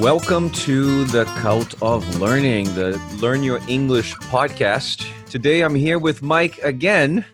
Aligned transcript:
Welcome 0.00 0.50
to 0.50 1.04
the 1.04 1.24
Cult 1.38 1.82
of 1.82 2.20
Learning, 2.20 2.66
the 2.74 3.00
Learn 3.18 3.42
Your 3.42 3.60
English 3.66 4.14
podcast. 4.16 5.08
Today 5.24 5.62
I'm 5.62 5.74
here 5.74 5.98
with 5.98 6.22
Mike 6.22 6.58
again. 6.58 7.24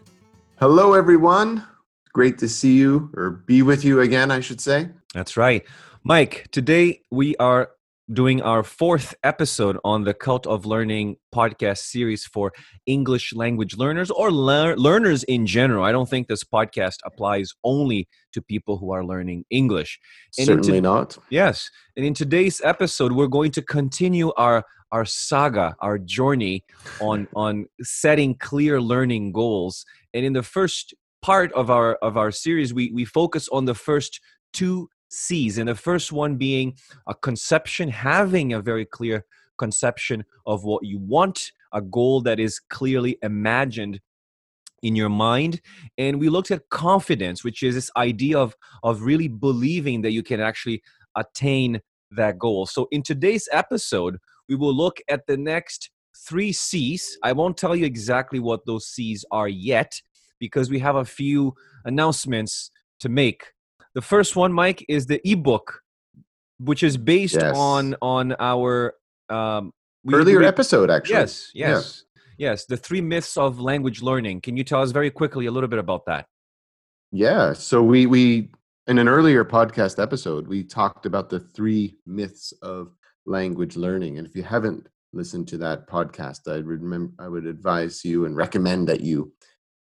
Hello, 0.61 0.95
everyone. 0.95 1.66
Great 2.12 2.38
to 2.38 2.48
see 2.48 2.75
you 2.75 3.11
or 3.16 3.30
be 3.30 3.62
with 3.62 3.85
you 3.85 4.01
again, 4.01 4.30
I 4.30 4.38
should 4.38 4.61
say. 4.61 4.91
That's 5.12 5.37
right. 5.37 5.65
Mike, 6.05 6.47
today 6.52 7.02
we 7.11 7.35
are 7.37 7.71
doing 8.12 8.43
our 8.43 8.62
fourth 8.62 9.15
episode 9.23 9.79
on 9.84 10.05
the 10.05 10.12
Cult 10.12 10.47
of 10.47 10.66
Learning 10.66 11.16
podcast 11.34 11.79
series 11.79 12.25
for 12.25 12.52
English 12.87 13.33
language 13.33 13.77
learners 13.77 14.11
or 14.11 14.30
lear- 14.30 14.77
learners 14.77 15.23
in 15.25 15.47
general. 15.47 15.85
I 15.85 15.93
don't 15.93 16.09
think 16.09 16.29
this 16.29 16.45
podcast 16.45 16.97
applies 17.05 17.52
only 17.65 18.09
to 18.33 18.43
people 18.43 18.77
who 18.79 18.93
are 18.93 19.05
learning 19.05 19.45
English. 19.51 19.98
And 20.38 20.47
Certainly 20.47 20.79
to- 20.79 20.83
not. 20.83 21.19
Yes. 21.30 21.71
And 21.97 22.05
in 22.05 22.15
today's 22.15 22.61
episode, 22.65 23.13
we're 23.13 23.29
going 23.29 23.52
to 23.52 23.63
continue 23.63 24.32
our 24.37 24.65
our 24.91 25.07
saga, 25.07 25.74
our 25.80 25.99
journey 25.99 26.65
on 27.01 27.26
on 27.35 27.66
setting 27.82 28.35
clear 28.35 28.80
learning 28.80 29.32
goals. 29.32 29.87
And 30.13 30.24
in 30.26 30.35
the 30.35 30.43
first 30.43 30.93
part 31.23 31.51
of 31.52 31.71
our 31.71 31.95
of 32.02 32.16
our 32.16 32.30
series, 32.30 32.74
we 32.74 32.91
we 32.93 33.04
focus 33.04 33.49
on 33.51 33.65
the 33.65 33.74
first 33.74 34.21
two 34.52 34.88
C's. 35.13 35.59
And 35.59 35.68
the 35.68 35.74
first 35.74 36.10
one 36.10 36.37
being 36.37 36.77
a 37.07 37.15
conception, 37.15 37.88
having 37.88 38.52
a 38.52 38.60
very 38.60 38.85
clear 38.85 39.24
conception 39.59 40.24
of 40.46 40.65
what 40.65 40.85
you 40.85 40.99
want, 40.99 41.52
a 41.73 41.80
goal 41.80 42.21
that 42.23 42.41
is 42.41 42.59
clearly 42.59 43.19
imagined 43.23 44.01
in 44.82 44.96
your 44.96 45.09
mind 45.09 45.60
and 45.96 46.19
we 46.19 46.29
looked 46.29 46.51
at 46.51 46.69
confidence 46.69 47.45
which 47.45 47.63
is 47.63 47.74
this 47.74 47.91
idea 47.96 48.37
of 48.37 48.57
of 48.82 49.02
really 49.02 49.29
believing 49.29 50.02
that 50.02 50.10
you 50.10 50.24
can 50.24 50.41
actually 50.41 50.82
attain 51.16 51.80
that 52.10 52.37
goal 52.37 52.66
so 52.66 52.88
in 52.91 53.01
today's 53.01 53.49
episode 53.52 54.19
we 54.49 54.57
will 54.57 54.74
look 54.74 54.99
at 55.09 55.24
the 55.29 55.37
next 55.37 55.91
three 56.26 56.52
c's 56.52 57.16
i 57.23 57.32
won't 57.32 57.57
tell 57.57 57.76
you 57.76 57.85
exactly 57.85 58.41
what 58.41 58.66
those 58.66 58.88
c's 58.88 59.24
are 59.30 59.49
yet 59.49 59.93
because 60.41 60.69
we 60.69 60.80
have 60.80 60.97
a 60.97 61.04
few 61.04 61.54
announcements 61.85 62.73
to 62.99 63.09
make 63.09 63.52
the 63.95 64.03
first 64.03 64.37
one, 64.37 64.53
Mike, 64.53 64.84
is 64.88 65.06
the 65.06 65.21
ebook, 65.28 65.81
which 66.59 66.82
is 66.82 66.97
based 66.97 67.34
yes. 67.34 67.56
on 67.56 67.97
on 68.00 68.34
our 68.38 68.94
um, 69.28 69.72
earlier 70.10 70.43
episode. 70.43 70.91
Actually, 70.91 71.15
yes, 71.15 71.50
yes, 71.54 72.04
yeah. 72.38 72.50
yes. 72.50 72.66
The 72.66 72.76
three 72.76 73.00
myths 73.00 73.37
of 73.37 73.60
language 73.60 74.03
learning. 74.03 74.41
Can 74.41 74.56
you 74.56 74.65
tell 74.65 74.82
us 74.82 74.91
very 74.91 75.10
quickly 75.10 75.47
a 75.47 75.50
little 75.50 75.69
bit 75.69 75.78
about 75.78 76.06
that? 76.06 76.26
Yeah. 77.10 77.53
So 77.53 77.82
we 77.82 78.06
we 78.06 78.50
in 78.87 78.98
an 78.98 79.09
earlier 79.09 79.44
podcast 79.44 80.03
episode 80.03 80.48
we 80.48 80.65
talked 80.65 81.06
about 81.06 81.31
the 81.31 81.41
three 81.41 81.98
myths 82.06 82.53
of 82.62 82.97
language 83.26 83.76
learning, 83.76 84.19
and 84.19 84.26
if 84.26 84.34
you 84.34 84.43
haven't 84.43 84.88
listened 85.12 85.47
to 85.48 85.59
that 85.59 85.87
podcast, 85.87 86.48
I 86.50 86.56
would 86.56 86.66
remember 86.66 87.12
I 87.19 87.28
would 87.28 87.47
advise 87.47 88.04
you 88.04 88.24
and 88.24 88.36
recommend 88.36 88.88
that 88.88 89.03
you 89.03 89.32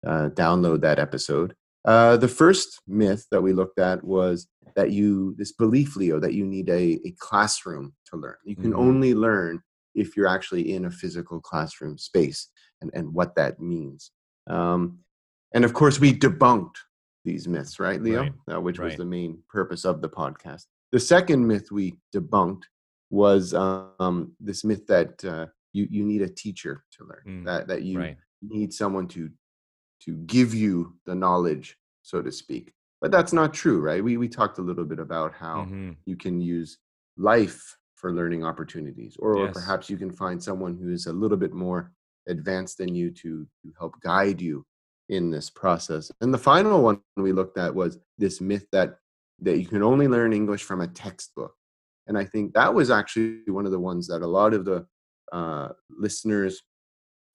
uh, 0.07 0.31
download 0.31 0.81
that 0.81 0.99
episode. 0.99 1.55
Uh, 1.85 2.17
the 2.17 2.29
first 2.29 2.81
myth 2.87 3.27
that 3.31 3.43
we 3.43 3.53
looked 3.53 3.79
at 3.79 4.03
was 4.05 4.49
that 4.77 4.91
you, 4.91 5.35
this 5.39 5.53
belief, 5.53 5.97
Leo, 5.97 6.21
that 6.21 6.35
you 6.35 6.45
need 6.45 6.69
a, 6.69 7.01
a 7.05 7.15
classroom 7.19 7.95
to 8.11 8.17
learn. 8.17 8.37
You 8.45 8.57
can 8.57 8.73
mm-hmm. 8.73 8.81
only 8.81 9.15
learn 9.15 9.61
if 9.95 10.17
you're 10.17 10.29
actually 10.29 10.73
in 10.73 10.85
a 10.85 10.91
physical 10.91 11.41
classroom 11.41 11.99
space 11.99 12.49
and, 12.81 12.91
and 12.95 13.13
what 13.13 13.35
that 13.37 13.61
means. 13.61 14.13
Um, 14.47 15.01
and 15.55 15.65
of 15.65 15.73
course, 15.73 15.99
we 15.99 16.13
debunked 16.13 16.77
these 17.25 17.49
myths, 17.49 17.81
right, 17.81 18.01
Leo? 18.01 18.23
Right. 18.23 18.33
Uh, 18.53 18.61
which 18.61 18.79
right. 18.79 18.87
was 18.87 18.97
the 18.97 19.05
main 19.05 19.43
purpose 19.49 19.85
of 19.85 20.01
the 20.01 20.09
podcast. 20.09 20.67
The 20.93 21.01
second 21.01 21.47
myth 21.47 21.71
we 21.71 21.99
debunked 22.15 22.63
was 23.11 23.55
um, 23.55 24.33
this 24.41 24.65
myth 24.65 24.87
that 24.87 25.25
uh, 25.25 25.47
you, 25.73 25.87
you 25.91 26.05
need 26.05 26.23
a 26.23 26.29
teacher 26.29 26.85
to 26.93 27.05
learn, 27.05 27.43
mm. 27.43 27.45
that, 27.47 27.67
that 27.69 27.83
you 27.83 27.99
right. 27.99 28.17
need 28.43 28.73
someone 28.73 29.09
to 29.09 29.31
to 30.05 30.17
give 30.17 30.55
you 30.55 30.95
the 31.07 31.15
knowledge, 31.15 31.77
so 32.03 32.23
to 32.23 32.33
speak. 32.33 32.73
But 33.01 33.11
that's 33.11 33.33
not 33.33 33.55
true, 33.55 33.81
right? 33.81 34.03
We 34.03 34.17
we 34.17 34.29
talked 34.29 34.59
a 34.59 34.63
little 34.63 34.85
bit 34.85 34.99
about 34.99 35.33
how 35.35 35.63
mm-hmm. 35.63 35.93
you 36.05 36.17
can 36.17 36.41
use 36.41 36.79
life 37.17 37.77
for 37.95 38.13
learning 38.13 38.45
opportunities, 38.45 39.17
or, 39.19 39.39
yes. 39.39 39.51
or 39.51 39.53
perhaps 39.53 39.91
you 39.91 39.97
can 39.97 40.11
find 40.11 40.43
someone 40.43 40.77
who 40.77 40.93
is 40.93 41.07
a 41.07 41.13
little 41.13 41.37
bit 41.37 41.53
more 41.53 41.93
advanced 42.29 42.79
than 42.79 42.95
you 42.95 43.11
to 43.11 43.47
to 43.63 43.73
help 43.79 44.01
guide 44.01 44.41
you 44.41 44.65
in 45.09 45.31
this 45.31 45.51
process. 45.51 46.11
And 46.21 46.33
the 46.33 46.39
final 46.39 46.83
one 46.83 47.01
we 47.17 47.33
looked 47.33 47.59
at 47.59 47.75
was 47.75 47.99
this 48.19 48.41
myth 48.41 48.67
that 48.73 48.99
that 49.41 49.59
you 49.59 49.67
can 49.67 49.83
only 49.83 50.09
learn 50.09 50.33
English 50.33 50.65
from 50.65 50.81
a 50.81 50.89
textbook. 50.89 51.55
And 52.09 52.19
I 52.19 52.25
think 52.25 52.55
that 52.55 52.73
was 52.73 52.91
actually 52.91 53.43
one 53.47 53.67
of 53.67 53.73
the 53.73 53.79
ones 53.79 54.09
that 54.09 54.23
a 54.23 54.27
lot 54.27 54.55
of 54.55 54.65
the 54.65 54.87
uh, 55.33 55.69
listeners 55.91 56.63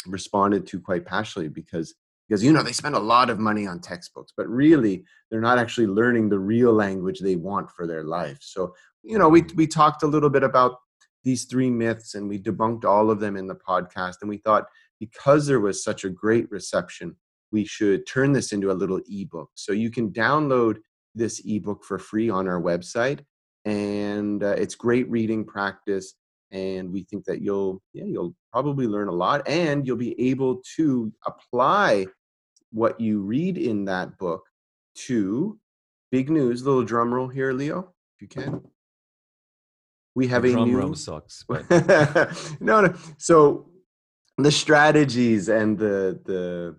responded 0.08 0.68
to 0.68 0.82
quite 0.82 1.06
passionately 1.06 1.50
because 1.50 1.96
because 2.28 2.44
you 2.44 2.52
know 2.52 2.64
they 2.64 2.72
spend 2.72 2.96
a 2.96 3.00
lot 3.00 3.30
of 3.30 3.40
money 3.40 3.68
on 3.68 3.80
textbooks 3.80 4.34
but 4.36 4.48
really 4.48 5.04
they're 5.30 5.42
not 5.42 5.60
actually 5.60 5.88
learning 5.88 6.30
the 6.30 6.40
real 6.40 6.74
language 6.74 7.20
they 7.20 7.36
want 7.36 7.70
for 7.72 7.88
their 7.88 8.04
life. 8.04 8.40
So 8.42 8.74
you 9.04 9.18
know 9.18 9.30
we 9.30 9.44
we 9.56 9.68
talked 9.68 10.04
a 10.04 10.08
little 10.08 10.30
bit 10.30 10.44
about 10.44 10.78
these 11.24 11.46
three 11.46 11.70
myths 11.70 12.16
and 12.16 12.28
we 12.28 12.40
debunked 12.40 12.86
all 12.86 13.10
of 13.10 13.20
them 13.20 13.38
in 13.38 13.48
the 13.48 13.56
podcast 13.56 14.16
and 14.22 14.30
we 14.30 14.38
thought 14.38 14.66
because 15.00 15.48
there 15.48 15.60
was 15.60 15.84
such 15.84 16.04
a 16.04 16.10
great 16.10 16.50
reception 16.52 17.16
we 17.52 17.64
should 17.64 18.06
turn 18.08 18.34
this 18.34 18.52
into 18.52 18.72
a 18.72 18.74
little 18.74 19.00
ebook. 19.08 19.52
So 19.54 19.72
you 19.72 19.92
can 19.92 20.12
download 20.12 20.78
this 21.14 21.42
ebook 21.46 21.86
for 21.86 22.00
free 22.00 22.30
on 22.30 22.48
our 22.48 22.60
website 22.60 23.20
and 23.64 24.44
uh, 24.44 24.56
it's 24.58 24.76
great 24.76 25.10
reading 25.10 25.46
practice 25.46 26.16
and 26.54 26.94
we 26.94 27.02
think 27.04 27.26
that 27.26 27.42
you'll 27.42 27.82
yeah 27.94 28.06
you'll 28.06 28.36
probably 28.52 28.88
learn 28.88 29.10
a 29.10 29.12
lot 29.12 29.46
and 29.48 29.86
you'll 29.86 29.98
be 29.98 30.20
able 30.30 30.62
to 30.76 31.12
apply 31.26 32.06
what 32.72 33.00
you 33.00 33.22
read 33.22 33.58
in 33.58 33.86
that 33.86 34.18
book 34.18 34.44
to 34.96 35.60
big 36.12 36.30
news. 36.30 36.64
Little 36.64 36.84
drum 36.84 37.14
roll 37.14 37.28
here, 37.28 37.54
Leo, 37.54 37.94
if 38.16 38.22
you 38.22 38.28
can. 38.28 38.62
We 40.16 40.28
have 40.28 40.44
the 40.44 40.50
a 40.50 40.52
drum 40.54 40.70
new 40.70 40.78
roll 40.78 40.96
sucks. 40.96 41.44
But... 41.48 41.70
no, 42.60 42.82
no. 42.82 42.94
So 43.18 43.70
the 44.38 44.52
strategies 44.52 45.50
and 45.50 45.78
the 45.78 46.20
the 46.26 46.76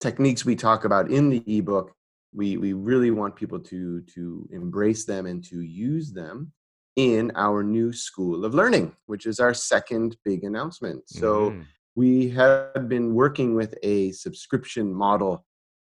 techniques 0.00 0.44
we 0.44 0.54
talk 0.54 0.84
about 0.84 1.10
in 1.10 1.28
the 1.28 1.42
ebook, 1.46 1.92
we 2.32 2.56
we 2.56 2.72
really 2.72 3.10
want 3.10 3.36
people 3.36 3.58
to 3.60 4.02
to 4.02 4.48
embrace 4.52 5.04
them 5.04 5.26
and 5.26 5.42
to 5.44 5.60
use 5.60 6.12
them 6.12 6.52
in 6.96 7.30
our 7.34 7.62
new 7.62 7.92
school 7.92 8.44
of 8.44 8.54
learning, 8.54 8.96
which 9.06 9.26
is 9.26 9.38
our 9.38 9.54
second 9.54 10.16
big 10.24 10.44
announcement. 10.44 11.08
So. 11.08 11.50
Mm 11.50 11.66
we 11.96 12.28
have 12.28 12.88
been 12.88 13.14
working 13.14 13.54
with 13.54 13.74
a 13.82 14.12
subscription 14.12 14.92
model 14.92 15.44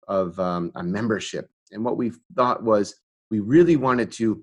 of 0.08 0.40
um, 0.40 0.72
a 0.74 0.82
membership. 0.82 1.50
And 1.70 1.84
what 1.84 1.98
we 1.98 2.12
thought 2.34 2.62
was 2.62 2.96
we 3.30 3.40
really 3.40 3.76
wanted 3.76 4.10
to 4.12 4.42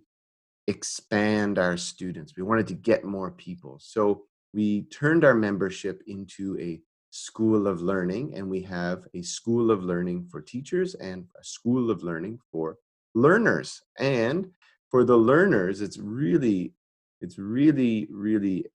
expand 0.68 1.57
our 1.57 1.75
students. 1.75 2.36
We 2.38 2.44
wanted 2.44 2.68
to 2.68 2.75
get 2.75 3.04
more 3.04 3.31
people. 3.31 3.80
So 3.81 4.24
we 4.54 4.84
turned 4.84 5.25
our 5.25 5.34
membership 5.34 6.04
into 6.06 6.57
a 6.60 6.80
school 7.10 7.66
of 7.66 7.81
learning, 7.81 8.36
and 8.36 8.48
we 8.48 8.62
have 8.62 9.07
a 9.16 9.24
school 9.24 9.72
of 9.72 9.84
learning 9.84 10.28
for 10.30 10.42
teachers 10.42 10.94
and 10.95 11.25
a 11.39 11.44
school 11.44 11.89
of 11.89 12.04
learning 12.04 12.39
for 12.51 12.78
learners. 13.16 13.81
And 13.98 14.51
for 14.90 15.04
the 15.04 15.18
learners, 15.18 15.82
it's 15.82 15.98
really, 15.98 16.74
it's 17.22 17.38
really, 17.38 18.08
really 18.12 18.66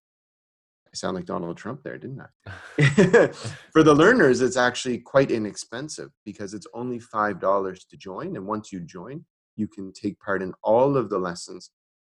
I 0.92 0.96
sound 0.96 1.14
like 1.14 1.24
Donald 1.24 1.56
Trump 1.56 1.84
there, 1.84 1.98
didn't 1.98 2.20
I? 2.20 2.26
For 3.72 3.84
the 3.84 3.94
learners, 3.94 4.40
it's 4.40 4.56
actually 4.56 4.98
quite 4.98 5.30
inexpensive 5.30 6.10
because 6.24 6.52
it's 6.52 6.66
only 6.74 6.98
$5 6.98 7.88
to 7.88 7.96
join. 7.96 8.36
And 8.36 8.44
once 8.44 8.72
you 8.72 8.80
join, 8.80 9.24
you 9.54 9.68
can 9.68 9.92
take 9.92 10.18
part 10.18 10.42
in 10.42 10.52
all 10.64 10.96
of 10.96 11.08
the 11.08 11.18
lessons 11.18 11.70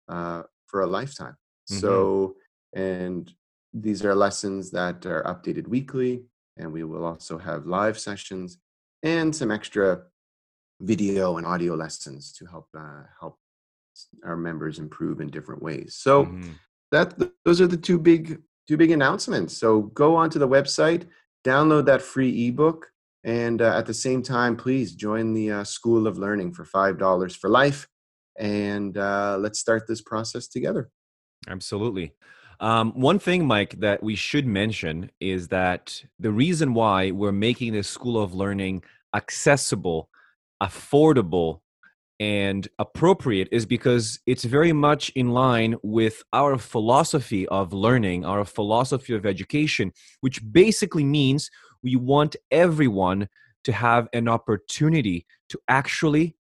uh, 0.09 0.43
for 0.67 0.81
a 0.81 0.87
lifetime. 0.87 1.35
Mm-hmm. 1.71 1.79
So, 1.79 2.35
and 2.73 3.31
these 3.73 4.05
are 4.05 4.13
lessons 4.13 4.69
that 4.71 5.07
are 5.07 5.23
updated 5.23 5.67
weekly. 5.67 6.21
And 6.57 6.71
we 6.71 6.83
will 6.83 7.05
also 7.05 7.39
have 7.39 7.65
live 7.65 7.97
sessions 7.97 8.59
and 9.01 9.35
some 9.35 9.49
extra 9.49 10.03
video 10.81 11.37
and 11.37 11.47
audio 11.47 11.73
lessons 11.73 12.31
to 12.33 12.45
help 12.45 12.67
uh, 12.77 13.03
help 13.19 13.39
our 14.23 14.37
members 14.37 14.79
improve 14.79 15.21
in 15.21 15.29
different 15.29 15.61
ways. 15.61 15.95
So 15.95 16.25
Mhm. 16.25 16.53
that 16.91 17.07
those 17.45 17.59
are 17.61 17.67
the 17.67 17.77
two 17.77 17.99
big 17.99 18.41
two 18.67 18.77
big 18.77 18.91
announcements. 18.91 19.55
So 19.57 19.83
go 20.03 20.15
onto 20.15 20.39
the 20.39 20.47
website, 20.47 21.03
download 21.45 21.85
that 21.85 22.01
free 22.01 22.47
ebook, 22.47 22.91
and 23.23 23.61
uh, 23.61 23.77
at 23.77 23.85
the 23.85 23.93
same 23.93 24.21
time, 24.21 24.57
please 24.57 24.93
join 24.93 25.33
the 25.33 25.51
uh, 25.51 25.63
School 25.63 26.05
of 26.05 26.17
Learning 26.17 26.51
for 26.53 26.65
five 26.65 26.97
dollars 26.97 27.33
for 27.35 27.49
life, 27.49 27.87
and 28.37 28.97
uh, 28.97 29.37
let's 29.39 29.59
start 29.59 29.87
this 29.87 30.01
process 30.01 30.47
together. 30.47 30.89
Absolutely. 31.47 32.13
Um, 32.59 32.91
one 32.99 33.19
thing, 33.19 33.45
Mike, 33.45 33.79
that 33.79 34.01
we 34.01 34.15
should 34.15 34.47
mention 34.47 35.11
is 35.19 35.47
that 35.49 36.03
the 36.19 36.31
reason 36.31 36.73
why 36.73 37.11
we're 37.11 37.31
making 37.31 37.73
this 37.73 37.87
School 37.87 38.21
of 38.21 38.33
Learning 38.33 38.83
accessible, 39.15 40.09
affordable, 40.61 41.61
and 42.19 42.67
appropriate 42.79 43.47
is 43.51 43.65
because 43.65 44.19
it's 44.25 44.43
very 44.43 44.73
much 44.73 45.09
in 45.09 45.29
line 45.29 45.75
with 45.83 46.23
our 46.33 46.57
philosophy 46.57 47.47
of 47.47 47.73
learning, 47.73 48.25
our 48.25 48.43
philosophy 48.43 49.13
of 49.13 49.25
education, 49.25 49.91
which 50.21 50.41
basically 50.51 51.03
means 51.03 51.51
we 51.83 51.95
want 51.95 52.35
everyone 52.49 53.29
to 53.65 53.71
have 53.71 54.07
an 54.13 54.27
opportunity 54.27 55.25
to 55.49 55.59
actually 55.67 56.35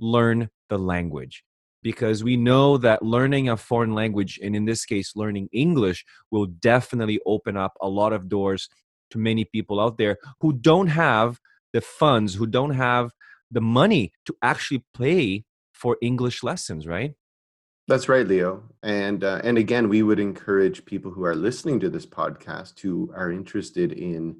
learn 0.00 0.48
the 0.68 0.78
language. 0.78 1.44
Because 1.82 2.24
we 2.24 2.36
know 2.36 2.76
that 2.78 3.02
learning 3.02 3.48
a 3.48 3.56
foreign 3.56 3.94
language, 3.94 4.40
and 4.42 4.56
in 4.56 4.64
this 4.64 4.84
case, 4.84 5.12
learning 5.14 5.48
English, 5.52 6.04
will 6.30 6.46
definitely 6.46 7.20
open 7.24 7.56
up 7.56 7.74
a 7.80 7.88
lot 7.88 8.12
of 8.12 8.28
doors 8.28 8.68
to 9.10 9.18
many 9.18 9.44
people 9.44 9.78
out 9.78 9.96
there 9.96 10.18
who 10.40 10.52
don't 10.52 10.88
have 10.88 11.38
the 11.72 11.80
funds, 11.80 12.34
who 12.34 12.46
don't 12.46 12.74
have 12.74 13.12
the 13.50 13.60
money 13.60 14.12
to 14.26 14.36
actually 14.42 14.84
pay 14.96 15.44
for 15.72 15.96
English 16.02 16.42
lessons, 16.42 16.86
right? 16.86 17.14
That's 17.86 18.08
right, 18.08 18.26
Leo. 18.26 18.64
And 18.82 19.24
uh, 19.24 19.40
and 19.42 19.56
again, 19.56 19.88
we 19.88 20.02
would 20.02 20.20
encourage 20.20 20.84
people 20.84 21.10
who 21.10 21.24
are 21.24 21.34
listening 21.34 21.80
to 21.80 21.88
this 21.88 22.04
podcast 22.04 22.78
who 22.80 23.10
are 23.16 23.32
interested 23.32 23.92
in 23.92 24.36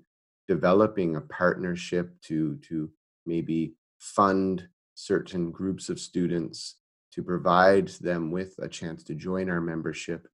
developing 0.46 1.16
a 1.16 1.22
partnership 1.22 2.12
to 2.22 2.56
to 2.69 2.90
maybe 3.25 3.75
fund 3.99 4.69
certain 4.94 5.50
groups 5.50 5.88
of 5.88 5.99
students 5.99 6.76
to 7.12 7.22
provide 7.22 7.88
them 8.00 8.31
with 8.31 8.55
a 8.58 8.69
chance 8.69 9.02
to 9.05 9.14
join 9.14 9.49
our 9.49 9.60
membership. 9.60 10.28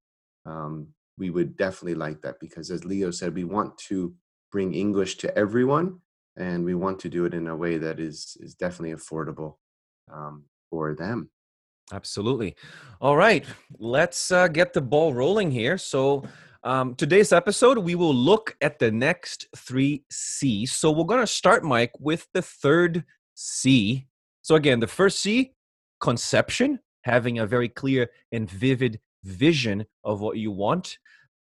Um, 0.45 0.87
we 1.17 1.29
would 1.29 1.55
definitely 1.55 1.95
like 1.95 2.21
that 2.21 2.39
because, 2.41 2.69
as 2.69 2.83
Leo 2.83 3.11
said, 3.11 3.33
we 3.33 3.45
want 3.45 3.77
to 3.89 4.13
bring 4.51 4.73
English 4.73 5.17
to 5.17 5.37
everyone, 5.37 5.99
and 6.37 6.65
we 6.65 6.75
want 6.75 6.99
to 6.99 7.09
do 7.09 7.25
it 7.25 7.33
in 7.33 7.47
a 7.47 7.55
way 7.55 7.77
that 7.77 7.99
is 7.99 8.37
is 8.39 8.55
definitely 8.55 8.95
affordable 8.95 9.55
um, 10.11 10.45
for 10.69 10.93
them. 10.95 11.29
Absolutely. 11.91 12.55
All 12.99 13.15
right, 13.15 13.45
let's 13.77 14.31
uh, 14.31 14.47
get 14.47 14.73
the 14.73 14.81
ball 14.81 15.13
rolling 15.13 15.51
here. 15.51 15.77
So, 15.77 16.23
um, 16.63 16.95
today's 16.95 17.31
episode, 17.31 17.77
we 17.77 17.93
will 17.93 18.13
look 18.13 18.55
at 18.59 18.79
the 18.79 18.91
next 18.91 19.47
three 19.55 20.03
C's. 20.09 20.73
So, 20.73 20.91
we're 20.91 21.05
going 21.05 21.21
to 21.21 21.27
start, 21.27 21.63
Mike, 21.63 21.91
with 21.99 22.27
the 22.33 22.41
third 22.41 23.03
C. 23.35 24.07
So, 24.41 24.55
again, 24.55 24.79
the 24.79 24.87
first 24.87 25.19
C, 25.19 25.53
conception, 25.99 26.79
having 27.03 27.37
a 27.37 27.45
very 27.45 27.69
clear 27.69 28.09
and 28.31 28.49
vivid 28.49 28.99
vision 29.23 29.85
of 30.03 30.21
what 30.21 30.37
you 30.37 30.51
want. 30.51 30.97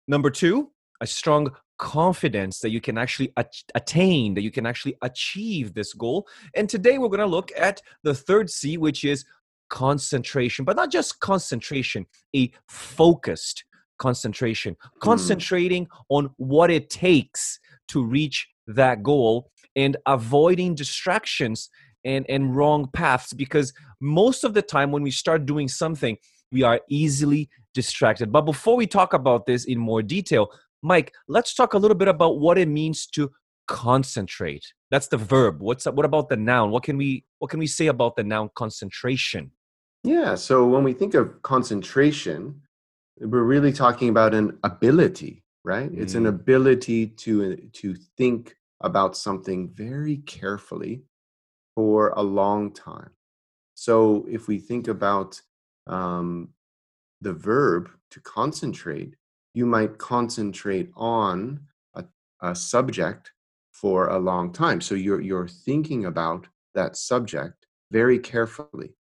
Number 0.06 0.30
two, 0.30 0.70
a 1.00 1.06
strong 1.06 1.50
confidence 1.80 2.60
that 2.60 2.70
you 2.70 2.80
can 2.80 2.98
actually 2.98 3.32
at- 3.38 3.64
attain, 3.74 4.34
that 4.34 4.42
you 4.42 4.50
can 4.50 4.66
actually 4.66 4.94
achieve 5.02 5.72
this 5.72 5.94
goal. 5.94 6.28
And 6.54 6.68
today 6.68 6.98
we're 6.98 7.08
going 7.08 7.20
to 7.20 7.26
look 7.26 7.50
at 7.56 7.80
the 8.04 8.14
third 8.14 8.50
C, 8.50 8.76
which 8.76 9.02
is 9.02 9.24
concentration, 9.70 10.66
but 10.66 10.76
not 10.76 10.92
just 10.92 11.20
concentration, 11.20 12.06
a 12.36 12.52
focused 12.68 13.64
concentration, 13.98 14.76
hmm. 14.80 14.98
concentrating 15.00 15.88
on 16.10 16.30
what 16.36 16.70
it 16.70 16.90
takes 16.90 17.58
to 17.88 18.04
reach 18.04 18.46
that 18.66 19.02
goal 19.02 19.50
and 19.74 19.96
avoiding 20.06 20.74
distractions 20.74 21.70
and, 22.04 22.26
and 22.28 22.54
wrong 22.54 22.88
paths 22.92 23.32
because 23.32 23.72
most 24.00 24.44
of 24.44 24.52
the 24.52 24.62
time 24.62 24.92
when 24.92 25.02
we 25.02 25.10
start 25.10 25.46
doing 25.46 25.68
something, 25.68 26.18
we 26.52 26.62
are 26.62 26.80
easily 26.90 27.48
distracted. 27.74 28.32
But 28.32 28.42
before 28.42 28.76
we 28.76 28.86
talk 28.86 29.14
about 29.14 29.46
this 29.46 29.64
in 29.64 29.78
more 29.78 30.02
detail, 30.02 30.50
Mike, 30.82 31.12
let's 31.28 31.54
talk 31.54 31.74
a 31.74 31.78
little 31.78 31.96
bit 31.96 32.08
about 32.08 32.38
what 32.38 32.58
it 32.58 32.68
means 32.68 33.06
to 33.08 33.30
concentrate. 33.68 34.64
That's 34.90 35.08
the 35.08 35.16
verb. 35.16 35.60
What's 35.60 35.84
what 35.86 36.04
about 36.04 36.28
the 36.28 36.36
noun? 36.36 36.70
What 36.70 36.82
can 36.82 36.96
we 36.96 37.24
what 37.38 37.50
can 37.50 37.60
we 37.60 37.66
say 37.66 37.86
about 37.86 38.16
the 38.16 38.24
noun 38.24 38.50
concentration? 38.54 39.52
Yeah. 40.02 40.34
So 40.34 40.66
when 40.66 40.82
we 40.82 40.92
think 40.92 41.14
of 41.14 41.42
concentration, 41.42 42.62
we're 43.20 43.42
really 43.44 43.72
talking 43.72 44.08
about 44.08 44.34
an 44.34 44.58
ability, 44.64 45.44
right? 45.64 45.90
It's 45.94 46.14
an 46.14 46.24
Mm. 46.24 46.34
ability 46.40 47.06
to 47.24 47.56
to 47.56 47.94
think 48.16 48.56
about 48.80 49.16
something 49.16 49.68
very 49.74 50.16
carefully 50.18 51.04
for 51.76 52.08
a 52.16 52.22
long 52.22 52.72
time. 52.72 53.10
So 53.74 54.26
if 54.28 54.48
we 54.48 54.58
think 54.58 54.88
about 54.88 55.40
um, 55.86 56.48
the 57.20 57.32
verb 57.32 57.90
to 58.10 58.20
concentrate, 58.20 59.16
you 59.54 59.66
might 59.66 59.98
concentrate 59.98 60.90
on 60.96 61.60
a, 61.94 62.04
a 62.40 62.54
subject 62.54 63.32
for 63.72 64.08
a 64.08 64.18
long 64.18 64.52
time. 64.52 64.80
So 64.80 64.94
you're 64.94 65.20
you're 65.20 65.48
thinking 65.48 66.04
about 66.06 66.46
that 66.74 66.96
subject 66.96 67.66
very 67.90 68.18
carefully 68.18 68.94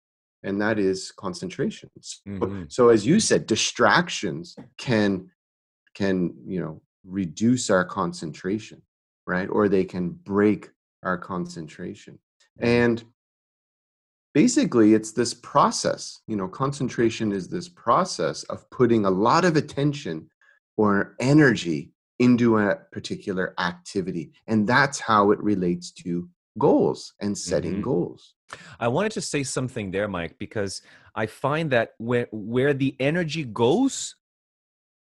and 0.42 0.60
that 0.60 0.78
is 0.78 1.12
concentration 1.12 1.90
so, 2.00 2.20
Mhm. 2.26 2.72
so 2.72 2.88
as 2.88 3.04
you 3.06 3.20
said 3.20 3.46
distractions 3.46 4.56
can 4.78 5.30
can 5.94 6.34
you 6.46 6.60
know 6.60 6.80
reduce 7.04 7.68
our 7.70 7.84
concentration 7.84 8.80
right 9.26 9.48
or 9.50 9.68
they 9.68 9.84
can 9.84 10.10
break 10.10 10.70
our 11.02 11.18
concentration 11.18 12.18
and 12.60 13.04
basically 14.34 14.94
it's 14.94 15.12
this 15.12 15.34
process 15.34 16.20
you 16.26 16.36
know 16.36 16.48
concentration 16.48 17.32
is 17.32 17.48
this 17.48 17.68
process 17.68 18.44
of 18.44 18.68
putting 18.70 19.04
a 19.04 19.10
lot 19.10 19.44
of 19.44 19.56
attention 19.56 20.28
or 20.78 21.14
energy 21.20 21.92
into 22.20 22.56
a 22.58 22.76
particular 22.92 23.54
activity 23.58 24.32
and 24.46 24.66
that's 24.66 24.98
how 24.98 25.30
it 25.32 25.40
relates 25.42 25.90
to 25.90 26.28
goals 26.58 27.12
and 27.20 27.36
setting 27.36 27.76
Mhm. 27.78 27.82
goals 27.82 28.34
I 28.80 28.88
wanted 28.88 29.12
to 29.12 29.20
say 29.20 29.42
something 29.42 29.90
there, 29.90 30.08
Mike, 30.08 30.38
because 30.38 30.80
I 31.14 31.26
find 31.26 31.70
that 31.70 31.88
where 31.98 32.28
where 32.32 32.72
the 32.72 32.96
energy 32.98 33.44
goes, 33.44 34.16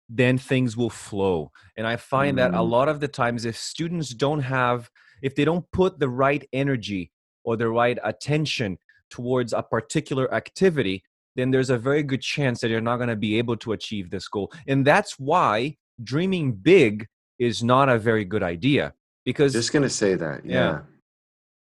then 0.08 0.36
things 0.36 0.76
will 0.76 0.90
flow. 0.90 1.52
And 1.76 1.86
I 1.86 1.96
find 1.96 2.36
that 2.38 2.50
a 2.54 2.58
Mm. 2.64 2.70
lot 2.70 2.88
of 2.88 2.98
the 2.98 3.06
times, 3.06 3.44
if 3.44 3.56
students 3.56 4.10
don't 4.10 4.40
have, 4.40 4.90
if 5.22 5.34
they 5.36 5.44
don't 5.44 5.70
put 5.70 6.00
the 6.00 6.08
right 6.08 6.44
energy 6.52 7.12
or 7.44 7.56
the 7.56 7.68
right 7.68 7.98
attention 8.02 8.78
towards 9.10 9.52
a 9.52 9.62
particular 9.62 10.26
activity, 10.34 11.04
then 11.40 11.50
there's 11.50 11.70
a 11.70 11.78
very 11.78 12.02
good 12.02 12.20
chance 12.20 12.60
that 12.60 12.68
you're 12.70 12.80
not 12.82 12.98
going 12.98 13.08
to 13.08 13.16
be 13.16 13.38
able 13.38 13.56
to 13.56 13.72
achieve 13.72 14.10
this 14.10 14.28
goal. 14.28 14.52
And 14.68 14.86
that's 14.86 15.18
why 15.18 15.76
dreaming 16.02 16.52
big 16.52 17.06
is 17.38 17.62
not 17.62 17.88
a 17.88 17.98
very 17.98 18.24
good 18.24 18.42
idea. 18.42 18.92
Because 19.24 19.52
just 19.54 19.72
going 19.72 19.82
to 19.82 19.90
say 19.90 20.14
that 20.14 20.44
Yeah. 20.44 20.54
yeah. 20.54 20.78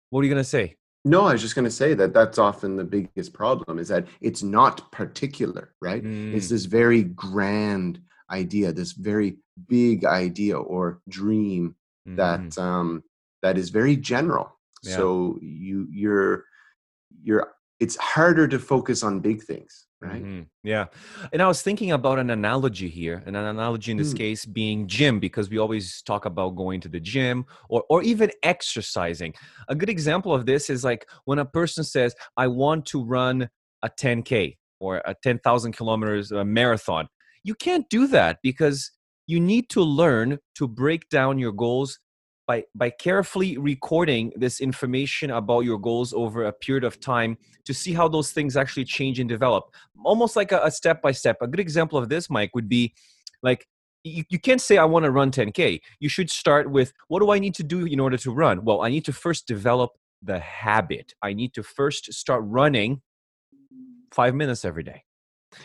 what 0.09 0.21
are 0.21 0.23
you 0.23 0.29
going 0.33 0.43
to 0.43 0.49
say? 0.49 0.75
no 1.07 1.21
i 1.25 1.33
was 1.33 1.41
just 1.45 1.53
going 1.53 1.69
to 1.73 1.77
say 1.83 1.93
that 1.93 2.15
that's 2.15 2.39
often 2.39 2.75
the 2.75 2.83
biggest 2.83 3.31
problem 3.31 3.77
is 3.77 3.87
that 3.89 4.07
it's 4.21 4.41
not 4.41 4.91
particular 4.91 5.63
right 5.79 6.03
it's 6.35 6.47
Mm. 6.47 6.49
this 6.49 6.65
very 6.65 7.03
grand 7.03 7.99
idea 8.31 8.73
this 8.73 8.93
very 8.93 9.37
big 9.69 9.97
idea 10.03 10.57
or 10.57 10.83
dream 11.19 11.75
Mhm. 12.09 12.15
that 12.21 12.57
um 12.69 13.03
that 13.43 13.55
is 13.61 13.69
very 13.79 13.95
general 14.13 14.47
Yeah. 14.83 14.95
so 14.97 15.05
you 15.43 15.77
you're 15.91 16.45
you're 17.27 17.45
it's 17.79 17.97
harder 17.97 18.47
to 18.47 18.59
focus 18.59 19.03
on 19.03 19.19
big 19.19 19.41
things 19.43 19.87
right 20.01 20.23
Mhm. 20.23 20.47
Yeah. 20.63 20.85
And 21.31 21.41
I 21.41 21.47
was 21.47 21.61
thinking 21.61 21.91
about 21.91 22.19
an 22.19 22.29
analogy 22.29 22.89
here, 22.89 23.23
and 23.25 23.35
an 23.37 23.45
analogy 23.45 23.91
in 23.91 23.97
this 23.97 24.11
Hmm. 24.11 24.17
case 24.17 24.45
being 24.45 24.87
gym, 24.87 25.19
because 25.19 25.49
we 25.49 25.57
always 25.57 26.01
talk 26.01 26.25
about 26.25 26.55
going 26.55 26.81
to 26.81 26.89
the 26.89 26.99
gym 26.99 27.45
or, 27.69 27.83
or 27.89 28.03
even 28.03 28.31
exercising. 28.43 29.33
A 29.69 29.75
good 29.75 29.89
example 29.89 30.33
of 30.33 30.45
this 30.45 30.69
is 30.69 30.83
like 30.83 31.07
when 31.25 31.39
a 31.39 31.45
person 31.45 31.83
says, 31.83 32.13
I 32.37 32.47
want 32.47 32.85
to 32.87 33.03
run 33.03 33.49
a 33.83 33.89
10K 33.89 34.57
or 34.79 35.01
a 35.05 35.15
10,000 35.23 35.71
kilometers 35.73 36.31
a 36.31 36.43
marathon. 36.43 37.07
You 37.43 37.55
can't 37.55 37.87
do 37.89 38.07
that 38.07 38.39
because 38.43 38.91
you 39.27 39.39
need 39.39 39.69
to 39.69 39.81
learn 39.81 40.39
to 40.55 40.67
break 40.67 41.07
down 41.09 41.39
your 41.39 41.51
goals 41.53 41.99
by, 42.47 42.63
by 42.75 42.89
carefully 42.89 43.57
recording 43.57 44.31
this 44.35 44.59
information 44.59 45.31
about 45.31 45.61
your 45.61 45.79
goals 45.79 46.13
over 46.13 46.45
a 46.45 46.53
period 46.53 46.83
of 46.83 46.99
time 46.99 47.37
to 47.65 47.73
see 47.73 47.93
how 47.93 48.07
those 48.07 48.31
things 48.31 48.55
actually 48.55 48.85
change 48.85 49.19
and 49.19 49.27
develop 49.27 49.65
almost 50.03 50.35
like 50.35 50.51
a, 50.51 50.71
step 50.71 51.01
by 51.01 51.11
step. 51.11 51.37
A 51.41 51.47
good 51.47 51.59
example 51.59 51.97
of 51.97 52.09
this, 52.09 52.29
Mike, 52.29 52.51
would 52.53 52.69
be 52.69 52.93
like 53.41 53.67
you, 54.03 54.23
you 54.29 54.39
can't 54.39 54.61
say 54.61 54.77
I 54.77 54.85
want 54.85 55.03
to 55.05 55.11
run 55.11 55.31
10k. 55.31 55.81
You 55.99 56.09
should 56.09 56.29
start 56.29 56.69
with 56.69 56.93
what 57.07 57.19
do 57.19 57.31
I 57.31 57.39
need 57.39 57.55
to 57.55 57.63
do 57.63 57.85
in 57.85 57.99
order 57.99 58.17
to 58.17 58.31
run? 58.31 58.63
Well, 58.63 58.81
I 58.81 58.89
need 58.89 59.05
to 59.05 59.13
first 59.13 59.47
develop 59.47 59.91
the 60.21 60.39
habit. 60.39 61.13
I 61.21 61.33
need 61.33 61.53
to 61.55 61.63
first 61.63 62.13
start 62.13 62.43
running 62.45 63.01
five 64.11 64.35
minutes 64.35 64.63
every 64.63 64.83
day. 64.83 65.04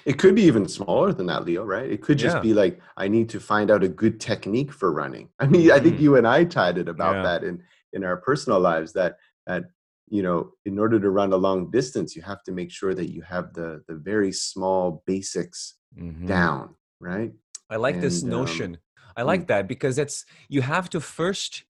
It 0.05 0.19
could 0.19 0.35
be 0.35 0.43
even 0.43 0.67
smaller 0.69 1.13
than 1.13 1.27
that, 1.27 1.45
Leo, 1.45 1.65
right? 1.65 1.91
It 1.91 2.03
could 2.03 2.19
just 2.19 2.37
Yeah. 2.37 2.43
be 2.43 2.55
like, 2.55 2.81
I 2.97 3.09
need 3.09 3.29
to 3.31 3.41
find 3.41 3.71
out 3.71 3.83
a 3.85 3.89
good 3.89 4.21
technique 4.21 4.73
for 4.73 4.93
running. 4.93 5.29
I 5.41 5.47
mean, 5.47 5.71
I 5.71 5.81
think 5.81 5.97
Mhm. 5.97 6.01
you 6.01 6.17
and 6.17 6.27
I 6.27 6.45
chatted 6.45 6.89
about 6.89 7.17
Yeah. 7.17 7.23
that 7.23 7.45
in, 7.45 7.63
in 7.93 8.05
our 8.05 8.17
personal 8.17 8.61
lives 8.61 8.93
that, 8.95 9.17
that, 9.47 9.65
you 10.09 10.23
know, 10.23 10.53
in 10.65 10.79
order 10.79 10.99
to 11.01 11.11
run 11.11 11.33
a 11.33 11.37
long 11.37 11.71
distance, 11.71 12.17
you 12.17 12.23
have 12.23 12.43
to 12.45 12.53
make 12.53 12.71
sure 12.71 12.95
that 12.95 13.11
you 13.13 13.23
have 13.23 13.53
the, 13.55 13.83
the 13.89 13.95
very 13.95 14.33
small 14.33 15.03
basics 15.07 15.75
Mhm. 15.97 16.27
down, 16.27 16.75
right? 17.01 17.33
I 17.69 17.77
like 17.77 18.01
this 18.01 18.23
And, 18.23 18.33
um, 18.33 18.39
notion. 18.41 18.79
I 19.17 19.23
like 19.23 19.47
that 19.49 19.69
because 19.69 19.99
it's 19.99 20.25
you 20.49 20.63
have 20.63 20.89
to 20.91 21.01
first 21.01 21.65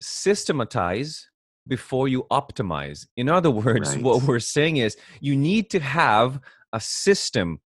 systematize 0.00 1.28
before 1.66 2.08
you 2.08 2.26
optimize. 2.30 3.06
In 3.16 3.28
other 3.28 3.50
words, 3.64 3.96
what 3.98 4.22
we're 4.22 4.38
saying 4.40 4.76
is 4.78 4.96
you 5.20 5.36
need 5.36 5.70
to 5.70 5.80
have 5.80 6.40
a 6.74 6.80
system 6.80 7.60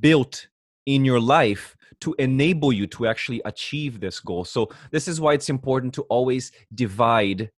built 0.00 0.48
in 0.86 1.04
your 1.04 1.20
life 1.20 1.76
to 2.00 2.14
enable 2.18 2.72
you 2.72 2.86
to 2.88 3.06
actually 3.06 3.40
achieve 3.44 4.00
this 4.00 4.18
goal. 4.18 4.44
So 4.44 4.70
this 4.90 5.06
is 5.06 5.20
why 5.20 5.34
it's 5.34 5.48
important 5.48 5.94
to 5.94 6.02
always 6.02 6.50
divide 6.74 7.50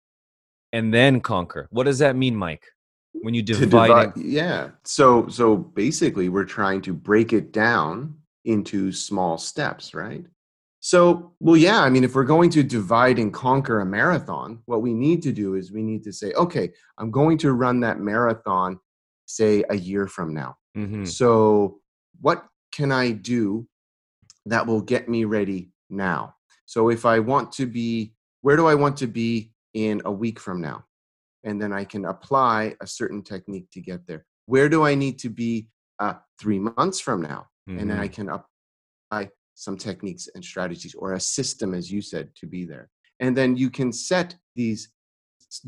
and 0.73 0.92
then 0.92 1.21
conquer. 1.21 1.68
What 1.71 1.85
does 1.85 2.00
that 2.00 2.16
mean, 2.16 2.35
Mike? 2.35 2.64
When 3.23 3.33
you 3.33 3.42
divide, 3.42 3.68
divide 3.68 4.12
yeah 4.16 4.71
so 4.83 5.28
so 5.28 5.56
basically 5.56 6.28
we're 6.28 6.44
trying 6.44 6.83
to 6.83 6.92
break 6.92 7.33
it 7.33 7.52
down 7.52 8.14
into 8.44 8.90
small 8.90 9.38
steps 9.38 9.94
right 9.94 10.26
so 10.80 11.33
well 11.38 11.56
yeah 11.56 11.80
i 11.80 11.88
mean 11.88 12.02
if 12.02 12.16
we're 12.16 12.25
going 12.25 12.50
to 12.50 12.64
divide 12.64 13.21
and 13.21 13.33
conquer 13.33 13.80
a 13.80 13.87
marathon 13.87 14.61
what 14.66 14.83
we 14.83 14.92
need 14.92 15.23
to 15.23 15.33
do 15.33 15.54
is 15.54 15.71
we 15.71 15.83
need 15.83 16.02
to 16.02 16.12
say 16.12 16.33
okay 16.33 16.73
i'm 16.99 17.11
going 17.11 17.38
to 17.38 17.52
run 17.52 17.78
that 17.78 18.00
marathon 18.00 18.78
say 19.26 19.64
a 19.71 19.76
year 19.76 20.07
from 20.07 20.33
now 20.35 20.57
Mhm. 20.76 21.07
so 21.07 21.81
what 22.21 22.47
can 22.73 22.90
i 22.93 23.11
do 23.11 23.66
that 24.47 24.66
will 24.66 24.81
get 24.83 25.09
me 25.09 25.25
ready 25.25 25.73
now 25.90 26.35
so 26.66 26.88
if 26.90 27.04
i 27.07 27.19
want 27.19 27.52
to 27.52 27.66
be 27.66 28.14
where 28.43 28.57
do 28.57 28.66
i 28.66 28.75
want 28.75 28.97
to 28.99 29.07
be 29.07 29.52
in 29.75 30.02
a 30.04 30.12
week 30.12 30.38
from 30.40 30.61
now 30.61 30.85
and 31.47 31.61
then 31.61 31.73
I 31.75 31.85
can 31.85 32.07
apply 32.07 32.75
a 32.81 32.87
certain 32.87 33.23
technique 33.23 33.69
to 33.73 33.81
get 33.83 34.07
there. 34.07 34.25
Where 34.47 34.69
do 34.71 34.83
I 34.83 34.95
need 34.95 35.19
to 35.19 35.28
be 35.28 35.69
uh, 35.99 36.14
three 36.40 36.59
months 36.59 37.00
from 37.00 37.21
now? 37.21 37.49
And 37.78 37.90
then 37.90 37.99
I 38.00 38.09
can 38.09 38.28
apply 38.31 39.31
some 39.54 39.76
techniques 39.76 40.26
and 40.35 40.43
strategies 40.43 40.95
or 40.95 41.12
a 41.12 41.21
system, 41.21 41.75
as 41.75 41.93
you 41.93 42.00
said, 42.00 42.35
to 42.37 42.47
be 42.47 42.64
there. 42.64 42.88
And 43.21 43.37
then 43.37 43.57
you 43.59 43.69
can 43.69 43.93
set 43.93 44.37
these 44.57 44.88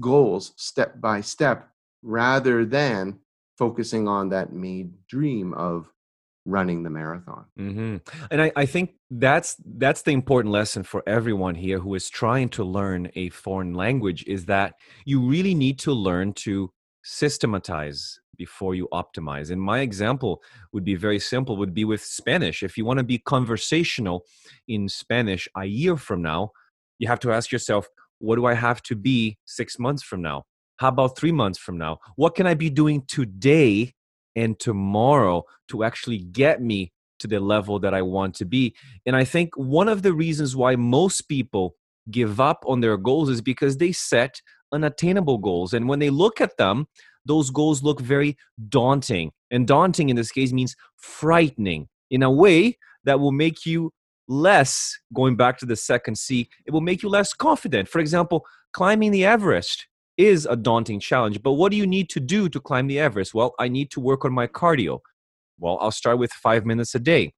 goals 0.01 0.53
step 0.57 0.99
by 1.01 1.21
step 1.21 1.69
rather 2.03 2.65
than 2.65 3.19
focusing 3.57 4.09
on 4.09 4.29
that 4.31 4.53
main 4.53 4.95
dream 5.09 5.55
of 5.55 5.91
running 6.45 6.83
the 6.83 6.91
marathon. 6.91 7.45
hmm 7.57 7.97
And 8.31 8.41
I, 8.41 8.53
I 8.55 8.67
think 8.67 8.95
that's 9.11 9.57
that's 9.79 10.03
the 10.03 10.13
important 10.13 10.53
lesson 10.53 10.85
for 10.85 11.03
everyone 11.07 11.57
here 11.57 11.81
who 11.81 11.95
is 11.95 12.09
trying 12.09 12.49
to 12.51 12.65
learn 12.65 13.11
a 13.17 13.31
foreign 13.31 13.75
language 13.75 14.25
is 14.27 14.47
that 14.47 14.75
you 15.05 15.21
really 15.21 15.55
need 15.55 15.79
to 15.81 15.93
learn 15.93 16.33
to 16.35 16.71
systematize 17.03 18.19
before 18.37 18.75
you 18.75 18.89
optimize. 18.93 19.51
And 19.51 19.61
my 19.61 19.81
example 19.81 20.43
would 20.73 20.85
be 20.85 20.95
very 20.95 21.19
simple, 21.19 21.57
would 21.57 21.75
be 21.75 21.85
with 21.85 22.03
Spanish. 22.03 22.63
If 22.63 22.77
you 22.77 22.85
want 22.85 22.99
to 22.99 23.05
be 23.05 23.19
conversational 23.19 24.25
in 24.69 24.89
Spanish 24.89 25.49
a 25.57 25.65
year 25.65 25.97
from 25.97 26.23
now, 26.23 26.51
you 26.99 27.09
have 27.09 27.21
to 27.21 27.33
ask 27.33 27.51
yourself, 27.51 27.89
what 28.19 28.37
do 28.37 28.47
I 28.47 28.55
have 28.55 28.83
to 28.83 28.97
be 28.97 29.39
six 29.47 29.79
months 29.79 30.03
from 30.03 30.23
now? 30.23 30.45
How 30.77 30.89
about 30.89 31.17
three 31.17 31.33
months 31.33 31.59
from 31.59 31.79
now? 31.79 31.99
What 32.17 32.35
can 32.35 32.47
I 32.47 32.55
be 32.55 32.71
doing 32.71 33.03
today 33.07 33.95
and 34.35 34.59
tomorrow 34.61 35.45
to 35.69 35.83
actually 35.83 36.19
get 36.19 36.61
me 36.61 36.93
to 37.19 37.27
the 37.27 37.41
level 37.41 37.79
that 37.81 37.95
I 37.95 38.03
want 38.03 38.35
to 38.37 38.45
be. 38.45 38.75
And 39.07 39.17
I 39.17 39.25
think 39.25 39.57
one 39.57 39.89
of 39.89 40.03
the 40.03 40.13
reasons 40.13 40.55
why 40.55 40.77
most 40.77 41.23
people 41.23 41.75
give 42.11 42.41
up 42.41 42.63
on 42.67 42.81
their 42.81 42.97
goals 42.97 43.29
is 43.29 43.41
because 43.41 43.79
they 43.79 43.93
set 43.93 44.41
unattainable 44.73 45.39
goals. 45.39 45.73
And 45.73 45.89
when 45.89 45.99
they 45.99 46.11
look 46.11 46.41
at 46.41 46.57
them, 46.57 46.87
those 47.25 47.51
goals 47.51 47.83
look 47.83 48.01
very 48.01 48.37
daunting. 48.69 49.33
And 49.51 49.67
daunting 49.67 50.11
in 50.11 50.17
this 50.17 50.31
case 50.31 50.53
means 50.53 50.77
frightening 50.97 51.89
in 52.11 52.23
a 52.23 52.31
way 52.31 52.79
that 53.05 53.19
will 53.19 53.33
make 53.33 53.67
you 53.67 53.93
less, 54.29 54.99
going 55.15 55.37
back 55.37 55.59
to 55.59 55.67
the 55.67 55.77
second 55.77 56.19
C, 56.19 56.49
it 56.67 56.73
will 56.73 56.81
make 56.81 57.03
you 57.03 57.09
less 57.09 57.33
confident. 57.33 57.89
For 57.89 58.01
example, 58.01 58.45
climbing 58.73 59.13
the 59.13 59.25
Everest 59.25 59.87
is 60.17 60.47
a 60.47 60.57
daunting 60.57 61.01
challenge. 61.01 61.43
But 61.43 61.53
what 61.53 61.71
do 61.71 61.77
you 61.77 61.87
need 61.87 62.09
to 62.11 62.21
do 62.21 62.49
to 62.49 62.61
climb 62.61 62.87
the 62.87 62.99
Everest? 62.99 63.35
Well, 63.35 63.55
I 63.59 63.69
need 63.69 63.91
to 63.93 64.01
work 64.01 64.25
on 64.25 64.33
my 64.33 64.47
cardio. 64.47 65.01
Well, 65.59 65.79
I'll 65.81 65.91
start 65.91 66.19
with 66.19 66.33
five 66.33 66.67
minutes 66.67 66.95
a 66.95 66.99
day, 66.99 67.33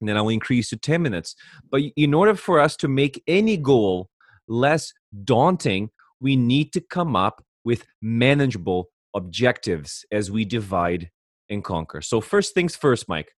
and 0.00 0.08
then 0.08 0.16
I'll 0.16 0.28
increase 0.28 0.70
to 0.70 0.76
10 0.76 1.02
minutes. 1.02 1.34
But 1.70 1.82
in 1.96 2.14
order 2.14 2.34
for 2.34 2.60
us 2.60 2.76
to 2.76 2.88
make 2.88 3.22
any 3.26 3.56
goal 3.56 4.08
less 4.48 4.92
daunting, 5.24 5.90
we 6.20 6.36
need 6.36 6.72
to 6.72 6.80
come 6.80 7.16
up 7.16 7.44
with 7.64 7.84
manageable 8.02 8.88
objectives 9.14 10.04
as 10.10 10.30
we 10.30 10.44
divide 10.44 11.10
and 11.48 11.62
conquer. 11.62 12.00
So, 12.00 12.20
first 12.20 12.54
things 12.54 12.74
first, 12.74 13.08
Mike, 13.08 13.32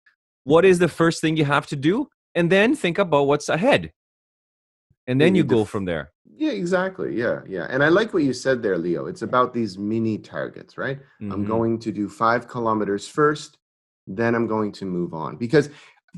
what 0.44 0.64
is 0.64 0.78
the 0.78 0.88
first 0.88 1.20
thing 1.20 1.36
you 1.36 1.44
have 1.44 1.66
to 1.68 1.76
do? 1.76 2.08
And 2.34 2.50
then 2.50 2.74
think 2.74 2.98
about 2.98 3.26
what's 3.26 3.48
ahead. 3.48 3.92
And 5.06 5.20
then 5.20 5.34
You 5.34 5.42
you 5.42 5.44
to 5.44 5.48
go 5.56 5.64
from 5.64 5.84
there. 5.84 6.12
Yeah, 6.36 6.50
exactly. 6.50 7.16
Yeah, 7.16 7.40
yeah. 7.48 7.66
And 7.70 7.82
I 7.82 7.88
like 7.88 8.12
what 8.12 8.24
you 8.24 8.32
said 8.32 8.62
there, 8.62 8.76
Leo. 8.76 9.06
It's 9.06 9.22
about 9.22 9.54
these 9.54 9.78
mini 9.78 10.18
targets, 10.18 10.76
right? 10.76 10.98
I'm 11.20 11.44
Mhm. 11.44 11.46
going 11.46 11.78
to 11.80 11.92
do 11.92 12.08
five 12.08 12.46
kilometers 12.48 13.08
first, 13.08 13.58
then 14.06 14.34
I'm 14.34 14.46
going 14.46 14.72
to 14.72 14.84
move 14.84 15.14
on. 15.14 15.36
Because 15.36 15.70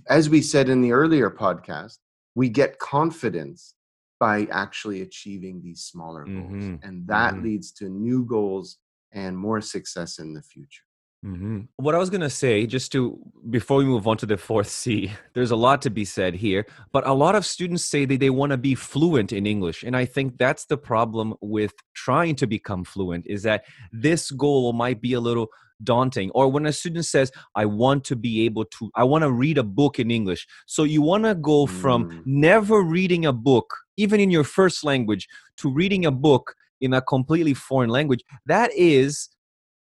as 0.08 0.28
we 0.30 0.40
said 0.42 0.68
in 0.68 0.80
the 0.80 0.92
earlier 0.92 1.30
podcast, 1.30 1.98
we 2.34 2.48
get 2.48 2.78
confidence 2.78 3.74
by 4.18 4.46
actually 4.50 5.02
achieving 5.02 5.62
these 5.62 5.82
smaller 5.82 6.24
goals. 6.24 6.64
Mhm, 6.64 6.78
And 6.82 7.06
that 7.06 7.34
mhm. 7.34 7.42
leads 7.44 7.70
to 7.72 7.88
new 7.88 8.24
goals 8.24 8.78
and 9.12 9.36
more 9.36 9.60
success 9.60 10.18
in 10.18 10.34
the 10.34 10.42
future. 10.42 10.84
Hmm 11.22 11.60
What 11.76 11.94
I 11.94 11.98
was 11.98 12.10
gonna 12.10 12.30
say, 12.30 12.66
just 12.66 12.92
to 12.92 13.18
before 13.50 13.78
we 13.78 13.84
move 13.84 14.06
on 14.06 14.16
to 14.18 14.26
the 14.26 14.36
fourth 14.36 14.68
C, 14.68 15.10
there's 15.34 15.50
a 15.50 15.56
lot 15.56 15.82
to 15.82 15.90
be 15.90 16.04
said 16.04 16.34
here. 16.34 16.66
But 16.92 17.06
a 17.06 17.12
lot 17.12 17.34
of 17.34 17.44
students 17.44 17.84
say 17.84 18.04
that 18.04 18.20
they 18.20 18.30
want 18.30 18.50
to 18.52 18.56
be 18.56 18.74
fluent 18.74 19.32
in 19.32 19.46
English, 19.46 19.82
and 19.82 19.96
I 19.96 20.04
think 20.04 20.38
that's 20.38 20.66
the 20.66 20.76
problem 20.78 21.34
with 21.40 21.74
trying 21.94 22.36
to 22.36 22.46
become 22.46 22.84
fluent. 22.84 23.26
Is 23.26 23.42
that 23.42 23.64
this 23.92 24.30
goal 24.30 24.72
might 24.72 25.00
be 25.00 25.14
a 25.14 25.20
little 25.20 25.48
daunting 25.84 26.30
or 26.34 26.48
when 26.48 26.66
a 26.66 26.72
student 26.72 27.04
says 27.04 27.30
i 27.54 27.64
want 27.64 28.02
to 28.02 28.16
be 28.16 28.44
able 28.44 28.64
to 28.64 28.90
i 28.96 29.04
want 29.04 29.22
to 29.22 29.30
read 29.30 29.58
a 29.58 29.62
book 29.62 30.00
in 30.00 30.10
english 30.10 30.44
so 30.66 30.82
you 30.82 31.00
want 31.00 31.22
to 31.22 31.36
go 31.36 31.66
from 31.66 32.04
Mm. 32.06 32.22
never 32.26 32.82
reading 32.82 33.24
a 33.26 33.32
book 33.32 33.72
even 33.96 34.18
in 34.18 34.28
your 34.28 34.42
first 34.42 34.82
language 34.82 35.28
to 35.56 35.70
reading 35.72 36.04
a 36.04 36.10
book 36.10 36.56
in 36.80 36.92
a 36.94 37.00
completely 37.00 37.54
foreign 37.54 37.90
language 37.90 38.24
that 38.44 38.72
is 38.74 39.28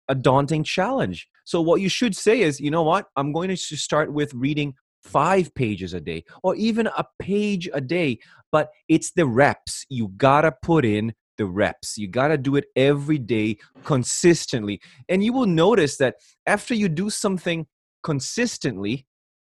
a 0.07 0.15
daunting 0.15 0.63
challenge. 0.63 1.27
So 1.43 1.61
what 1.61 1.81
you 1.81 1.89
should 1.89 2.15
say 2.15 2.41
is, 2.41 2.59
you 2.59 2.71
know 2.71 2.83
what? 2.83 3.07
I'm 3.15 3.31
going 3.31 3.49
to 3.49 3.57
start 3.57 4.11
with 4.11 4.33
reading 4.33 4.75
5 5.03 5.53
pages 5.55 5.93
a 5.93 6.01
day 6.01 6.23
or 6.43 6.55
even 6.55 6.87
a 6.87 7.05
page 7.19 7.69
a 7.73 7.81
day, 7.81 8.19
but 8.51 8.69
it's 8.89 9.11
the 9.11 9.25
reps. 9.25 9.85
You 9.89 10.09
got 10.09 10.41
to 10.41 10.51
put 10.61 10.85
in 10.85 11.13
the 11.37 11.45
reps. 11.45 11.97
You 11.97 12.07
got 12.07 12.29
to 12.29 12.37
do 12.37 12.55
it 12.55 12.65
every 12.75 13.17
day 13.17 13.57
consistently. 13.83 14.81
And 15.07 15.23
you 15.23 15.33
will 15.33 15.45
notice 15.45 15.97
that 15.97 16.15
after 16.45 16.73
you 16.73 16.89
do 16.89 17.09
something 17.09 17.67
consistently 18.03 19.05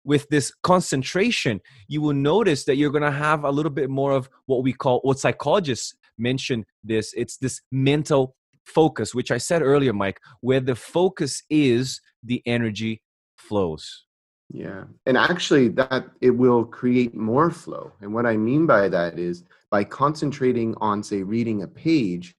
with 0.05 0.29
this 0.29 0.53
concentration, 0.63 1.61
you 1.89 2.01
will 2.01 2.15
notice 2.15 2.65
that 2.65 2.77
you're 2.77 2.91
going 2.91 3.03
to 3.03 3.11
have 3.11 3.45
a 3.45 3.51
little 3.51 3.71
bit 3.71 3.91
more 3.91 4.13
of 4.13 4.29
what 4.47 4.63
we 4.63 4.73
call 4.73 5.01
what 5.03 5.19
psychologists 5.19 5.95
mention 6.19 6.65
this 6.83 7.13
it's 7.15 7.37
this 7.37 7.61
mental 7.71 8.36
focus, 8.67 9.15
which 9.15 9.31
I 9.31 9.39
said 9.39 9.63
earlier, 9.63 9.93
Mike, 9.93 10.21
where 10.41 10.61
the 10.61 10.75
focus 10.75 11.43
is, 11.49 12.01
the 12.23 12.43
energy 12.47 13.03
flows. 13.37 14.05
Yeah. 14.51 14.85
And 15.07 15.17
actually 15.17 15.69
that 15.71 16.07
it 16.21 16.31
will 16.31 16.65
create 16.65 17.15
more 17.15 17.51
flow. 17.51 17.93
And 18.01 18.13
what 18.13 18.27
I 18.27 18.37
mean 18.37 18.67
by 18.67 18.89
that 18.89 19.19
is 19.19 19.45
by 19.71 19.85
concentrating 19.85 20.75
on 20.81 21.03
say 21.03 21.23
reading 21.23 21.63
a 21.63 21.69
page, 21.69 22.35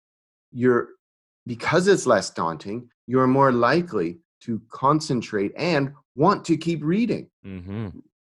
you're 0.52 0.90
because 1.46 1.88
it's 1.88 2.06
less 2.06 2.30
daunting, 2.30 2.90
you're 3.08 3.28
more 3.28 3.52
likely 3.52 4.20
to 4.42 4.62
concentrate 4.70 5.52
and 5.58 5.94
want 6.16 6.44
to 6.46 6.58
keep 6.58 6.84
reading. 6.84 7.30
Mm-hmm. 7.46 7.90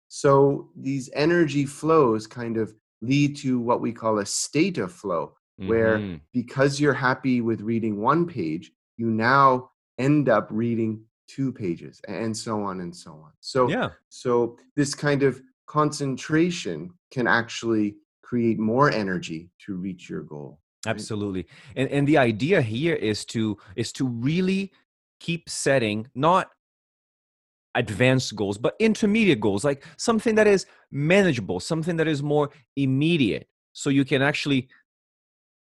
So 0.07 0.69
these 0.75 1.09
energy 1.13 1.65
flows 1.65 2.27
kind 2.27 2.57
of 2.57 2.73
lead 3.01 3.35
to 3.37 3.59
what 3.59 3.81
we 3.81 3.91
call 3.91 4.19
a 4.19 4.25
state 4.25 4.77
of 4.77 4.91
flow 4.91 5.33
where 5.67 5.97
Mm-hmm. 5.99 6.15
because 6.33 6.79
you're 6.79 6.93
happy 6.93 7.41
with 7.41 7.61
reading 7.61 7.99
one 8.01 8.25
page, 8.25 8.71
you 8.97 9.07
now 9.09 9.69
end 9.97 10.29
up 10.29 10.47
reading 10.51 11.01
two 11.27 11.51
pages 11.51 12.01
and 12.07 12.35
so 12.35 12.63
on 12.63 12.81
and 12.81 12.95
so 12.95 13.11
on. 13.11 13.31
So 13.39 13.67
yeah, 13.69 13.89
so 14.09 14.57
this 14.75 14.95
kind 14.95 15.23
of 15.23 15.41
concentration 15.67 16.91
can 17.11 17.27
actually 17.27 17.95
create 18.23 18.59
more 18.59 18.91
energy 18.91 19.49
to 19.65 19.75
reach 19.75 20.09
your 20.09 20.23
goal. 20.23 20.59
absolutely 20.87 21.45
and 21.75 21.89
and 21.89 22.07
the 22.07 22.17
idea 22.17 22.61
here 22.61 22.95
is 22.95 23.25
to 23.25 23.57
is 23.75 23.91
to 23.91 24.07
really 24.07 24.71
keep 25.19 25.49
setting 25.49 26.07
not 26.15 26.51
advanced 27.75 28.35
goals 28.35 28.57
but 28.57 28.75
intermediate 28.79 29.39
goals 29.39 29.63
like 29.63 29.85
something 29.97 30.35
that 30.35 30.47
is 30.47 30.65
manageable 30.91 31.59
something 31.59 31.97
that 31.97 32.07
is 32.07 32.23
more 32.23 32.49
immediate 32.75 33.47
so 33.73 33.89
you 33.89 34.05
can 34.05 34.21
actually 34.21 34.67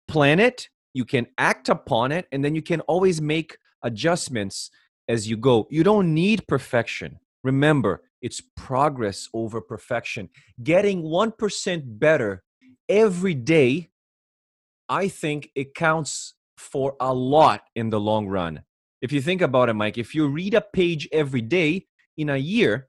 plan 0.08 0.40
it 0.40 0.68
you 0.94 1.04
can 1.04 1.26
act 1.36 1.68
upon 1.68 2.10
it 2.10 2.26
and 2.32 2.44
then 2.44 2.54
you 2.54 2.62
can 2.62 2.80
always 2.82 3.20
make 3.20 3.56
adjustments 3.82 4.70
as 5.08 5.28
you 5.28 5.36
go 5.36 5.66
you 5.70 5.84
don't 5.84 6.12
need 6.12 6.46
perfection 6.48 7.20
remember 7.44 8.02
it's 8.20 8.42
progress 8.56 9.28
over 9.32 9.60
perfection 9.60 10.28
getting 10.62 11.02
1% 11.02 11.82
better 11.98 12.42
every 12.88 13.34
day 13.34 13.90
I 14.88 15.08
think 15.08 15.50
it 15.54 15.74
counts 15.74 16.34
for 16.56 16.96
a 17.00 17.12
lot 17.12 17.62
in 17.74 17.90
the 17.90 18.00
long 18.00 18.26
run. 18.26 18.62
If 19.02 19.12
you 19.12 19.20
think 19.20 19.42
about 19.42 19.68
it, 19.68 19.74
Mike, 19.74 19.98
if 19.98 20.14
you 20.14 20.26
read 20.26 20.54
a 20.54 20.60
page 20.60 21.08
every 21.12 21.42
day 21.42 21.86
in 22.16 22.30
a 22.30 22.36
year, 22.36 22.88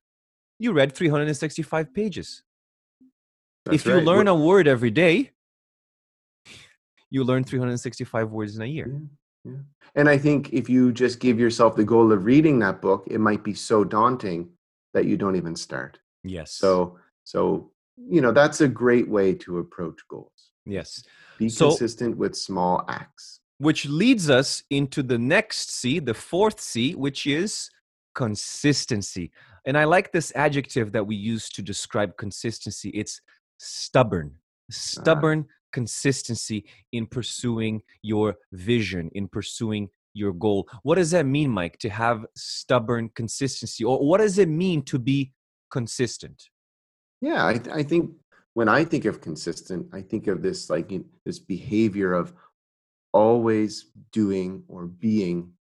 you 0.57 0.71
read 0.71 0.93
365 0.93 1.93
pages. 1.93 2.43
That's 3.65 3.75
if 3.75 3.85
you 3.85 3.95
right. 3.95 4.03
learn 4.03 4.27
a 4.27 4.35
word 4.35 4.67
every 4.67 4.91
day, 4.91 5.31
you 7.10 7.24
learn 7.24 7.44
365 7.44 8.30
words 8.32 8.56
in 8.56 8.62
a 8.62 8.66
year. 8.66 8.88
Yeah, 9.46 9.51
yeah. 9.51 9.58
And 9.96 10.08
I 10.10 10.18
think 10.18 10.54
if 10.54 10.70
you 10.70 10.92
just 10.92 11.20
give 11.20 11.39
yourself 11.39 11.75
the 11.75 11.84
goal 11.84 12.12
of 12.12 12.25
reading 12.25 12.60
that 12.60 12.82
book, 12.82 13.06
it 13.10 13.20
might 13.20 13.44
be 13.44 13.54
so 13.54 13.84
daunting 13.84 14.50
that 14.94 15.06
you 15.06 15.18
don't 15.18 15.36
even 15.36 15.56
start. 15.56 15.98
Yes. 16.24 16.51
So, 16.54 16.98
so 17.24 17.72
you 17.98 18.22
know, 18.22 18.32
that's 18.32 18.62
a 18.62 18.68
great 18.68 19.10
way 19.10 19.34
to 19.34 19.60
approach 19.60 20.00
goals. 20.10 20.51
yes. 20.66 21.04
Be 21.38 21.50
So- 21.50 21.70
consistent 21.70 22.18
with 22.18 22.36
small 22.36 22.84
acts. 22.88 23.39
Which 23.60 23.86
leads 23.88 24.30
us 24.30 24.63
into 24.70 25.04
the 25.04 25.18
next 25.18 25.72
C, 25.72 26.00
the 26.00 26.13
fourth 26.13 26.60
C, 26.62 26.96
which 26.96 27.28
is 27.28 27.70
consistency. 28.16 29.32
And 29.66 29.78
I 29.78 29.84
like 29.84 30.12
this 30.12 30.32
adjective 30.36 30.92
that 30.94 31.06
we 31.06 31.16
use 31.16 31.50
to 31.50 31.62
describe 31.62 32.16
consistency. 32.18 32.89
It's 32.89 33.20
stubborn. 33.58 34.32
Ah. 34.38 34.42
Stubborn 34.72 35.46
consistency 35.71 36.65
in 36.91 37.05
pursuing 37.05 37.81
your 38.01 38.38
vision, 38.51 39.09
in 39.13 39.27
pursuing 39.27 39.89
your 40.13 40.33
goal. 40.33 40.67
What 40.83 40.95
does 40.95 41.11
that 41.11 41.25
mean, 41.25 41.49
Mike, 41.49 41.77
to 41.79 41.89
have 41.89 42.25
stubborn 42.35 43.09
consistency? 43.15 43.83
Or 43.83 44.05
what 44.05 44.19
does 44.19 44.38
it 44.38 44.49
mean 44.49 44.83
to 44.83 44.99
be 44.99 45.33
consistent? 45.71 46.49
Yeah, 47.21 47.45
I, 47.45 47.53
th- 47.57 47.75
I 47.75 47.83
think 47.83 48.11
when 48.53 48.69
I 48.69 48.83
think 48.83 49.05
of 49.05 49.21
consistent, 49.21 49.88
I 49.93 50.01
think 50.01 50.27
of 50.27 50.41
this 50.41 50.69
like 50.69 50.91
in- 50.91 51.09
this 51.25 51.39
behavior 51.39 52.13
of 52.13 52.33
always 53.13 53.91
doing 54.11 54.63
or 54.67 54.85
being 54.85 55.53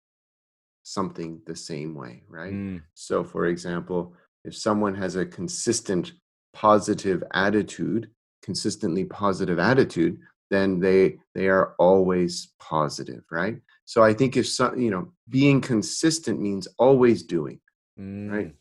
something 0.83 1.41
the 1.45 1.55
same 1.55 1.93
way, 1.95 2.23
right? 2.29 2.53
Mm, 2.53 2.81
So, 2.93 3.23
for 3.23 3.47
example, 3.47 4.13
if 4.45 4.55
someone 4.55 4.95
has 4.95 5.15
a 5.15 5.25
consistent 5.25 6.13
positive 6.53 7.23
attitude, 7.33 8.09
consistently 8.41 9.05
positive 9.05 9.59
attitude, 9.59 10.19
then 10.49 10.79
they 10.79 11.19
they 11.35 11.47
are 11.47 11.73
always 11.79 12.53
positive, 12.59 13.23
right? 13.31 13.59
So 13.85 14.03
I 14.03 14.13
think 14.13 14.35
if 14.37 14.47
some, 14.47 14.79
you 14.79 14.91
know, 14.91 15.11
being 15.29 15.61
consistent 15.61 16.41
means 16.41 16.67
always 16.77 17.23
doing, 17.23 17.59
right? 17.97 18.47
mm, 18.47 18.53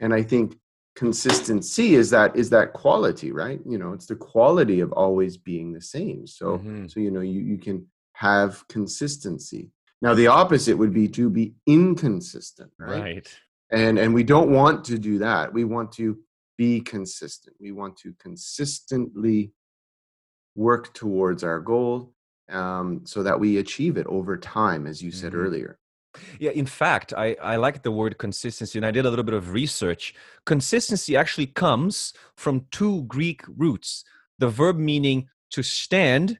And 0.00 0.12
I 0.14 0.22
think 0.22 0.56
consistency 0.96 1.94
is 1.94 2.10
that 2.10 2.36
is 2.36 2.50
that 2.50 2.72
quality, 2.72 3.32
right? 3.32 3.60
You 3.66 3.78
know, 3.78 3.92
it's 3.92 4.06
the 4.06 4.16
quality 4.16 4.80
of 4.80 4.92
always 4.92 5.36
being 5.36 5.72
the 5.72 5.80
same. 5.80 6.26
So 6.26 6.58
mhm. 6.58 6.90
so 6.90 7.00
you 7.00 7.10
know, 7.10 7.20
you 7.20 7.40
you 7.40 7.58
can 7.58 7.86
have 8.14 8.66
consistency. 8.68 9.70
Now 10.00 10.14
the 10.14 10.26
opposite 10.28 10.76
would 10.76 10.92
be 10.92 11.08
to 11.08 11.30
be 11.30 11.54
inconsistent, 11.66 12.70
right? 12.78 13.00
Right. 13.02 13.38
and 13.70 13.98
and 13.98 14.12
we 14.14 14.24
don't 14.24 14.50
want 14.52 14.84
to 14.84 14.98
do 14.98 15.18
that 15.18 15.52
we 15.52 15.64
want 15.64 15.90
to 15.92 16.18
be 16.56 16.80
consistent 16.80 17.56
we 17.60 17.72
want 17.72 17.96
to 17.96 18.14
consistently 18.18 19.52
work 20.54 20.92
towards 20.94 21.42
our 21.42 21.60
goal 21.60 22.12
um, 22.50 23.00
so 23.04 23.22
that 23.22 23.38
we 23.38 23.58
achieve 23.58 23.96
it 23.96 24.06
over 24.06 24.36
time 24.36 24.86
as 24.86 25.02
you 25.02 25.10
said 25.10 25.32
Mhm. 25.32 25.38
earlier 25.38 25.78
Yeah, 26.38 26.50
in 26.50 26.66
fact, 26.66 27.14
I, 27.16 27.36
I 27.42 27.56
like 27.56 27.82
the 27.82 27.90
word 27.90 28.18
consistency, 28.18 28.78
and 28.78 28.84
I 28.84 28.90
did 28.90 29.06
a 29.06 29.10
little 29.10 29.24
bit 29.24 29.34
of 29.34 29.54
research. 29.54 30.14
Consistency 30.44 31.16
actually 31.16 31.46
comes 31.46 32.12
from 32.36 32.66
two 32.70 33.04
Greek 33.04 33.40
roots 33.56 34.04
the 34.38 34.48
verb 34.48 34.76
meaning 34.76 35.28
to 35.52 35.62
stand, 35.62 36.38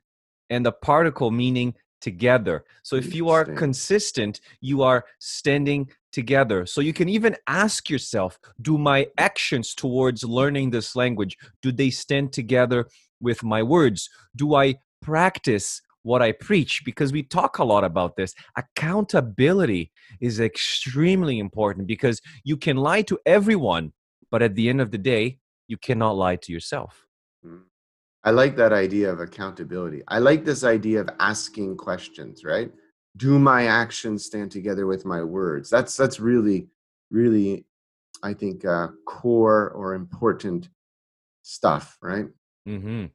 and 0.51 0.67
the 0.67 0.73
particle 0.73 1.31
meaning 1.31 1.75
together. 2.03 2.65
So 2.83 2.97
if 2.97 3.15
you 3.15 3.31
are 3.31 3.45
consistent, 3.45 4.41
you 4.61 4.83
are 4.83 5.05
standing 5.19 5.91
together. 6.13 6.67
So 6.67 6.83
you 6.83 6.93
can 6.93 7.09
even 7.09 7.37
ask 7.47 7.89
yourself 7.89 8.39
do 8.61 8.77
my 8.77 9.07
actions 9.17 9.75
towards 9.75 10.25
learning 10.25 10.71
this 10.71 10.95
language 10.95 11.39
do 11.63 11.73
they 11.73 11.89
stand 11.89 12.33
together 12.33 12.89
with 13.21 13.43
my 13.43 13.63
words? 13.63 14.11
Do 14.37 14.55
I 14.55 14.75
practice 15.01 15.81
what 16.03 16.21
I 16.21 16.33
preach? 16.33 16.83
Because 16.85 17.13
we 17.13 17.23
talk 17.23 17.59
a 17.59 17.65
lot 17.65 17.85
about 17.85 18.17
this. 18.17 18.35
Accountability 18.57 19.93
is 20.21 20.41
extremely 20.41 21.39
important 21.39 21.87
because 21.87 22.21
you 22.45 22.57
can 22.57 22.77
lie 22.77 23.03
to 23.03 23.19
everyone, 23.25 23.93
but 24.31 24.43
at 24.43 24.55
the 24.55 24.69
end 24.69 24.81
of 24.81 24.91
the 24.91 24.99
day, 24.99 25.39
you 25.69 25.77
cannot 25.79 26.17
lie 26.17 26.37
to 26.37 26.53
yourself. 26.53 27.07
I 28.25 28.31
like 28.31 28.57
that 28.57 28.73
idea 28.73 29.13
of 29.13 29.21
accountability 29.21 30.03
i 30.09 30.19
like 30.19 30.45
this 30.45 30.65
idea 30.65 31.01
of 31.01 31.09
asking 31.19 31.77
questions 31.77 32.45
right 32.45 32.71
do 33.17 33.39
my 33.39 33.67
actions 33.67 34.25
stand 34.25 34.51
together 34.51 34.87
with 34.87 35.05
my 35.05 35.23
words 35.23 35.69
that's 35.69 35.97
that's 35.97 36.21
really 36.21 36.69
really 37.11 37.67
i 38.23 38.33
think 38.33 38.65
uh, 38.65 38.89
core 39.07 39.71
or 39.71 39.95
important 39.95 40.69
stuff 41.43 41.99
right 42.01 42.27
Mm-hmm. 42.69 43.07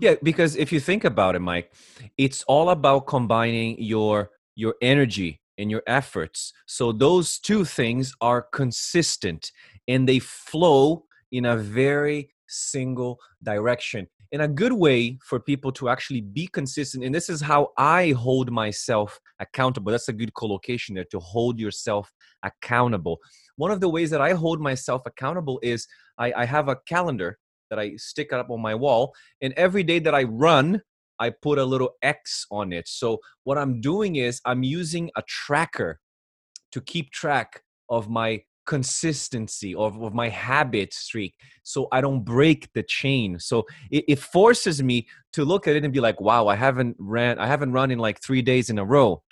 Yeah, 0.00 0.14
because 0.22 0.56
if 0.56 0.72
you 0.72 0.80
think 0.80 1.04
about 1.04 1.36
it, 1.36 1.40
Mike, 1.40 1.72
it's 2.18 2.42
all 2.44 2.70
about 2.70 3.06
combining 3.06 3.80
your 3.80 4.30
your 4.56 4.74
energy 4.82 5.40
and 5.58 5.70
your 5.70 5.82
efforts. 5.86 6.52
So 6.66 6.92
those 6.92 7.38
two 7.38 7.64
things 7.64 8.12
are 8.20 8.42
consistent 8.42 9.52
and 9.86 10.08
they 10.08 10.18
flow 10.18 11.04
in 11.30 11.44
a 11.44 11.56
very 11.56 12.34
single 12.48 13.18
direction. 13.42 14.08
And 14.32 14.42
a 14.42 14.48
good 14.48 14.72
way 14.72 15.18
for 15.24 15.40
people 15.40 15.72
to 15.72 15.88
actually 15.88 16.20
be 16.20 16.46
consistent, 16.46 17.04
and 17.04 17.12
this 17.12 17.28
is 17.28 17.40
how 17.40 17.70
I 17.76 18.10
hold 18.10 18.52
myself 18.52 19.18
accountable. 19.40 19.90
That's 19.90 20.08
a 20.08 20.12
good 20.12 20.32
collocation 20.34 20.94
there 20.94 21.06
to 21.10 21.18
hold 21.18 21.58
yourself 21.58 22.12
accountable. 22.44 23.18
One 23.56 23.72
of 23.72 23.80
the 23.80 23.88
ways 23.88 24.10
that 24.10 24.20
I 24.20 24.32
hold 24.32 24.60
myself 24.60 25.02
accountable 25.04 25.58
is 25.62 25.86
I, 26.18 26.32
I 26.32 26.44
have 26.44 26.68
a 26.68 26.76
calendar 26.86 27.38
that 27.70 27.78
I 27.78 27.96
stick 27.96 28.32
up 28.32 28.50
on 28.50 28.60
my 28.60 28.74
wall 28.74 29.14
and 29.40 29.52
every 29.56 29.82
day 29.82 29.98
that 30.00 30.14
I 30.14 30.24
run, 30.24 30.82
I 31.18 31.30
put 31.30 31.58
a 31.58 31.64
little 31.64 31.90
X 32.02 32.46
on 32.50 32.72
it. 32.72 32.88
So 32.88 33.18
what 33.44 33.58
I'm 33.58 33.80
doing 33.80 34.16
is 34.16 34.40
I'm 34.44 34.62
using 34.62 35.10
a 35.16 35.22
tracker 35.22 36.00
to 36.72 36.80
keep 36.80 37.10
track 37.10 37.62
of 37.88 38.08
my 38.08 38.42
consistency 38.66 39.74
of, 39.74 40.00
of 40.02 40.14
my 40.14 40.28
habit 40.28 40.92
streak 40.92 41.34
so 41.62 41.88
I 41.92 42.00
don't 42.00 42.24
break 42.24 42.68
the 42.72 42.82
chain. 42.82 43.38
So 43.38 43.66
it, 43.90 44.04
it 44.08 44.18
forces 44.18 44.82
me 44.82 45.06
to 45.32 45.44
look 45.44 45.66
at 45.66 45.76
it 45.76 45.84
and 45.84 45.92
be 45.92 46.00
like, 46.00 46.20
wow, 46.20 46.46
I 46.46 46.56
haven't 46.56 46.96
ran, 46.98 47.38
I 47.38 47.46
haven't 47.46 47.72
run 47.72 47.90
in 47.90 47.98
like 47.98 48.20
three 48.22 48.42
days 48.42 48.70
in 48.70 48.78
a 48.78 48.84
row. 48.84 49.22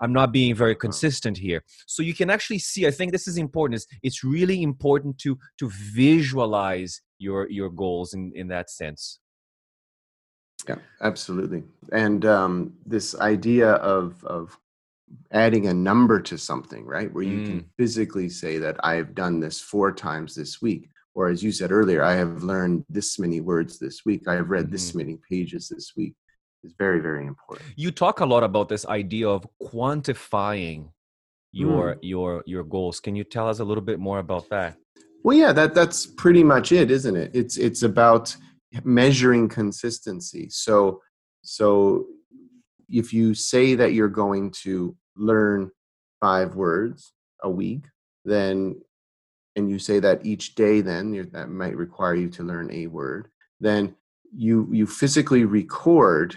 I'm 0.00 0.12
not 0.12 0.32
being 0.32 0.54
very 0.54 0.76
consistent 0.76 1.36
here. 1.36 1.64
So 1.86 2.02
you 2.02 2.14
can 2.14 2.30
actually 2.30 2.60
see, 2.60 2.86
I 2.86 2.90
think 2.90 3.12
this 3.12 3.26
is 3.26 3.36
important, 3.36 3.76
is 3.76 3.86
it's 4.02 4.22
really 4.22 4.62
important 4.62 5.18
to 5.18 5.38
to 5.58 5.70
visualize 5.70 7.00
your 7.18 7.50
your 7.50 7.68
goals 7.68 8.14
in, 8.14 8.32
in 8.34 8.48
that 8.48 8.70
sense. 8.70 9.18
Yeah, 10.68 10.76
absolutely. 11.00 11.64
And 11.92 12.24
um, 12.24 12.74
this 12.86 13.16
idea 13.16 13.72
of 13.72 14.24
of 14.24 14.56
adding 15.32 15.66
a 15.66 15.74
number 15.74 16.20
to 16.20 16.38
something, 16.38 16.84
right, 16.84 17.12
where 17.12 17.24
you 17.24 17.44
can 17.46 17.60
mm. 17.60 17.64
physically 17.76 18.28
say 18.28 18.58
that 18.58 18.76
I 18.84 18.94
have 18.94 19.14
done 19.14 19.40
this 19.40 19.60
four 19.60 19.92
times 19.92 20.34
this 20.34 20.62
week, 20.62 20.90
or 21.14 21.28
as 21.28 21.42
you 21.42 21.52
said 21.52 21.72
earlier, 21.72 22.02
I 22.02 22.14
have 22.14 22.42
learned 22.42 22.84
this 22.88 23.18
many 23.18 23.40
words 23.40 23.78
this 23.78 24.04
week. 24.04 24.28
I 24.28 24.34
have 24.34 24.50
read 24.50 24.70
this 24.70 24.90
mm-hmm. 24.90 24.98
many 24.98 25.18
pages 25.28 25.68
this 25.68 25.92
week. 25.96 26.14
Is 26.64 26.74
very 26.76 26.98
very 26.98 27.24
important. 27.24 27.68
You 27.76 27.92
talk 27.92 28.18
a 28.18 28.26
lot 28.26 28.42
about 28.42 28.68
this 28.68 28.84
idea 28.86 29.28
of 29.28 29.46
quantifying 29.62 30.90
your 31.52 31.94
mm. 31.94 31.98
your 32.02 32.42
your 32.46 32.64
goals. 32.64 32.98
Can 32.98 33.14
you 33.14 33.24
tell 33.24 33.48
us 33.48 33.60
a 33.60 33.64
little 33.64 33.84
bit 33.84 34.00
more 34.00 34.18
about 34.18 34.48
that? 34.50 34.76
Well, 35.22 35.36
yeah, 35.36 35.52
that 35.52 35.74
that's 35.74 36.06
pretty 36.06 36.42
much 36.42 36.72
it, 36.72 36.90
isn't 36.90 37.16
it? 37.16 37.30
It's 37.32 37.56
it's 37.56 37.82
about 37.82 38.36
measuring 38.84 39.48
consistency. 39.48 40.48
So 40.50 41.00
so 41.42 42.06
if 42.90 43.12
you 43.12 43.34
say 43.34 43.74
that 43.74 43.92
you're 43.92 44.08
going 44.08 44.50
to 44.62 44.96
learn 45.16 45.70
five 46.20 46.54
words 46.54 47.12
a 47.42 47.50
week, 47.50 47.84
then 48.24 48.80
and 49.56 49.68
you 49.68 49.78
say 49.78 49.98
that 49.98 50.24
each 50.24 50.54
day, 50.54 50.80
then 50.80 51.28
that 51.32 51.50
might 51.50 51.76
require 51.76 52.14
you 52.14 52.28
to 52.30 52.44
learn 52.44 52.70
a 52.70 52.86
word. 52.86 53.28
Then 53.60 53.96
you 54.32 54.68
you 54.70 54.86
physically 54.86 55.44
record 55.44 56.36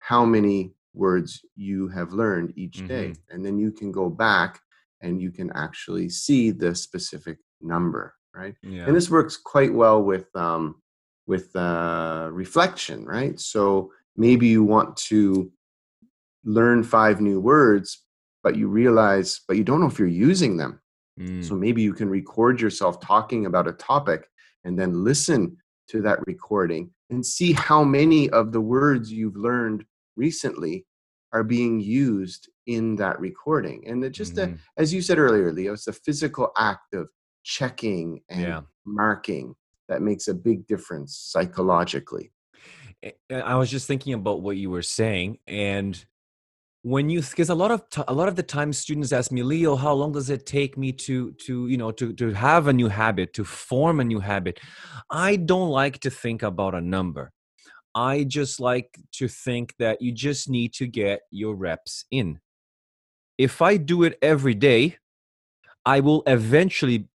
how 0.00 0.24
many 0.24 0.72
words 0.94 1.40
you 1.56 1.88
have 1.88 2.12
learned 2.12 2.52
each 2.56 2.86
day. 2.86 3.08
Mm-hmm. 3.10 3.34
And 3.34 3.44
then 3.44 3.58
you 3.58 3.70
can 3.70 3.92
go 3.92 4.08
back 4.08 4.60
and 5.00 5.20
you 5.20 5.30
can 5.30 5.50
actually 5.54 6.08
see 6.08 6.50
the 6.50 6.74
specific 6.74 7.38
number, 7.60 8.14
right? 8.34 8.54
Yeah. 8.62 8.84
And 8.86 8.96
this 8.96 9.10
works 9.10 9.36
quite 9.36 9.72
well 9.72 10.02
with 10.02 10.34
um, 10.34 10.82
with 11.26 11.54
uh, 11.54 12.28
reflection, 12.32 13.04
right? 13.04 13.38
So 13.38 13.92
maybe 14.16 14.48
you 14.48 14.64
want 14.64 14.96
to 14.96 15.50
learn 16.44 16.82
five 16.82 17.20
new 17.20 17.40
words, 17.40 18.04
but 18.42 18.56
you 18.56 18.68
realize, 18.68 19.40
but 19.48 19.56
you 19.56 19.64
don't 19.64 19.80
know 19.80 19.86
if 19.86 19.98
you're 19.98 20.08
using 20.08 20.56
them. 20.56 20.80
Mm. 21.18 21.44
So 21.44 21.54
maybe 21.54 21.82
you 21.82 21.92
can 21.92 22.08
record 22.08 22.60
yourself 22.60 23.00
talking 23.00 23.46
about 23.46 23.68
a 23.68 23.72
topic 23.72 24.28
and 24.64 24.78
then 24.78 25.04
listen 25.04 25.56
to 25.88 26.02
that 26.02 26.20
recording 26.26 26.90
and 27.10 27.24
see 27.24 27.52
how 27.52 27.82
many 27.82 28.28
of 28.30 28.52
the 28.52 28.60
words 28.60 29.10
you've 29.12 29.36
learned 29.36 29.84
recently 30.16 30.84
are 31.32 31.44
being 31.44 31.80
used 31.80 32.48
in 32.66 32.96
that 32.96 33.18
recording. 33.20 33.82
And 33.86 34.04
it 34.04 34.10
just, 34.10 34.34
Mhm. 34.34 34.54
a, 34.54 34.58
as 34.80 34.92
you 34.94 35.00
said 35.02 35.18
earlier, 35.18 35.52
Leo, 35.52 35.72
it's 35.72 35.86
a 35.86 35.92
physical 35.92 36.52
act 36.56 36.94
of 36.94 37.08
checking 37.42 38.22
and 38.28 38.40
Yeah. 38.40 38.60
marking 38.84 39.54
that 39.88 40.02
makes 40.02 40.28
a 40.28 40.34
big 40.34 40.66
difference 40.66 41.16
psychologically. 41.16 42.32
I 43.30 43.54
was 43.54 43.70
just 43.70 43.86
thinking 43.86 44.12
about 44.12 44.42
what 44.42 44.56
you 44.56 44.70
were 44.70 44.82
saying, 44.82 45.38
and 45.46 46.04
when 46.82 47.10
you 47.10 47.20
because 47.20 47.50
a 47.50 47.54
lot 47.54 47.70
of 47.70 47.88
t- 47.90 48.02
a 48.08 48.14
lot 48.14 48.28
of 48.28 48.36
the 48.36 48.42
time 48.42 48.72
students 48.72 49.12
ask 49.12 49.32
me, 49.32 49.42
Leo, 49.42 49.76
how 49.76 49.92
long 49.92 50.12
does 50.12 50.30
it 50.30 50.46
take 50.46 50.78
me 50.78 50.92
to 50.92 51.32
to 51.32 51.68
you 51.68 51.76
know 51.76 51.90
to 51.92 52.12
to 52.14 52.32
have 52.32 52.66
a 52.68 52.72
new 52.72 52.88
habit, 52.88 53.32
to 53.34 53.44
form 53.44 54.00
a 54.00 54.04
new 54.04 54.20
habit? 54.20 54.60
I 55.10 55.36
don't 55.36 55.70
like 55.70 55.98
to 56.00 56.10
think 56.10 56.42
about 56.42 56.74
a 56.74 56.80
number. 56.80 57.32
I 57.94 58.24
just 58.24 58.60
like 58.60 58.98
to 59.12 59.28
think 59.28 59.74
that 59.78 60.00
you 60.00 60.12
just 60.12 60.48
need 60.48 60.72
to 60.74 60.86
get 60.86 61.22
your 61.30 61.54
reps 61.56 62.04
in. 62.10 62.40
If 63.38 63.60
I 63.60 63.76
do 63.76 64.04
it 64.04 64.18
every 64.22 64.54
day, 64.54 64.98
I 65.84 66.00
will 66.00 66.22
eventually 66.26 67.08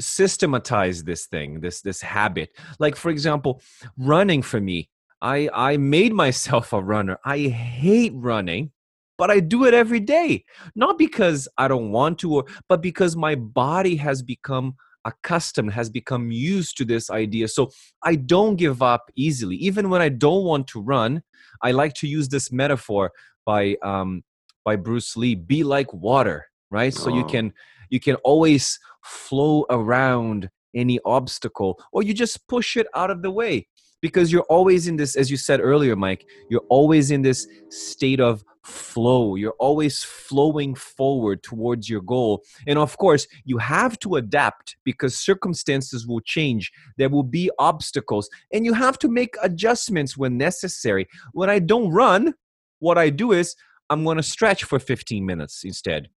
systematize 0.00 1.02
this 1.04 1.26
thing 1.26 1.60
this 1.60 1.80
this 1.80 2.00
habit 2.00 2.50
like 2.78 2.94
for 2.94 3.10
example 3.10 3.60
running 3.96 4.42
for 4.42 4.60
me 4.60 4.88
i 5.22 5.48
i 5.54 5.76
made 5.76 6.12
myself 6.12 6.72
a 6.72 6.82
runner. 6.82 7.18
I 7.24 7.38
hate 7.38 8.12
running 8.14 8.72
but 9.18 9.30
i 9.30 9.40
do 9.40 9.64
it 9.64 9.74
every 9.74 10.00
day. 10.00 10.44
Not 10.74 10.98
because 10.98 11.48
i 11.58 11.68
don't 11.68 11.90
want 11.90 12.18
to 12.20 12.34
or 12.34 12.44
but 12.68 12.80
because 12.82 13.16
my 13.16 13.34
body 13.34 13.96
has 13.96 14.22
become 14.22 14.76
accustomed 15.04 15.72
has 15.72 15.88
become 15.88 16.30
used 16.30 16.76
to 16.76 16.84
this 16.84 17.10
idea. 17.10 17.48
So 17.48 17.70
i 18.02 18.14
don't 18.14 18.56
give 18.56 18.82
up 18.82 19.10
easily. 19.16 19.56
Even 19.56 19.90
when 19.90 20.02
i 20.02 20.08
don't 20.08 20.44
want 20.44 20.66
to 20.68 20.80
run 20.80 21.22
i 21.62 21.72
like 21.72 21.94
to 21.94 22.06
use 22.06 22.28
this 22.28 22.52
metaphor 22.52 23.10
by 23.44 23.76
um 23.82 24.22
by 24.64 24.76
bruce 24.76 25.16
lee 25.16 25.34
be 25.34 25.64
like 25.64 25.92
water 25.92 26.44
right? 26.70 26.92
So 26.92 27.08
you 27.10 27.22
Oh. 27.22 27.28
can 27.30 27.52
you 27.90 28.00
can 28.00 28.16
always 28.16 28.78
flow 29.04 29.64
around 29.70 30.50
any 30.74 31.00
obstacle 31.04 31.78
or 31.92 32.02
you 32.02 32.12
just 32.12 32.46
push 32.46 32.76
it 32.76 32.86
out 32.94 33.10
of 33.10 33.22
the 33.22 33.30
way 33.30 33.66
because 34.00 34.32
you're 34.32 34.46
always 34.48 34.86
in 34.88 34.96
this 34.96 35.16
as 35.16 35.30
you 35.30 35.36
said 35.36 35.60
earlier 35.60 35.96
mike 35.96 36.26
you're 36.48 36.64
always 36.68 37.10
in 37.10 37.22
this 37.22 37.46
state 37.68 38.20
of 38.20 38.44
flow. 38.68 39.34
You're 39.34 39.56
always 39.58 40.04
flowing 40.04 40.74
forward 40.74 41.42
towards 41.42 41.88
your 41.88 42.02
goal. 42.02 42.42
And 42.66 42.78
of 42.78 42.98
course 42.98 43.26
you 43.44 43.56
have 43.56 43.98
to 44.00 44.16
adapt 44.16 44.76
because 44.84 45.16
circumstances 45.16 46.06
will 46.06 46.20
change. 46.20 46.70
There 46.98 47.08
will 47.08 47.22
be 47.22 47.50
obstacles 47.58 48.28
and 48.52 48.66
you 48.66 48.74
have 48.74 48.98
to 48.98 49.08
make 49.08 49.36
adjustments 49.42 50.18
when 50.18 50.36
necessary. 50.36 51.08
When 51.32 51.48
i 51.48 51.58
don't 51.58 51.90
run 51.90 52.34
what 52.80 52.98
i 52.98 53.08
do 53.10 53.32
is 53.32 53.56
i'm 53.90 54.04
going 54.04 54.18
to 54.18 54.22
stretch 54.22 54.64
for 54.64 54.78
15 54.78 55.24
minutes 55.24 55.64
instead 55.64 56.08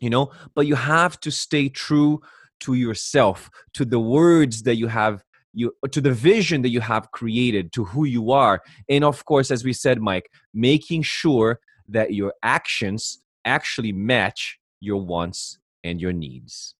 you 0.00 0.10
know? 0.10 0.30
But 0.54 0.66
you 0.66 0.74
have 0.74 1.18
to 1.20 1.30
stay 1.30 1.68
true 1.68 2.20
to 2.60 2.74
yourself 2.74 3.50
to 3.74 3.84
the 3.84 4.00
words 4.00 4.62
that 4.62 4.76
you 4.76 4.88
have 4.88 5.22
you 5.56 5.72
to 5.90 6.00
the 6.00 6.12
vision 6.12 6.62
that 6.62 6.68
you 6.68 6.80
have 6.80 7.10
created 7.10 7.72
to 7.72 7.84
who 7.84 8.04
you 8.04 8.30
are 8.30 8.62
and 8.88 9.02
of 9.04 9.24
course 9.24 9.50
as 9.50 9.64
we 9.64 9.72
said 9.72 10.00
mike 10.00 10.30
making 10.52 11.02
sure 11.02 11.58
that 11.88 12.12
your 12.12 12.32
actions 12.42 13.22
actually 13.44 13.92
match 13.92 14.58
your 14.80 15.00
wants 15.02 15.58
and 15.82 16.00
your 16.00 16.12
needs 16.12 16.76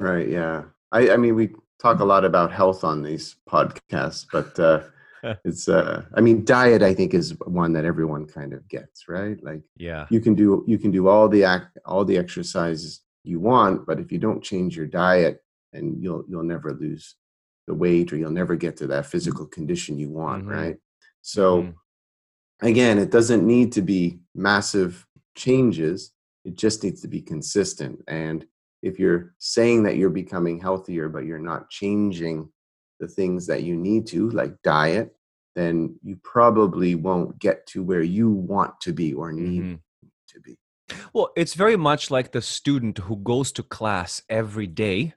Right. 0.00 0.28
Yeah. 0.28 0.64
I, 0.92 1.10
I 1.10 1.16
mean, 1.18 1.34
we 1.34 1.50
talk 1.78 2.00
a 2.00 2.04
lot 2.04 2.24
about 2.24 2.50
health 2.50 2.84
on 2.84 3.02
these 3.02 3.36
podcasts, 3.48 4.26
but 4.32 4.58
uh, 4.58 4.82
it's, 5.44 5.68
uh, 5.68 6.02
I 6.14 6.22
mean, 6.22 6.44
diet, 6.44 6.82
I 6.82 6.94
think 6.94 7.12
is 7.12 7.34
one 7.44 7.74
that 7.74 7.84
everyone 7.84 8.26
kind 8.26 8.54
of 8.54 8.66
gets, 8.68 9.08
right? 9.08 9.36
Like 9.44 9.62
yeah 9.76 10.06
you 10.10 10.20
can 10.20 10.34
do, 10.34 10.64
you 10.66 10.78
can 10.78 10.90
do 10.90 11.08
all 11.08 11.28
the 11.28 11.44
act, 11.44 11.78
all 11.84 12.04
the 12.04 12.16
exercises 12.16 13.02
you 13.24 13.38
want, 13.38 13.86
but 13.86 14.00
if 14.00 14.10
you 14.10 14.18
don't 14.18 14.42
change 14.42 14.74
your 14.74 14.86
diet 14.86 15.44
and 15.74 16.02
you'll, 16.02 16.24
you'll 16.26 16.42
never 16.42 16.72
lose 16.72 17.14
the 17.70 17.74
weight 17.74 18.12
or 18.12 18.16
you'll 18.16 18.32
never 18.42 18.56
get 18.56 18.76
to 18.78 18.86
that 18.88 19.06
physical 19.06 19.46
condition 19.46 19.96
you 19.96 20.10
want. 20.10 20.44
Mhm. 20.44 20.50
Right. 20.50 20.76
So 21.22 21.62
Mhm. 21.62 21.74
again, 22.62 22.98
it 22.98 23.10
doesn't 23.12 23.46
need 23.46 23.70
to 23.72 23.82
be 23.82 24.18
massive 24.34 25.06
changes. 25.36 26.12
It 26.44 26.56
just 26.56 26.82
needs 26.82 27.00
to 27.02 27.08
be 27.08 27.22
consistent. 27.22 28.02
And 28.08 28.44
if 28.82 28.98
you're 28.98 29.34
saying 29.38 29.84
that 29.84 29.96
you're 29.96 30.10
becoming 30.24 30.58
healthier, 30.58 31.08
but 31.08 31.24
you're 31.26 31.46
not 31.52 31.70
changing 31.70 32.48
the 32.98 33.06
things 33.08 33.46
that 33.46 33.62
you 33.62 33.76
need 33.76 34.06
to, 34.08 34.30
like 34.30 34.60
diet, 34.62 35.14
then 35.54 35.98
you 36.02 36.16
probably 36.24 36.94
won't 36.96 37.38
get 37.38 37.66
to 37.66 37.82
where 37.84 38.02
you 38.02 38.30
want 38.30 38.72
to 38.80 38.92
be 38.92 39.14
or 39.14 39.32
need 39.32 39.62
Mhm. 39.62 39.80
to 40.32 40.40
be. 40.40 40.58
Well, 41.14 41.30
it's 41.36 41.54
very 41.54 41.76
much 41.76 42.10
like 42.10 42.32
the 42.32 42.42
student 42.42 42.98
who 42.98 43.16
goes 43.16 43.52
to 43.52 43.62
class 43.62 44.22
every 44.28 44.66
day, 44.66 45.14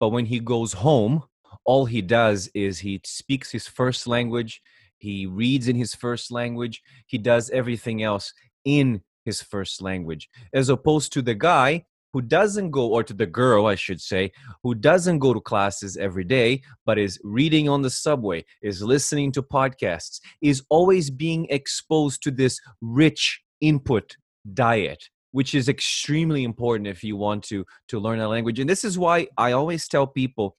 but 0.00 0.08
when 0.14 0.26
he 0.26 0.40
goes 0.40 0.72
home, 0.88 1.24
all 1.70 1.84
he 1.84 2.02
does 2.02 2.50
is 2.52 2.80
he 2.80 3.00
speaks 3.04 3.52
his 3.52 3.68
first 3.68 4.08
language, 4.08 4.60
he 4.98 5.24
reads 5.24 5.68
in 5.68 5.76
his 5.76 5.94
first 5.94 6.32
language, 6.32 6.82
he 7.06 7.16
does 7.16 7.48
everything 7.50 8.02
else 8.02 8.34
in 8.64 9.00
his 9.24 9.40
first 9.40 9.80
language, 9.80 10.28
as 10.52 10.68
opposed 10.68 11.12
to 11.12 11.22
the 11.22 11.38
guy 11.52 11.84
who 12.12 12.20
doesn't 12.20 12.72
go, 12.72 12.88
or 12.88 13.04
to 13.04 13.14
the 13.14 13.32
girl, 13.42 13.66
I 13.66 13.76
should 13.76 14.00
say, 14.00 14.32
who 14.64 14.74
doesn't 14.74 15.20
go 15.20 15.32
to 15.32 15.40
classes 15.40 15.96
every 15.96 16.24
day, 16.24 16.62
but 16.86 16.98
is 16.98 17.20
reading 17.22 17.68
on 17.68 17.82
the 17.82 17.90
subway, 18.06 18.44
is 18.62 18.82
listening 18.82 19.30
to 19.32 19.40
podcasts, 19.40 20.18
is 20.42 20.64
always 20.70 21.08
being 21.08 21.46
exposed 21.50 22.20
to 22.24 22.32
this 22.32 22.58
rich 22.80 23.40
input 23.60 24.16
diet 24.54 25.04
which 25.32 25.54
is 25.54 25.68
extremely 25.68 26.42
important 26.42 26.88
if 26.88 27.04
you 27.04 27.16
want 27.16 27.44
to 27.44 27.64
to 27.86 28.00
learn 28.00 28.18
a 28.18 28.26
language. 28.26 28.58
And 28.58 28.68
this 28.68 28.82
is 28.82 28.98
why 28.98 29.28
i 29.38 29.52
always 29.52 29.86
tell 29.86 30.06
people 30.06 30.56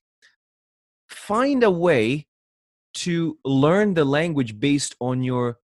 find 1.12 1.62
a 1.62 1.70
way 1.70 2.26
to 2.94 3.38
learn 3.44 3.94
the 3.94 4.04
language 4.04 4.60
based 4.60 4.94
on 5.00 5.22
your 5.22 5.58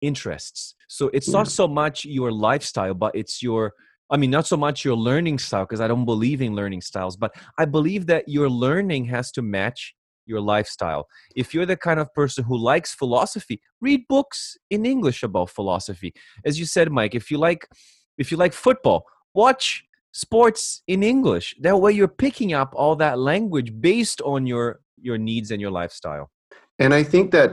interests. 0.00 0.74
So 0.88 1.10
it's 1.12 1.28
Yeah. 1.28 1.38
not 1.38 1.46
mm. 1.46 1.50
so 1.50 1.68
much 1.68 2.04
your 2.04 2.30
lifestyle 2.30 2.94
but 2.94 3.14
it's 3.14 3.42
your 3.42 3.72
i 4.10 4.16
mean 4.16 4.30
not 4.30 4.46
so 4.46 4.56
much 4.56 4.84
your 4.84 4.96
learning 4.96 5.38
style 5.38 5.64
because 5.64 5.80
i 5.80 5.88
don't 5.88 6.04
believe 6.04 6.42
in 6.42 6.54
learning 6.54 6.82
styles 6.82 7.16
but 7.16 7.34
i 7.58 7.64
believe 7.64 8.04
that 8.06 8.28
your 8.28 8.50
learning 8.50 9.06
has 9.06 9.32
to 9.32 9.40
match 9.40 9.94
your 10.26 10.40
lifestyle. 10.40 11.06
If 11.36 11.52
you're 11.52 11.66
the 11.66 11.76
kind 11.76 12.00
of 12.00 12.12
person 12.14 12.44
who 12.44 12.56
likes 12.56 12.94
philosophy 12.94 13.60
read 13.80 14.06
books 14.08 14.56
in 14.70 14.84
english 14.86 15.22
about 15.22 15.50
philosophy. 15.50 16.12
As 16.44 16.58
you 16.58 16.66
said 16.66 16.90
mike 16.90 17.14
if 17.14 17.30
you 17.30 17.38
like 17.38 17.66
if 18.18 18.30
you 18.30 18.36
like 18.36 18.52
football 18.52 19.04
watch 19.34 19.83
sports 20.14 20.82
in 20.86 21.02
english 21.02 21.54
that 21.60 21.76
way 21.82 21.92
you're 21.92 22.16
picking 22.26 22.52
up 22.60 22.72
all 22.74 22.94
that 22.96 23.18
language 23.18 23.70
based 23.80 24.20
on 24.22 24.46
your 24.46 24.80
your 25.06 25.18
needs 25.18 25.50
and 25.50 25.60
your 25.60 25.70
lifestyle 25.80 26.26
And 26.78 26.92
I 26.94 27.02
think 27.04 27.30
that 27.32 27.50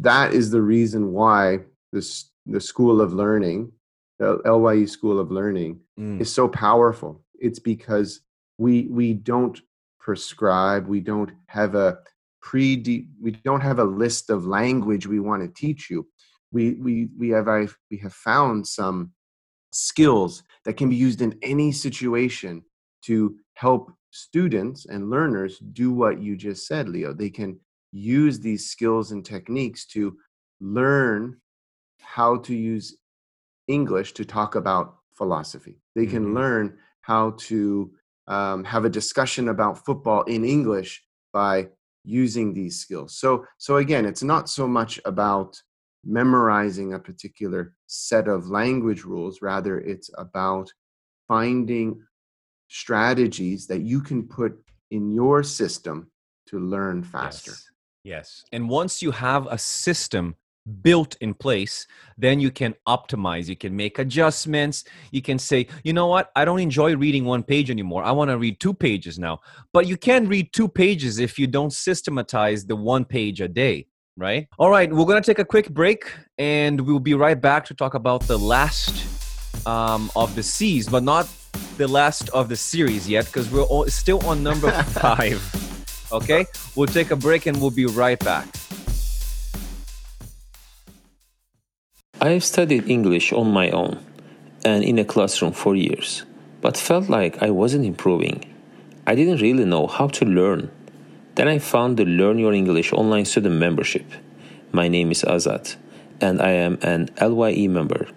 that 0.00 0.32
is 0.32 0.50
the 0.50 0.62
reason 0.62 1.12
why 1.12 1.60
this 1.92 2.30
the 2.46 2.60
School 2.60 3.00
of 3.00 3.12
Learning, 3.12 3.72
the 4.18 4.38
LYU 4.46 4.88
School 4.88 5.18
of 5.18 5.30
Learning, 5.30 5.80
Mm, 5.98 6.20
is 6.20 6.32
so 6.32 6.48
powerful. 6.48 7.24
It's 7.40 7.58
because 7.58 8.20
we 8.56 8.86
we 8.98 9.14
don't 9.14 9.60
prescribe, 9.98 10.86
we 10.86 11.00
don't 11.00 11.30
have 11.46 11.74
a 11.74 11.98
pre 12.40 13.08
we 13.20 13.32
don't 13.48 13.60
have 13.60 13.80
a 13.80 13.84
list 13.84 14.30
of 14.30 14.46
language 14.46 15.06
we 15.06 15.20
want 15.20 15.42
to 15.42 15.60
teach 15.60 15.90
you. 15.90 16.06
We 16.52 16.74
we 16.74 17.08
we 17.18 17.28
have 17.30 17.48
I 17.48 17.68
we 17.90 17.96
have 17.98 18.14
found 18.14 18.66
some 18.66 19.12
skills 19.72 20.42
that 20.68 20.76
can 20.76 20.90
be 20.90 20.96
used 20.96 21.22
in 21.22 21.34
any 21.40 21.72
situation 21.72 22.62
to 23.00 23.34
help 23.54 23.90
students 24.10 24.84
and 24.84 25.08
learners 25.08 25.58
do 25.72 25.90
what 25.90 26.20
you 26.20 26.36
just 26.36 26.66
said, 26.66 26.90
Leo. 26.90 27.14
They 27.14 27.30
can 27.30 27.58
use 27.90 28.38
these 28.38 28.68
skills 28.68 29.10
and 29.10 29.24
techniques 29.24 29.86
to 29.86 30.18
learn 30.60 31.40
how 32.02 32.36
to 32.40 32.54
use 32.54 32.98
English 33.66 34.12
to 34.12 34.26
talk 34.26 34.56
about 34.56 34.98
philosophy. 35.14 35.80
They 35.94 36.04
can 36.04 36.26
Mhm. 36.26 36.34
learn 36.34 36.78
how 37.00 37.30
to 37.48 37.90
um, 38.26 38.62
have 38.64 38.84
a 38.84 38.90
discussion 38.90 39.48
about 39.48 39.86
football 39.86 40.22
in 40.24 40.44
English 40.44 41.02
by 41.32 41.70
using 42.04 42.52
these 42.52 42.78
skills. 42.78 43.16
So, 43.16 43.46
so 43.56 43.78
again, 43.78 44.04
it's 44.04 44.22
not 44.22 44.50
so 44.50 44.68
much 44.68 45.00
about 45.06 45.62
memorizing 46.04 46.94
a 46.94 46.98
particular 46.98 47.74
set 47.86 48.28
of 48.28 48.48
language 48.48 49.04
rules. 49.04 49.42
Rather, 49.42 49.80
it's 49.80 50.10
about 50.16 50.70
finding 51.26 52.00
strategies 52.68 53.66
that 53.66 53.80
you 53.80 54.00
can 54.00 54.22
put 54.22 54.58
in 54.90 55.12
your 55.12 55.42
system 55.42 56.10
to 56.46 56.58
learn 56.58 57.02
faster. 57.02 57.50
Yes. 57.50 57.70
yes. 58.04 58.44
And 58.52 58.68
once 58.68 59.02
you 59.02 59.10
have 59.10 59.46
a 59.46 59.58
system 59.58 60.34
built 60.82 61.16
in 61.20 61.34
place, 61.34 61.86
then 62.16 62.40
you 62.40 62.50
can 62.50 62.74
optimize. 62.86 63.48
You 63.48 63.56
can 63.56 63.74
make 63.74 63.98
adjustments. 63.98 64.84
You 65.10 65.22
can 65.22 65.38
say, 65.38 65.66
you 65.82 65.92
know 65.92 66.06
what? 66.06 66.30
I 66.36 66.44
don't 66.44 66.60
enjoy 66.60 66.96
reading 66.96 67.24
one 67.24 67.42
page 67.42 67.70
anymore. 67.70 68.04
I 68.04 68.12
want 68.12 68.30
to 68.30 68.38
read 68.38 68.60
two 68.60 68.74
pages 68.74 69.18
now. 69.18 69.40
But 69.72 69.86
you 69.86 69.96
can't 69.96 70.28
read 70.28 70.52
two 70.52 70.68
pages 70.68 71.18
if 71.18 71.38
you 71.38 71.46
don't 71.46 71.72
systematize 71.72 72.66
the 72.66 72.76
one 72.76 73.04
page 73.04 73.40
a 73.40 73.48
day, 73.48 73.86
right? 74.18 74.48
All 74.58 74.70
right, 74.70 74.92
we're 74.92 75.04
going 75.04 75.22
to 75.22 75.26
take 75.26 75.38
a 75.38 75.44
quick 75.44 75.70
break 75.70 76.12
and 76.36 76.80
we'll 76.82 76.98
be 76.98 77.14
right 77.14 77.40
back 77.40 77.64
to 77.66 77.74
talk 77.74 77.94
about 77.94 78.22
the 78.22 78.38
last 78.38 79.06
um, 79.66 80.10
of 80.16 80.34
the 80.34 80.42
C's, 80.42 80.88
but 80.88 81.02
not 81.02 81.28
the 81.76 81.86
last 81.86 82.28
of 82.30 82.48
the 82.48 82.56
series 82.56 83.08
yet 83.08 83.26
because 83.26 83.50
we're 83.50 83.62
all, 83.62 83.86
still 83.86 84.24
on 84.26 84.42
number 84.42 84.70
five. 85.00 85.40
Okay, 86.12 86.46
we'll 86.74 86.88
take 86.88 87.10
a 87.10 87.16
break 87.16 87.46
and 87.46 87.60
we'll 87.60 87.70
be 87.70 87.86
right 87.86 88.18
back. 88.18 88.46
I 92.20 92.30
have 92.30 92.42
studied 92.42 92.90
English 92.90 93.32
on 93.32 93.52
my 93.52 93.70
own 93.70 94.04
and 94.64 94.82
in 94.82 94.98
a 94.98 95.04
classroom 95.04 95.52
for 95.52 95.76
years, 95.76 96.24
but 96.60 96.76
felt 96.76 97.08
like 97.08 97.40
I 97.42 97.50
wasn't 97.50 97.84
improving. 97.84 98.44
I 99.06 99.14
didn't 99.14 99.40
really 99.40 99.64
know 99.64 99.86
how 99.86 100.08
to 100.08 100.24
learn. 100.24 100.70
Then 101.38 101.46
I 101.46 101.60
found 101.60 101.96
the 101.96 102.04
Learn 102.04 102.36
Your 102.40 102.52
English 102.52 102.92
online 102.92 103.24
student 103.24 103.54
membership. 103.54 104.02
My 104.72 104.88
name 104.88 105.12
is 105.12 105.22
Azad, 105.22 105.76
and 106.20 106.42
I 106.42 106.50
am 106.50 106.78
an 106.82 107.10
LYE 107.20 107.68
member. 107.68 108.08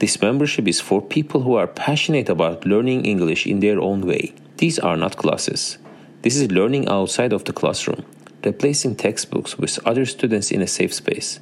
This 0.00 0.20
membership 0.20 0.66
is 0.66 0.80
for 0.80 1.00
people 1.00 1.42
who 1.42 1.54
are 1.54 1.68
passionate 1.68 2.28
about 2.28 2.66
learning 2.66 3.04
English 3.04 3.46
in 3.46 3.60
their 3.60 3.78
own 3.78 4.00
way. 4.00 4.34
These 4.56 4.80
are 4.80 4.96
not 4.96 5.16
classes. 5.16 5.78
This 6.22 6.34
is 6.34 6.50
learning 6.50 6.88
outside 6.88 7.32
of 7.32 7.44
the 7.44 7.52
classroom, 7.52 8.04
replacing 8.44 8.96
textbooks 8.96 9.56
with 9.56 9.78
other 9.86 10.04
students 10.04 10.50
in 10.50 10.60
a 10.60 10.66
safe 10.66 10.92
space. 10.92 11.38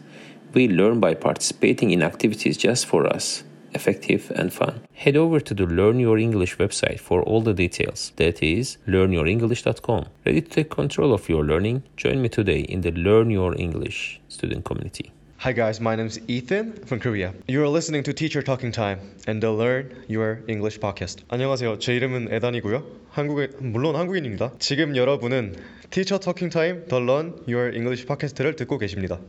We 0.52 0.68
learn 0.68 1.00
by 1.00 1.14
participating 1.14 1.92
in 1.92 2.02
activities 2.02 2.58
just 2.58 2.84
for 2.84 3.06
us, 3.06 3.42
effective 3.73 4.31
and 4.35 4.51
fun. 4.51 4.81
Head 4.93 5.15
over 5.15 5.39
to 5.39 5.53
the 5.53 5.65
Learn 5.65 5.99
Your 5.99 6.17
English 6.17 6.57
website 6.57 6.99
for 6.99 7.21
all 7.23 7.41
the 7.41 7.53
details. 7.53 8.11
That 8.15 8.41
is 8.41 8.77
learnyourenglish.com. 8.87 10.05
Ready 10.25 10.41
to 10.41 10.49
take 10.49 10.69
control 10.69 11.13
of 11.13 11.29
your 11.29 11.43
learning? 11.43 11.83
Join 11.95 12.21
me 12.21 12.29
today 12.29 12.61
in 12.61 12.81
the 12.81 12.91
Learn 12.91 13.29
Your 13.29 13.59
English 13.59 14.19
student 14.29 14.65
community. 14.65 15.11
Hi 15.41 15.51
guys, 15.53 15.79
my 15.79 15.95
name 15.95 16.07
is 16.07 16.19
Ethan 16.27 16.73
from 16.87 16.99
Korea. 16.99 17.31
You 17.47 17.61
are 17.61 17.69
listening 17.69 18.01
to 18.03 18.13
Teacher 18.13 18.41
Talking 18.41 18.71
Time 18.71 18.99
and 19.27 19.39
the 19.39 19.51
Learn 19.51 19.93
Your 20.07 20.41
English 20.47 20.79
podcast. 20.79 21.23
안녕하세요. 21.29 21.77
제 21.77 21.95
이름은 21.95 22.33
에단이고요. 22.33 22.83
한국에 23.11 23.49
물론 23.59 23.95
한국인입니다. 23.95 24.53
지금 24.57 24.95
여러분은 24.95 25.53
Teacher 25.91 26.19
Talking 26.19 26.51
Time, 26.51 26.85
the 26.89 27.03
Learn 27.03 27.33
Your 27.47 27.71
English 27.71 28.07
podcast를 28.07 28.55
듣고 28.55 28.79
계십니다. 28.79 29.19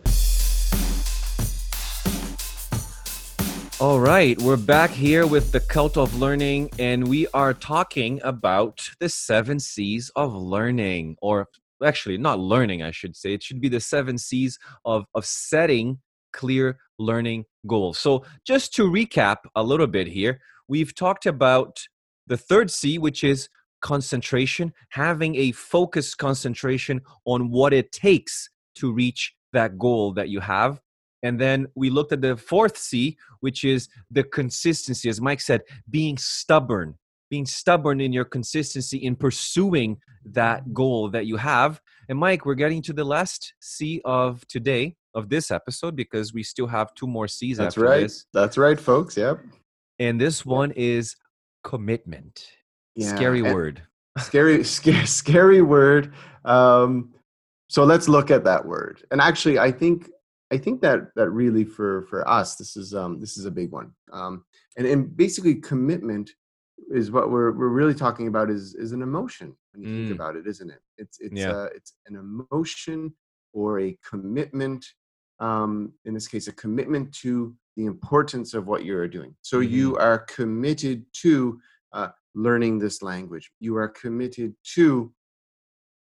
All 3.84 4.00
right, 4.00 4.42
we're 4.42 4.56
back 4.56 4.92
here 4.92 5.28
with 5.28 5.52
the 5.52 5.60
Cult 5.60 5.98
of 5.98 6.18
Learning, 6.18 6.70
and 6.80 7.06
we 7.06 7.28
are 7.34 7.54
talking 7.54 8.22
about 8.24 8.90
the 9.02 9.10
seven 9.10 9.60
C's 9.60 10.10
of 10.16 10.34
learning, 10.34 11.18
or 11.22 11.50
actually, 11.84 12.18
not 12.18 12.40
learning, 12.40 12.82
I 12.82 12.92
should 12.92 13.14
say. 13.14 13.34
It 13.34 13.44
should 13.44 13.60
be 13.60 13.68
the 13.68 13.82
seven 13.82 14.18
C's 14.18 14.58
of, 14.86 15.04
of 15.14 15.26
setting 15.26 16.00
clear 16.32 16.80
learning 16.98 17.44
goals. 17.68 18.00
So, 18.00 18.24
just 18.48 18.74
to 18.76 18.90
recap 18.90 19.40
a 19.54 19.62
little 19.62 19.88
bit 19.88 20.08
here, 20.08 20.40
we've 20.70 20.96
talked 20.96 21.26
about 21.26 21.86
the 22.26 22.38
third 22.38 22.72
C, 22.72 22.98
which 22.98 23.22
is 23.22 23.50
concentration, 23.82 24.72
having 24.92 25.36
a 25.36 25.52
focused 25.52 26.18
concentration 26.18 27.02
on 27.26 27.52
what 27.52 27.74
it 27.74 27.92
takes 27.92 28.50
to 28.76 28.94
reach 28.94 29.34
that 29.52 29.78
goal 29.78 30.14
that 30.14 30.30
you 30.30 30.40
have. 30.40 30.80
And 31.24 31.40
then 31.40 31.68
we 31.76 31.90
looked 31.90 32.12
at 32.12 32.22
the 32.22 32.36
fourth 32.38 32.78
C, 32.78 33.18
which 33.40 33.64
is 33.64 33.88
the 34.12 34.24
consistency. 34.24 35.10
As 35.10 35.20
Mike 35.22 35.42
said, 35.42 35.62
being 35.90 36.18
stubborn, 36.18 36.96
being 37.30 37.46
stubborn 37.46 38.02
in 38.02 38.12
your 38.14 38.26
consistency 38.26 38.98
in 38.98 39.16
pursuing 39.16 39.98
that 40.26 40.74
goal 40.74 41.10
that 41.10 41.26
you 41.26 41.38
have. 41.38 41.82
And 42.10 42.20
Mike, 42.20 42.46
we're 42.46 42.56
getting 42.56 42.82
to 42.84 42.94
the 42.94 43.04
last 43.06 43.54
C 43.62 44.02
of 44.06 44.46
today, 44.48 44.96
of 45.16 45.30
this 45.30 45.50
episode, 45.50 45.96
because 45.96 46.34
we 46.34 46.44
still 46.44 46.68
have 46.68 46.94
two 46.94 47.08
more 47.08 47.28
C's 47.28 47.58
That's 47.58 47.78
after 47.78 47.82
right. 47.90 48.02
this. 48.02 48.26
That's 48.34 48.58
right, 48.58 48.80
folks. 48.80 49.16
Yep. 49.18 49.40
And 50.00 50.20
this 50.20 50.46
one 50.46 50.72
is 50.72 51.16
commitment. 51.64 52.46
Yeah, 52.96 53.16
Scary 53.16 53.42
word. 53.42 53.82
scary 54.20 54.64
scary 54.78 55.08
scary 55.08 55.62
word 55.64 56.14
um 56.46 57.12
so 57.70 57.84
let's 57.84 58.08
look 58.08 58.30
at 58.30 58.44
that 58.44 58.64
word 58.64 59.02
and 59.10 59.20
actually 59.20 59.58
i 59.58 59.72
think 59.72 60.08
i 60.54 60.58
think 60.64 60.78
that 60.86 61.00
that 61.18 61.30
really 61.42 61.66
for 61.76 61.90
for 62.10 62.20
us 62.40 62.50
this 62.62 62.72
is 62.82 62.94
um 63.02 63.12
this 63.24 63.34
is 63.40 63.46
a 63.46 63.52
big 63.60 63.70
one 63.80 63.90
um 64.20 64.34
and 64.78 64.86
and 64.94 65.02
basically 65.24 65.56
commitment 65.72 66.28
is 67.00 67.06
what 67.16 67.26
we're 67.34 67.52
we're 67.60 67.76
really 67.80 67.98
talking 68.06 68.28
about 68.32 68.48
is 68.58 68.66
is 68.84 68.92
an 68.98 69.02
emotion 69.10 69.48
when 69.72 69.80
you 69.84 69.88
Mm. 69.90 69.96
think 69.98 70.12
about 70.18 70.34
it 70.40 70.46
isn't 70.54 70.72
it 70.76 70.82
it's 71.02 71.18
it's 71.28 71.42
Yeah. 71.42 71.52
uh 71.56 71.70
it's 71.78 71.92
an 72.10 72.16
emotion 72.26 73.00
or 73.60 73.70
a 73.88 73.90
commitment 74.12 74.82
um 75.48 75.72
in 76.08 76.12
this 76.18 76.28
case 76.34 76.46
a 76.54 76.56
commitment 76.66 77.06
to 77.24 77.34
the 77.78 77.86
importance 77.96 78.50
of 78.58 78.64
what 78.72 78.82
you're 78.88 79.08
doing 79.18 79.32
so 79.50 79.56
Mm-hmm. 79.60 79.76
you 79.78 79.86
are 80.08 80.20
committed 80.38 80.98
to 81.24 81.32
uh, 81.98 82.10
learning 82.48 82.76
this 82.80 82.98
language. 83.12 83.46
You 83.66 83.74
are 83.82 83.88
committed 84.04 84.52
to 84.76 84.86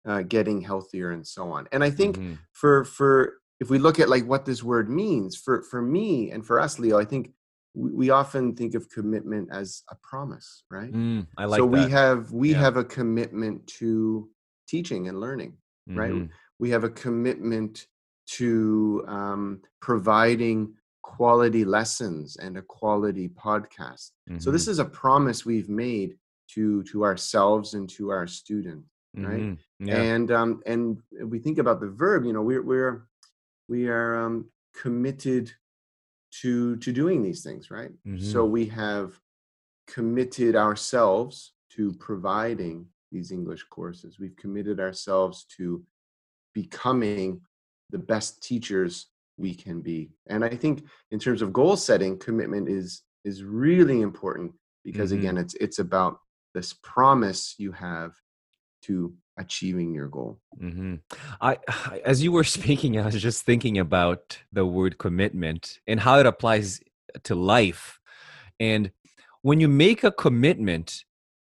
uh, 0.10 0.22
getting 0.36 0.62
healthier 0.62 1.12
and 1.12 1.26
so 1.36 1.44
on. 1.56 1.62
And 1.74 1.82
I 1.84 1.90
think 2.00 2.14
Mhm. 2.18 2.38
for 2.52 2.84
for 2.98 3.14
if 3.60 3.70
we 3.70 3.78
look 3.80 4.00
at 4.00 4.10
like 4.10 4.26
what 4.26 4.46
this 4.46 4.64
word 4.64 4.90
means 4.90 5.36
for 5.36 5.64
for 5.64 5.82
me 5.82 6.32
and 6.32 6.46
for 6.46 6.60
us, 6.60 6.80
Leo, 6.80 7.00
I 7.00 7.06
think 7.06 7.32
we, 7.76 7.92
we 7.92 8.10
often 8.10 8.56
think 8.56 8.76
of 8.76 8.90
commitment 8.90 9.50
as 9.52 9.84
a 9.90 9.96
promise, 10.04 10.64
right? 10.70 10.92
Mm, 10.92 11.28
I 11.38 11.46
like 11.46 11.60
so 11.60 11.66
that. 11.68 11.72
we 11.86 11.92
have 11.92 12.32
we 12.32 12.52
Yeah. 12.52 12.60
have 12.60 12.78
a 12.78 12.84
commitment 12.84 13.66
to 13.80 14.30
teaching 14.68 15.08
and 15.08 15.20
learning. 15.20 15.58
right? 15.88 16.14
Mhm. 16.14 16.30
We 16.60 16.70
have 16.70 16.86
a 16.86 16.90
commitment 16.90 17.88
to 18.38 19.04
um, 19.06 19.62
providing 19.82 20.74
quality 21.02 21.66
lessons 21.66 22.38
and 22.38 22.58
a 22.58 22.62
quality 22.62 23.28
podcast. 23.28 24.12
So 24.38 24.50
this 24.50 24.66
Mhm. 24.66 24.70
is 24.70 24.80
a 24.80 24.86
promise 24.86 25.46
we've 25.46 25.68
made 25.68 26.18
to 26.54 26.84
to 26.84 27.04
ourselves 27.04 27.74
and 27.74 27.90
to 27.98 28.10
our 28.12 28.28
students 28.28 28.88
right? 29.16 29.44
Mhm. 29.44 29.58
Yeah. 29.80 30.02
and 30.14 30.32
um 30.32 30.62
and 30.66 30.84
we 31.34 31.38
think 31.40 31.58
about 31.60 31.80
the 31.82 31.90
verb 32.04 32.24
you 32.26 32.34
know 32.34 32.42
we're 32.42 32.64
we're 32.72 32.96
we 33.74 33.88
are 33.88 34.12
um 34.24 34.36
committed 34.84 35.46
to 36.42 36.76
to 36.78 36.90
doing 37.02 37.20
these 37.24 37.42
things 37.48 37.64
right 37.78 37.92
so 38.32 38.40
Mhm. 38.48 38.52
we 38.58 38.64
have 38.82 39.10
committed 39.96 40.54
ourselves 40.56 41.36
to 41.76 41.84
providing 42.10 42.76
these 43.14 43.30
english 43.38 43.64
courses 43.78 44.12
we've 44.20 44.36
committed 44.44 44.78
ourselves 44.88 45.38
to 45.58 45.66
becoming 46.60 47.42
the 47.90 48.04
best 48.14 48.32
teachers 48.50 48.94
we 49.44 49.52
can 49.64 49.78
be 49.82 50.00
and 50.32 50.42
i 50.46 50.56
think 50.64 50.76
in 51.14 51.20
terms 51.26 51.42
of 51.42 51.52
goal 51.62 51.76
setting 51.88 52.14
commitment 52.28 52.66
is 52.80 52.88
is 53.30 53.38
really 53.44 54.00
important 54.10 54.50
because 54.88 55.10
Mhm. 55.12 55.18
again 55.20 55.38
it's 55.44 55.56
it's 55.66 55.80
about 55.88 56.14
this 56.56 56.70
promise 56.94 57.42
you 57.64 57.72
have 57.90 58.12
to 58.88 58.94
achieving 59.38 59.94
your 59.94 60.08
goal 60.08 60.40
hmm 60.60 60.96
I, 61.42 61.58
as 62.06 62.24
you 62.24 62.32
were 62.32 62.44
speaking, 62.58 63.00
I 63.00 63.06
was 63.06 63.22
just 63.22 63.46
thinking 63.46 63.78
about 63.78 64.40
the 64.52 64.66
word 64.66 64.98
commitment 64.98 65.80
and 65.88 66.00
how 66.00 66.20
it 66.20 66.26
applies 66.26 66.80
to 67.24 67.36
life. 67.36 68.00
And 68.60 68.92
when 69.42 69.60
you 69.60 69.68
make 69.68 70.04
a 70.04 70.12
commitment, 70.12 71.04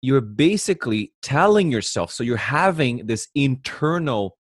you're 0.02 0.20
basically 0.20 1.12
telling 1.22 1.70
yourself, 1.70 2.10
so 2.12 2.24
you're 2.24 2.36
having 2.36 3.06
this 3.06 3.28
internal 3.34 4.38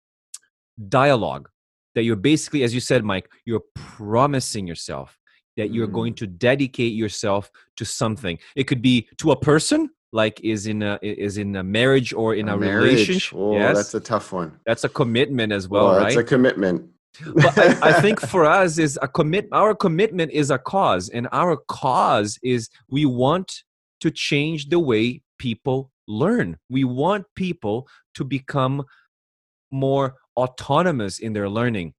dialogue 0.89 1.49
that 1.95 2.05
you're 2.05 2.17
basically, 2.17 2.63
as 2.63 2.73
you 2.73 2.81
said, 2.81 3.05
Mike, 3.05 3.29
you're 3.45 3.63
promising 3.75 4.67
yourself 4.67 5.19
that 5.57 5.73
you're 5.73 5.89
going 5.89 6.15
to 6.15 6.27
dedicate 6.27 6.93
yourself 6.93 7.51
to 7.77 7.85
something. 7.85 8.39
It 8.55 8.65
could 8.65 8.81
be 8.81 9.09
to 9.17 9.33
a 9.33 9.37
person, 9.37 9.91
like 10.13 10.41
is 10.43 10.67
in 10.67 10.83
a 10.83 10.99
is 11.03 11.39
in 11.39 11.57
a 11.57 11.63
marriage 11.63 12.13
or 12.13 12.35
in 12.35 12.49
a, 12.49 12.57
marriage, 12.57 12.93
relationship. 12.93 13.39
oh 13.39 13.53
yes, 13.53 13.77
that's 13.77 13.95
a 13.95 14.01
tough 14.01 14.33
one 14.33 14.59
that's 14.65 14.85
a 14.85 14.89
commitment 14.89 15.53
as 15.53 15.69
well, 15.69 15.85
oh, 15.85 15.87
well 15.89 15.99
right? 15.99 16.05
that's 16.05 16.17
a 16.17 16.25
commitment 16.25 16.89
but 17.35 17.59
I, 17.59 17.91
I 17.91 18.01
think 18.01 18.21
for 18.29 18.45
us 18.45 18.79
is 18.79 18.99
a 19.03 19.09
commit. 19.09 19.49
Our 19.53 19.75
commitment 19.75 20.33
is 20.33 20.51
a 20.51 20.59
cause, 20.59 21.09
and 21.09 21.29
our 21.33 21.57
cause 21.69 22.39
is 22.43 22.69
we 22.89 23.05
want 23.07 23.65
to 24.01 24.11
change 24.11 24.69
the 24.69 24.79
way 24.79 25.23
people 25.39 25.91
learn. 26.07 26.59
We 26.69 26.85
want 26.85 27.27
people 27.35 27.89
to 28.15 28.25
become 28.25 28.85
more 29.71 30.15
autonomous 30.37 31.19
in 31.19 31.33
their 31.33 31.49
learning. 31.49 31.95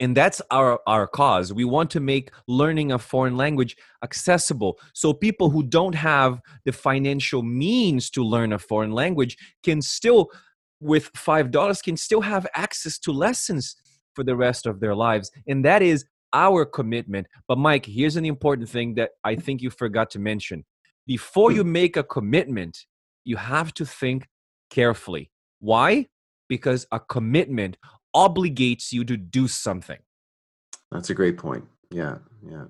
And 0.00 0.16
that's 0.16 0.40
our 0.50 0.80
our 0.86 1.06
cause. 1.06 1.52
We 1.52 1.64
want 1.64 1.90
to 1.90 2.00
make 2.00 2.30
learning 2.48 2.90
a 2.90 2.98
foreign 2.98 3.36
language 3.36 3.76
accessible. 4.02 4.78
So 4.94 5.12
people 5.12 5.50
who 5.50 5.62
don't 5.62 5.94
have 5.94 6.40
the 6.64 6.72
financial 6.72 7.42
means 7.42 8.10
to 8.10 8.24
learn 8.24 8.52
a 8.52 8.58
foreign 8.58 8.92
language 8.92 9.36
can 9.62 9.82
still 9.82 10.30
with 10.80 11.10
five 11.14 11.50
dollars 11.50 11.82
can 11.82 11.96
still 11.96 12.22
have 12.22 12.46
access 12.54 12.98
to 13.00 13.12
lessons 13.12 13.76
for 14.14 14.24
the 14.24 14.34
rest 14.34 14.66
of 14.66 14.80
their 14.80 14.94
lives. 14.94 15.30
And 15.46 15.64
that 15.64 15.82
is 15.82 16.04
our 16.32 16.64
commitment. 16.64 17.26
But 17.46 17.58
mike 17.58 17.84
here's 17.84 18.16
an 18.16 18.24
important 18.24 18.68
thing 18.68 18.94
that 18.94 19.10
i 19.24 19.36
think 19.36 19.60
you 19.60 19.70
forgot 19.70 20.10
to 20.10 20.18
mention. 20.18 20.64
Before 21.06 21.52
you 21.52 21.64
make 21.64 21.96
a 21.96 22.04
commitment 22.04 22.86
you 23.24 23.36
have 23.36 23.74
to 23.74 23.84
think 23.84 24.28
carefully. 24.70 25.30
Why? 25.60 26.06
Because 26.48 26.86
a 26.90 26.98
commitment 26.98 27.76
obligates 28.14 28.92
you 28.92 29.04
to 29.04 29.16
do 29.16 29.48
something. 29.48 29.98
That's 30.90 31.10
a 31.10 31.14
great 31.14 31.38
point. 31.38 31.64
Yeah, 31.90 32.18
yeah. 32.48 32.64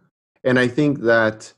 And 0.45 0.59
I 0.59 0.69
think 0.69 1.01
that 1.01 1.53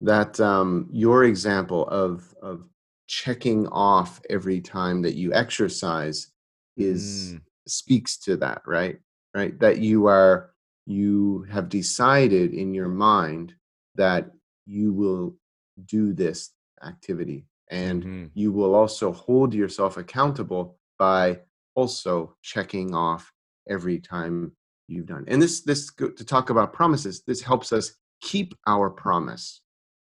that 0.00 0.38
um, 0.40 0.88
your 0.92 1.24
example 1.24 1.86
of 1.88 2.34
of 2.42 2.68
checking 3.06 3.66
off 3.68 4.20
every 4.28 4.60
time 4.60 5.02
that 5.02 5.14
you 5.14 5.32
exercise 5.32 6.30
is 6.76 7.34
mm. 7.34 7.40
speaks 7.66 8.16
to 8.18 8.36
that, 8.36 8.62
right? 8.66 8.98
Right? 9.34 9.58
That 9.58 9.78
you 9.78 10.06
are 10.06 10.52
you 10.86 11.46
have 11.50 11.68
decided 11.68 12.54
in 12.54 12.74
your 12.74 12.88
mind 12.88 13.54
that 13.96 14.30
you 14.66 14.92
will 14.92 15.36
do 15.84 16.12
this 16.12 16.50
activity 16.84 17.44
and 17.70 18.02
mm-hmm. 18.02 18.24
you 18.34 18.52
will 18.52 18.74
also 18.74 19.12
hold 19.12 19.52
yourself 19.52 19.96
accountable 19.96 20.78
by 20.98 21.38
also 21.78 22.34
checking 22.42 22.92
off 22.92 23.32
every 23.68 24.00
time 24.00 24.50
you've 24.88 25.06
done. 25.06 25.24
And 25.28 25.40
this 25.40 25.60
this 25.60 25.90
to 25.94 26.24
talk 26.24 26.50
about 26.50 26.72
promises, 26.72 27.22
this 27.24 27.40
helps 27.40 27.72
us 27.72 27.92
keep 28.20 28.54
our 28.66 28.90
promise. 28.90 29.60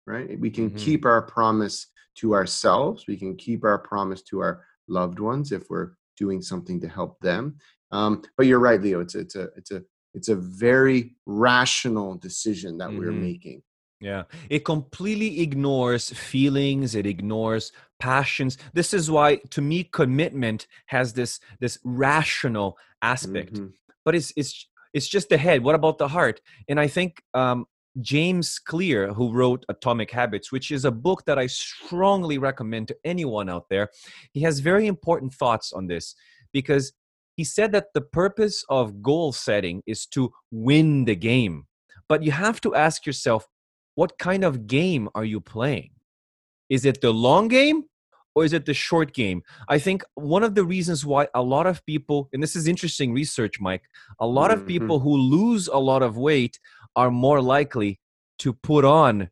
Right? 0.04 0.38
We 0.40 0.50
can 0.50 0.70
mm-hmm. 0.70 0.84
keep 0.84 1.04
our 1.04 1.22
promise 1.22 1.86
to 2.16 2.34
ourselves, 2.34 3.06
we 3.06 3.16
can 3.16 3.36
keep 3.36 3.64
our 3.64 3.78
promise 3.78 4.22
to 4.22 4.40
our 4.40 4.64
loved 4.88 5.20
ones 5.20 5.52
if 5.52 5.70
we're 5.70 5.92
doing 6.16 6.42
something 6.42 6.80
to 6.80 6.88
help 6.88 7.20
them. 7.20 7.56
Um, 7.92 8.22
but 8.36 8.46
you're 8.46 8.58
right, 8.58 8.82
Leo. 8.82 9.00
It's 9.00 9.14
a, 9.14 9.20
it's 9.20 9.36
a 9.36 9.48
it's 9.56 9.70
a 9.70 9.82
it's 10.14 10.28
a 10.28 10.34
very 10.34 11.14
rational 11.26 12.16
decision 12.16 12.78
that 12.78 12.88
mm-hmm. 12.88 12.98
we're 12.98 13.12
making. 13.12 13.62
Yeah, 14.02 14.24
it 14.50 14.64
completely 14.64 15.40
ignores 15.40 16.10
feelings. 16.10 16.94
It 16.94 17.06
ignores 17.06 17.70
passions. 18.00 18.58
This 18.72 18.92
is 18.92 19.10
why, 19.10 19.36
to 19.50 19.62
me, 19.62 19.84
commitment 19.84 20.66
has 20.86 21.12
this 21.12 21.38
this 21.60 21.78
rational 21.84 22.76
aspect. 23.00 23.54
Mm-hmm. 23.54 23.66
But 24.04 24.16
it's 24.16 24.32
it's 24.36 24.66
it's 24.92 25.08
just 25.08 25.28
the 25.28 25.38
head. 25.38 25.62
What 25.62 25.76
about 25.76 25.98
the 25.98 26.08
heart? 26.08 26.40
And 26.68 26.80
I 26.80 26.88
think 26.88 27.22
um, 27.32 27.66
James 28.00 28.58
Clear, 28.58 29.12
who 29.12 29.32
wrote 29.32 29.64
Atomic 29.68 30.10
Habits, 30.10 30.50
which 30.50 30.70
is 30.70 30.84
a 30.84 30.90
book 30.90 31.24
that 31.26 31.38
I 31.38 31.46
strongly 31.46 32.38
recommend 32.38 32.88
to 32.88 32.96
anyone 33.04 33.48
out 33.48 33.68
there, 33.68 33.90
he 34.32 34.40
has 34.40 34.58
very 34.58 34.86
important 34.88 35.32
thoughts 35.32 35.72
on 35.72 35.86
this 35.86 36.14
because 36.52 36.92
he 37.36 37.44
said 37.44 37.72
that 37.72 37.94
the 37.94 38.00
purpose 38.00 38.64
of 38.68 39.02
goal 39.02 39.32
setting 39.32 39.82
is 39.86 40.06
to 40.06 40.32
win 40.50 41.04
the 41.04 41.16
game. 41.16 41.66
But 42.08 42.22
you 42.22 42.32
have 42.32 42.60
to 42.62 42.74
ask 42.74 43.06
yourself, 43.06 43.46
what 43.94 44.18
kind 44.18 44.44
of 44.44 44.66
game 44.66 45.08
are 45.14 45.24
you 45.24 45.40
playing? 45.40 45.90
Is 46.68 46.84
it 46.84 47.00
the 47.00 47.12
long 47.12 47.48
game 47.48 47.84
or 48.34 48.44
is 48.44 48.52
it 48.52 48.64
the 48.64 48.74
short 48.74 49.12
game? 49.12 49.42
I 49.68 49.78
think 49.78 50.02
one 50.14 50.42
of 50.42 50.54
the 50.54 50.64
reasons 50.64 51.04
why 51.04 51.28
a 51.34 51.42
lot 51.42 51.66
of 51.66 51.84
people, 51.84 52.28
and 52.32 52.42
this 52.42 52.56
is 52.56 52.66
interesting 52.66 53.12
research, 53.12 53.60
Mike, 53.60 53.82
a 54.18 54.26
lot 54.26 54.50
mm-hmm. 54.50 54.60
of 54.60 54.66
people 54.66 55.00
who 55.00 55.16
lose 55.16 55.68
a 55.68 55.78
lot 55.78 56.02
of 56.02 56.16
weight 56.16 56.58
are 56.96 57.10
more 57.10 57.40
likely 57.40 58.00
to 58.38 58.52
put 58.52 58.84
on 58.84 59.30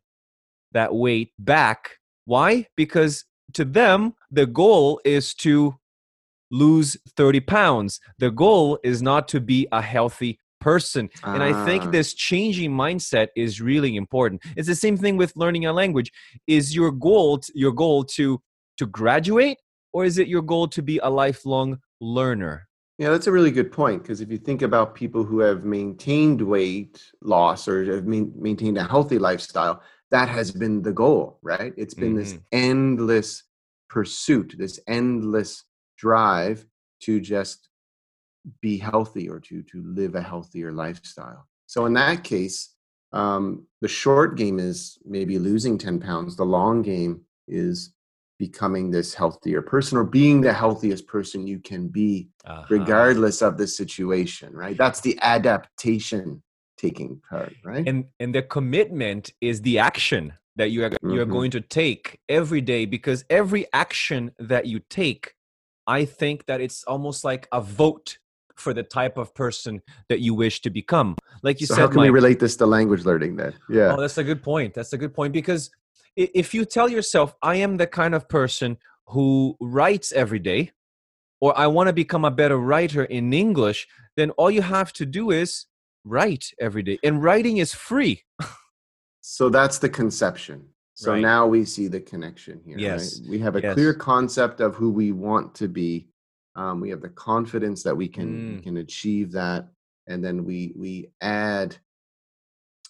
that 0.71 0.93
weight 0.93 1.31
back. 1.39 1.97
Why? 2.25 2.67
Because 2.77 3.25
to 3.53 3.65
them, 3.65 4.13
the 4.29 4.45
goal 4.45 5.01
is 5.03 5.33
to 5.35 5.75
lose 6.51 6.97
30 7.17 7.39
pounds. 7.41 7.99
The 8.19 8.31
goal 8.31 8.77
is 8.83 9.01
not 9.01 9.27
to 9.29 9.39
be 9.39 9.67
a 9.71 9.81
healthy 9.81 10.39
person. 10.61 11.09
And 11.23 11.43
I 11.43 11.65
think 11.65 11.83
ah. 11.83 11.89
this 11.89 12.13
changing 12.13 12.71
mindset 12.71 13.27
is 13.35 13.59
really 13.59 13.95
important. 13.95 14.41
It's 14.55 14.67
the 14.67 14.75
same 14.75 14.95
thing 14.95 15.17
with 15.17 15.35
learning 15.35 15.65
a 15.65 15.73
language. 15.73 16.11
Is 16.47 16.73
your 16.73 16.91
goal 16.91 17.41
your 17.53 17.73
goal 17.73 18.05
to 18.15 18.41
to 18.77 18.85
graduate 18.85 19.57
or 19.93 20.05
is 20.05 20.17
it 20.17 20.27
your 20.27 20.41
goal 20.41 20.67
to 20.69 20.81
be 20.81 20.99
a 20.99 21.09
lifelong 21.09 21.79
learner? 21.99 22.67
Yeah, 22.97 23.09
that's 23.09 23.27
a 23.27 23.31
really 23.31 23.51
good 23.51 23.71
point 23.71 24.03
because 24.03 24.21
if 24.21 24.29
you 24.29 24.37
think 24.37 24.61
about 24.61 24.93
people 24.93 25.23
who 25.23 25.39
have 25.39 25.65
maintained 25.65 26.41
weight 26.41 27.03
loss 27.23 27.67
or 27.67 27.83
have 27.95 28.05
maintained 28.05 28.77
a 28.77 28.83
healthy 28.83 29.17
lifestyle, 29.17 29.81
that 30.11 30.29
has 30.29 30.51
been 30.51 30.81
the 30.81 30.91
goal, 30.91 31.39
right? 31.41 31.73
It's 31.77 31.93
been 31.93 32.15
mm-hmm. 32.15 32.17
this 32.17 32.37
endless 32.51 33.43
pursuit, 33.89 34.55
this 34.57 34.79
endless 34.87 35.63
drive 35.97 36.65
to 37.01 37.19
just 37.19 37.69
be 38.61 38.77
healthy 38.77 39.29
or 39.29 39.39
to 39.39 39.61
to 39.63 39.83
live 39.83 40.15
a 40.15 40.21
healthier 40.21 40.71
lifestyle. 40.71 41.47
So 41.67 41.85
in 41.85 41.93
that 41.93 42.23
case, 42.23 42.75
um, 43.13 43.65
the 43.81 43.87
short 43.87 44.37
game 44.37 44.59
is 44.59 44.97
maybe 45.05 45.37
losing 45.39 45.77
10 45.77 45.99
pounds. 45.99 46.35
The 46.35 46.45
long 46.45 46.81
game 46.81 47.21
is 47.47 47.93
becoming 48.39 48.89
this 48.89 49.13
healthier 49.13 49.61
person 49.61 49.97
or 49.97 50.03
being 50.03 50.41
the 50.41 50.51
healthiest 50.51 51.05
person 51.05 51.45
you 51.45 51.59
can 51.59 51.87
be, 51.87 52.29
uh-huh. 52.43 52.65
regardless 52.69 53.41
of 53.41 53.57
the 53.57 53.67
situation, 53.67 54.51
right? 54.53 54.75
That's 54.77 55.01
the 55.01 55.17
adaptation 55.21 56.41
taking 56.77 57.21
part, 57.29 57.53
right? 57.63 57.87
And 57.87 58.05
and 58.19 58.33
the 58.33 58.41
commitment 58.41 59.31
is 59.41 59.61
the 59.61 59.77
action 59.77 60.33
that 60.55 60.71
you 60.71 60.83
are 60.83 60.89
mm-hmm. 60.89 61.11
you 61.11 61.21
are 61.21 61.25
going 61.25 61.51
to 61.51 61.61
take 61.61 62.19
every 62.27 62.61
day 62.61 62.85
because 62.85 63.23
every 63.29 63.67
action 63.73 64.31
that 64.39 64.65
you 64.65 64.79
take, 64.89 65.35
I 65.85 66.05
think 66.05 66.45
that 66.47 66.61
it's 66.61 66.83
almost 66.85 67.23
like 67.23 67.47
a 67.51 67.61
vote 67.61 68.17
for 68.61 68.73
the 68.73 68.83
type 68.83 69.17
of 69.17 69.33
person 69.33 69.81
that 70.07 70.19
you 70.19 70.33
wish 70.33 70.61
to 70.61 70.69
become. 70.69 71.17
Like 71.43 71.59
you 71.59 71.67
so 71.67 71.75
said, 71.75 71.81
how 71.81 71.87
can 71.87 71.97
Mike, 71.97 72.05
we 72.05 72.09
relate 72.11 72.39
this 72.39 72.55
to 72.57 72.65
language 72.65 73.03
learning 73.03 73.35
then? 73.35 73.53
Yeah. 73.69 73.95
Oh, 73.95 73.99
that's 73.99 74.17
a 74.17 74.23
good 74.23 74.41
point. 74.41 74.73
That's 74.73 74.93
a 74.93 74.97
good 74.97 75.13
point 75.13 75.33
because 75.33 75.71
if 76.15 76.53
you 76.53 76.65
tell 76.65 76.89
yourself, 76.89 77.35
I 77.41 77.55
am 77.55 77.77
the 77.77 77.87
kind 77.87 78.15
of 78.15 78.29
person 78.29 78.77
who 79.07 79.57
writes 79.59 80.11
every 80.11 80.39
day, 80.39 80.71
or 81.39 81.57
I 81.57 81.67
want 81.67 81.87
to 81.87 81.93
become 81.93 82.23
a 82.23 82.31
better 82.31 82.57
writer 82.57 83.03
in 83.03 83.33
English, 83.33 83.87
then 84.15 84.31
all 84.31 84.51
you 84.51 84.61
have 84.61 84.93
to 84.93 85.05
do 85.05 85.31
is 85.31 85.65
write 86.03 86.45
every 86.59 86.83
day. 86.83 86.99
And 87.03 87.23
writing 87.23 87.57
is 87.57 87.73
free. 87.73 88.23
so 89.21 89.49
that's 89.49 89.79
the 89.79 89.89
conception. 89.89 90.67
So 90.93 91.13
right. 91.13 91.21
now 91.21 91.47
we 91.47 91.65
see 91.65 91.87
the 91.87 91.99
connection 91.99 92.61
here. 92.63 92.77
Yes. 92.77 93.19
Right? 93.19 93.29
We 93.29 93.39
have 93.39 93.55
a 93.55 93.61
yes. 93.61 93.73
clear 93.73 93.93
concept 93.93 94.59
of 94.59 94.75
who 94.75 94.91
we 94.91 95.11
want 95.11 95.55
to 95.55 95.67
be 95.67 96.10
um, 96.55 96.81
we 96.81 96.89
have 96.89 97.01
the 97.01 97.09
confidence 97.09 97.83
that 97.83 97.95
we 97.95 98.07
can 98.07 98.59
mm. 98.59 98.63
can 98.63 98.77
achieve 98.77 99.31
that 99.31 99.67
and 100.07 100.23
then 100.23 100.43
we 100.43 100.73
we 100.75 101.11
add 101.21 101.75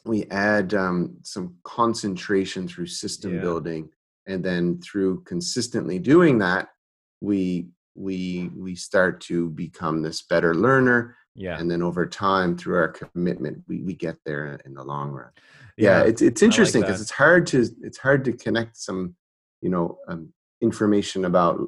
we 0.06 0.26
add 0.32 0.74
um, 0.74 1.15
some 1.21 1.56
concentration 1.63 2.67
through 2.67 2.88
system 2.88 3.36
yeah. 3.36 3.41
building 3.41 3.89
and 4.28 4.43
then 4.43 4.80
through 4.82 5.21
consistently 5.24 6.00
doing 6.00 6.38
that 6.39 6.69
we 7.21 7.67
we 7.95 8.50
we 8.56 8.76
start 8.76 9.21
to 9.21 9.50
become 9.50 10.02
this 10.02 10.24
better 10.24 10.56
learner 10.56 11.15
yeah 11.36 11.58
and 11.60 11.69
then 11.69 11.82
over 11.82 12.06
time 12.06 12.58
through 12.58 12.76
our 12.76 12.88
commitment 12.88 13.62
we, 13.67 13.82
we 13.82 13.93
get 13.93 14.17
there 14.26 14.60
in 14.65 14.74
the 14.74 14.84
long 14.84 15.12
run 15.12 15.30
yeah, 15.78 16.00
yeah 16.00 16.08
it's 16.08 16.21
it's 16.21 16.41
interesting 16.41 16.82
because 16.82 16.95
like 16.95 17.02
it's 17.02 17.12
hard 17.12 17.45
to 17.47 17.65
it's 17.82 17.97
hard 17.97 18.24
to 18.26 18.34
connect 18.34 18.78
some 18.78 19.15
you 19.62 19.69
know 19.69 19.97
um, 20.08 20.32
information 20.62 21.26
about 21.26 21.60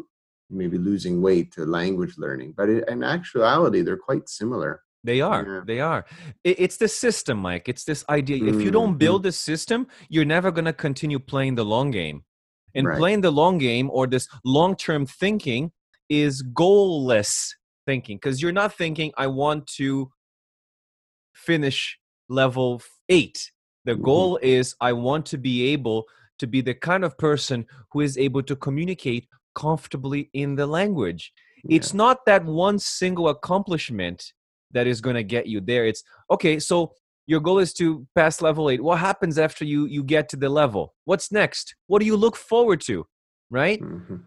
maybe 0.49 0.77
losing 0.77 1.21
weight 1.21 1.51
to 1.51 1.65
language 1.65 2.15
learning 2.17 2.53
but 2.55 2.69
in 2.69 3.03
actuality 3.03 3.81
they're 3.81 3.97
quite 3.97 4.27
similar 4.29 4.81
they 5.03 5.21
are 5.21 5.45
yeah. 5.45 5.61
they 5.65 5.79
are 5.79 6.05
it's 6.43 6.77
the 6.77 6.87
system 6.87 7.37
mike 7.37 7.67
it's 7.67 7.83
this 7.83 8.05
idea 8.09 8.37
mm-hmm. 8.37 8.59
if 8.59 8.63
you 8.63 8.71
don't 8.71 8.89
mm-hmm. 8.89 8.97
build 8.97 9.23
the 9.23 9.31
system 9.31 9.87
you're 10.09 10.25
never 10.25 10.51
going 10.51 10.65
to 10.65 10.73
continue 10.73 11.19
playing 11.19 11.55
the 11.55 11.65
long 11.65 11.91
game 11.91 12.23
and 12.75 12.87
right. 12.87 12.97
playing 12.97 13.21
the 13.21 13.31
long 13.31 13.57
game 13.57 13.89
or 13.91 14.07
this 14.07 14.27
long-term 14.45 15.05
thinking 15.05 15.71
is 16.09 16.43
goalless 16.53 17.49
thinking 17.85 18.17
because 18.17 18.41
you're 18.41 18.51
not 18.51 18.73
thinking 18.73 19.11
i 19.17 19.27
want 19.27 19.65
to 19.67 20.09
finish 21.33 21.97
level 22.29 22.81
8 23.09 23.51
the 23.85 23.93
mm-hmm. 23.93 24.03
goal 24.03 24.39
is 24.41 24.75
i 24.79 24.93
want 24.93 25.25
to 25.27 25.37
be 25.37 25.67
able 25.73 26.05
to 26.39 26.47
be 26.47 26.61
the 26.61 26.73
kind 26.73 27.03
of 27.03 27.17
person 27.17 27.65
who 27.91 28.01
is 28.01 28.17
able 28.17 28.43
to 28.43 28.55
communicate 28.55 29.27
comfortably 29.55 30.29
in 30.33 30.55
the 30.55 30.67
language. 30.67 31.31
Yeah. 31.63 31.77
It's 31.77 31.93
not 31.93 32.25
that 32.25 32.43
one 32.45 32.79
single 32.79 33.29
accomplishment 33.29 34.33
that 34.71 34.87
is 34.87 35.01
going 35.01 35.15
to 35.15 35.23
get 35.23 35.47
you 35.47 35.61
there. 35.61 35.85
It's 35.85 36.03
okay, 36.31 36.59
so 36.59 36.93
your 37.27 37.39
goal 37.39 37.59
is 37.59 37.73
to 37.75 38.05
pass 38.15 38.41
level 38.41 38.69
8. 38.69 38.83
What 38.83 38.99
happens 38.99 39.37
after 39.39 39.63
you 39.65 39.85
you 39.85 40.03
get 40.03 40.27
to 40.29 40.37
the 40.37 40.49
level? 40.49 40.93
What's 41.05 41.31
next? 41.31 41.75
What 41.87 41.99
do 41.99 42.05
you 42.05 42.17
look 42.17 42.35
forward 42.35 42.81
to? 42.81 43.05
Right? 43.49 43.79
Mm-hmm. 43.81 44.17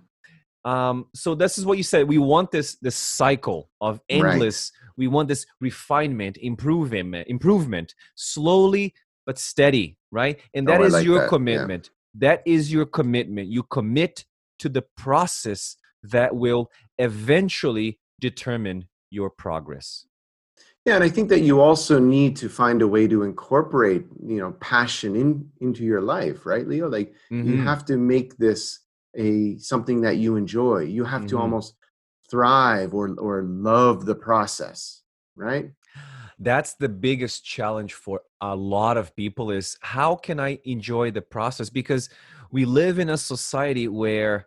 Um, 0.71 1.07
so 1.15 1.35
this 1.35 1.59
is 1.59 1.67
what 1.67 1.79
you 1.79 1.85
said. 1.85 2.09
We 2.09 2.19
want 2.19 2.51
this 2.51 2.77
this 2.81 2.97
cycle 2.97 3.71
of 3.81 4.01
Right. 4.11 4.25
endless. 4.33 4.73
We 4.97 5.09
want 5.09 5.29
this 5.29 5.47
refinement, 5.61 6.39
improvement, 6.39 7.29
improvement, 7.29 7.95
slowly 8.15 8.95
but 9.27 9.39
steady, 9.39 9.99
right? 10.11 10.39
And 10.55 10.69
Oh, 10.69 10.73
that 10.73 10.81
I 10.81 10.85
is 10.87 10.93
like 10.93 11.05
your 11.05 11.19
that, 11.19 11.25
yeah. 11.25 11.29
commitment. 11.29 11.91
That 12.15 12.43
is 12.47 12.73
your 12.73 12.87
commitment. 12.87 13.49
You 13.49 13.63
commit 13.65 14.25
to 14.59 14.69
the 14.69 14.83
process 14.97 15.77
that 16.03 16.35
will 16.35 16.71
eventually 16.99 17.99
determine 18.21 18.89
your 19.11 19.31
progress. 19.31 20.07
Yeah, 20.85 20.95
and 20.95 21.05
I 21.05 21.09
think 21.09 21.29
that 21.31 21.41
you 21.41 21.61
also 21.61 21.99
need 21.99 22.37
to 22.37 22.49
find 22.49 22.81
a 22.81 22.89
way 22.89 23.09
to 23.09 23.25
incorporate, 23.25 24.07
you 24.25 24.39
know, 24.39 24.53
passion 24.61 25.17
in 25.17 25.51
into 25.61 25.83
your 25.85 26.01
life, 26.01 26.47
right, 26.47 26.67
Leo? 26.67 26.89
Like 26.89 27.13
you 27.31 27.57
Mhm. 27.57 27.65
have 27.65 27.85
to 27.87 27.97
make 27.97 28.37
this 28.37 28.81
a 29.17 29.59
something 29.59 30.01
that 30.03 30.17
you 30.19 30.37
enjoy. 30.37 30.81
You 30.85 31.05
have 31.05 31.27
to 31.27 31.37
Mhm. 31.37 31.41
almost 31.41 31.75
thrive 32.31 32.95
or 32.95 33.15
or 33.19 33.43
love 33.43 34.07
the 34.07 34.15
process, 34.15 35.03
right? 35.35 35.73
That's 36.39 36.75
the 36.75 36.89
biggest 36.89 37.45
challenge 37.45 37.95
for 37.95 38.21
a 38.41 38.55
lot 38.55 38.97
of 38.97 39.15
people 39.17 39.51
is 39.51 39.79
how 39.81 40.15
can 40.15 40.39
i 40.39 40.59
enjoy 40.65 41.11
the 41.11 41.23
process? 41.23 41.71
Because 41.71 42.09
we 42.51 42.65
live 42.65 42.99
in 42.99 43.09
a 43.11 43.17
society 43.17 43.89
where 43.89 44.47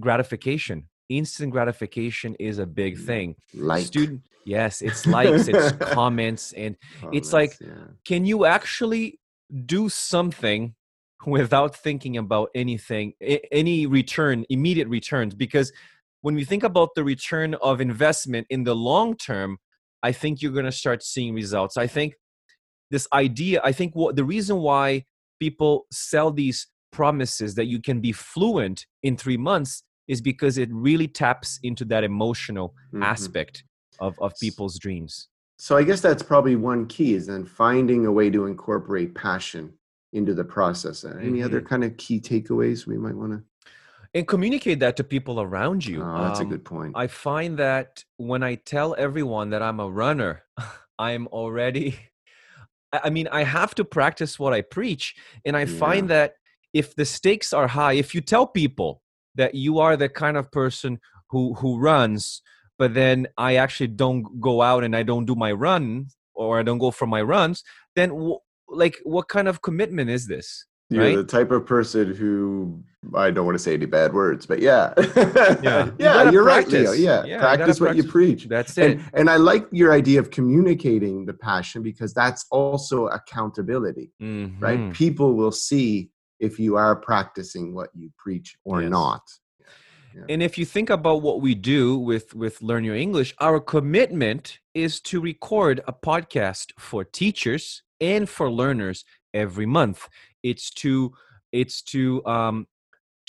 gratification 0.00 0.88
instant 1.08 1.50
gratification 1.50 2.34
is 2.38 2.58
a 2.58 2.66
big 2.66 2.96
Mm, 2.98 3.06
thing. 3.06 3.36
Like. 3.54 3.86
Student 3.86 4.22
yes 4.44 4.82
it's 4.82 5.06
likes 5.06 5.48
it's 5.48 5.72
comments 5.94 6.52
and 6.52 6.76
it's 7.12 7.32
like- 7.32 7.56
yeah. 7.60 7.88
can 8.04 8.24
you 8.24 8.44
actually 8.44 9.18
do 9.66 9.88
something 9.88 10.74
without 11.26 11.74
thinking 11.74 12.16
about 12.16 12.48
anything 12.54 13.14
any 13.50 13.86
return 13.86 14.44
immediate 14.50 14.88
returns? 14.88 15.34
Because 15.34 15.72
when 16.20 16.34
we 16.34 16.44
think 16.44 16.62
about 16.62 16.90
the 16.94 17.04
return 17.04 17.54
of 17.54 17.80
investment 17.80 18.46
in 18.50 18.64
the 18.64 18.74
long 18.74 19.16
term 19.16 19.58
i 20.02 20.12
think 20.12 20.40
you're 20.42 20.52
going 20.52 20.64
to 20.64 20.72
start 20.72 21.02
seeing 21.02 21.34
results 21.34 21.76
i 21.76 21.86
think 21.86 22.14
this 22.90 23.06
idea 23.12 23.60
i 23.64 23.72
think 23.72 23.94
what 23.94 24.16
the 24.16 24.24
reason 24.24 24.56
why 24.58 25.04
people 25.40 25.86
sell 25.92 26.30
these 26.30 26.66
promises 26.90 27.54
that 27.54 27.66
you 27.66 27.80
can 27.80 28.00
be 28.00 28.12
fluent 28.12 28.86
in 29.02 29.16
3 29.16 29.36
months 29.36 29.82
is 30.08 30.20
because 30.20 30.56
it 30.58 30.68
really 30.72 31.06
taps 31.06 31.60
into 31.62 31.84
that 31.84 32.02
emotional 32.04 32.74
Mhm. 32.92 33.04
aspect 33.04 33.64
of 34.00 34.14
of 34.20 34.32
people's 34.40 34.78
dreams 34.78 35.28
So 35.60 35.76
I 35.76 35.82
guess 35.82 36.00
that's 36.00 36.22
probably 36.22 36.54
one 36.56 36.86
key 36.86 37.14
is 37.14 37.26
then 37.26 37.44
finding 37.44 38.06
a 38.06 38.12
way 38.12 38.30
to 38.30 38.46
incorporate 38.46 39.12
passion 39.14 39.72
into 40.12 40.32
the 40.32 40.44
process. 40.44 41.04
Any 41.04 41.42
other 41.42 41.60
Mm-hmm. 41.60 41.68
kind 41.72 41.84
of 41.84 41.96
key 41.96 42.18
takeaways 42.20 42.86
we 42.86 42.96
might 42.96 43.16
want 43.20 43.32
to? 43.32 43.40
And 44.14 44.26
communicate 44.26 44.80
that 44.80 44.96
to 44.96 45.04
people 45.04 45.40
around 45.40 45.84
you 45.84 46.00
Oh, 46.02 46.22
that's 46.22 46.40
a 46.40 46.44
Um, 46.44 46.50
good 46.50 46.64
point. 46.64 46.96
I 46.96 47.06
find 47.06 47.58
that 47.58 48.04
when 48.16 48.42
I 48.42 48.56
tell 48.56 48.94
everyone 48.98 49.50
that 49.50 49.62
I'm 49.62 49.80
a 49.80 49.88
runner, 49.88 50.44
I'm 50.98 51.26
already, 51.28 51.96
I 52.92 53.10
mean, 53.10 53.28
I 53.30 53.44
have 53.44 53.74
to 53.76 53.84
practice 53.84 54.38
what 54.38 54.52
I 54.52 54.62
preach. 54.62 55.14
And 55.44 55.56
I 55.56 55.66
find 55.66 56.08
that 56.10 56.34
if 56.72 56.94
the 56.96 57.04
stakes 57.04 57.52
are 57.52 57.68
high, 57.68 57.94
if 57.94 58.14
you 58.14 58.20
tell 58.20 58.46
people 58.46 59.02
that 59.34 59.54
you 59.54 59.78
are 59.78 59.96
the 59.96 60.08
kind 60.08 60.36
of 60.36 60.50
person 60.50 60.98
who, 61.30 61.54
who 61.54 61.78
runs, 61.78 62.42
but 62.78 62.94
then 62.94 63.26
I 63.36 63.56
actually 63.56 63.88
don't 63.88 64.40
go 64.40 64.62
out 64.62 64.84
and 64.84 64.96
I 64.96 65.02
don't 65.02 65.26
do 65.26 65.34
my 65.34 65.52
run 65.52 66.06
or 66.34 66.58
I 66.58 66.62
don't 66.62 66.78
go 66.78 66.90
for 66.90 67.06
my 67.06 67.22
runs, 67.22 67.62
then 67.94 68.10
w- 68.10 68.38
like 68.68 68.98
what 69.04 69.28
kind 69.28 69.48
of 69.48 69.62
commitment 69.62 70.10
is 70.10 70.26
this? 70.26 70.66
You're 70.90 71.04
right? 71.04 71.16
the 71.16 71.24
type 71.24 71.50
of 71.50 71.66
person 71.66 72.14
who 72.14 72.82
I 73.14 73.30
don't 73.30 73.46
want 73.46 73.54
to 73.56 73.62
say 73.62 73.74
any 73.74 73.86
bad 73.86 74.12
words, 74.12 74.44
but 74.46 74.58
yeah, 74.60 74.92
Yeah. 74.96 75.04
You 75.86 75.94
yeah, 75.98 76.14
gotta 76.14 76.32
you're 76.32 76.44
right, 76.44 76.66
Leo. 76.66 76.92
Yeah, 76.92 77.24
Yeah, 77.24 77.38
practice 77.38 77.80
what 77.80 77.94
you 77.96 78.04
preach. 78.04 78.46
That's 78.48 78.76
it. 78.78 78.84
And 78.92 79.10
and 79.14 79.30
I 79.30 79.36
like 79.36 79.66
your 79.70 79.92
idea 79.92 80.18
of 80.18 80.30
communicating 80.30 81.24
the 81.26 81.34
passion 81.34 81.82
because 81.82 82.12
that's 82.14 82.46
also 82.50 83.06
accountability, 83.08 84.12
right? 84.20 84.80
Mhm. 84.80 84.94
People 84.94 85.34
will 85.34 85.52
see 85.52 86.10
if 86.40 86.58
you 86.58 86.76
are 86.76 86.96
practicing 86.96 87.74
what 87.74 87.90
you 87.94 88.10
preach 88.16 88.56
or 88.64 88.82
Yes. 88.82 88.90
not. 88.90 89.22
And 90.28 90.42
if 90.42 90.58
you 90.58 90.64
think 90.64 90.90
about 90.90 91.22
what 91.22 91.40
we 91.40 91.54
do 91.54 91.96
with 91.98 92.34
with 92.34 92.60
Learn 92.62 92.82
Your 92.84 92.96
English, 92.96 93.34
our 93.40 93.60
commitment 93.60 94.58
is 94.74 95.00
to 95.02 95.20
record 95.20 95.80
a 95.86 95.92
podcast 95.92 96.72
for 96.78 97.04
teachers 97.04 97.82
and 98.00 98.28
for 98.28 98.50
learners 98.50 99.04
every 99.32 99.66
month. 99.66 100.08
It's 100.50 100.70
to 100.82 101.12
it's 101.52 101.82
to 101.92 102.24
um 102.26 102.66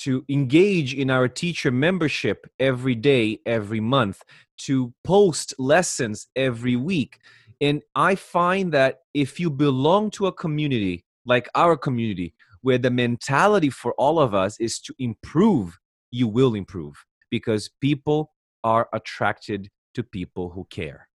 to 0.06 0.24
engage 0.30 0.94
in 0.94 1.10
our 1.10 1.28
teacher 1.28 1.72
membership 1.72 2.48
every 2.58 2.96
day, 2.96 3.40
every 3.46 3.82
month, 3.82 4.18
to 4.66 4.94
post 5.04 5.54
lessons 5.60 6.28
every 6.36 6.78
week. 6.78 7.20
And 7.60 7.82
I 7.96 8.16
find 8.16 8.72
that 8.72 9.00
if 9.14 9.40
you 9.42 9.50
belong 9.50 10.12
to 10.12 10.28
a 10.28 10.32
community 10.32 11.04
like 11.26 11.50
our 11.54 11.76
community, 11.78 12.34
where 12.62 12.78
the 12.78 12.92
mentality 12.92 13.70
for 13.70 13.94
all 13.94 14.20
of 14.20 14.34
us 14.34 14.60
is 14.60 14.80
to 14.80 14.94
improve, 15.00 15.78
you 16.12 16.28
will 16.28 16.56
improve 16.56 16.96
because 17.30 17.70
people 17.82 18.32
are 18.64 18.88
attracted 18.94 19.70
to 19.96 20.04
people 20.04 20.50
who 20.50 20.66
care. 20.70 21.08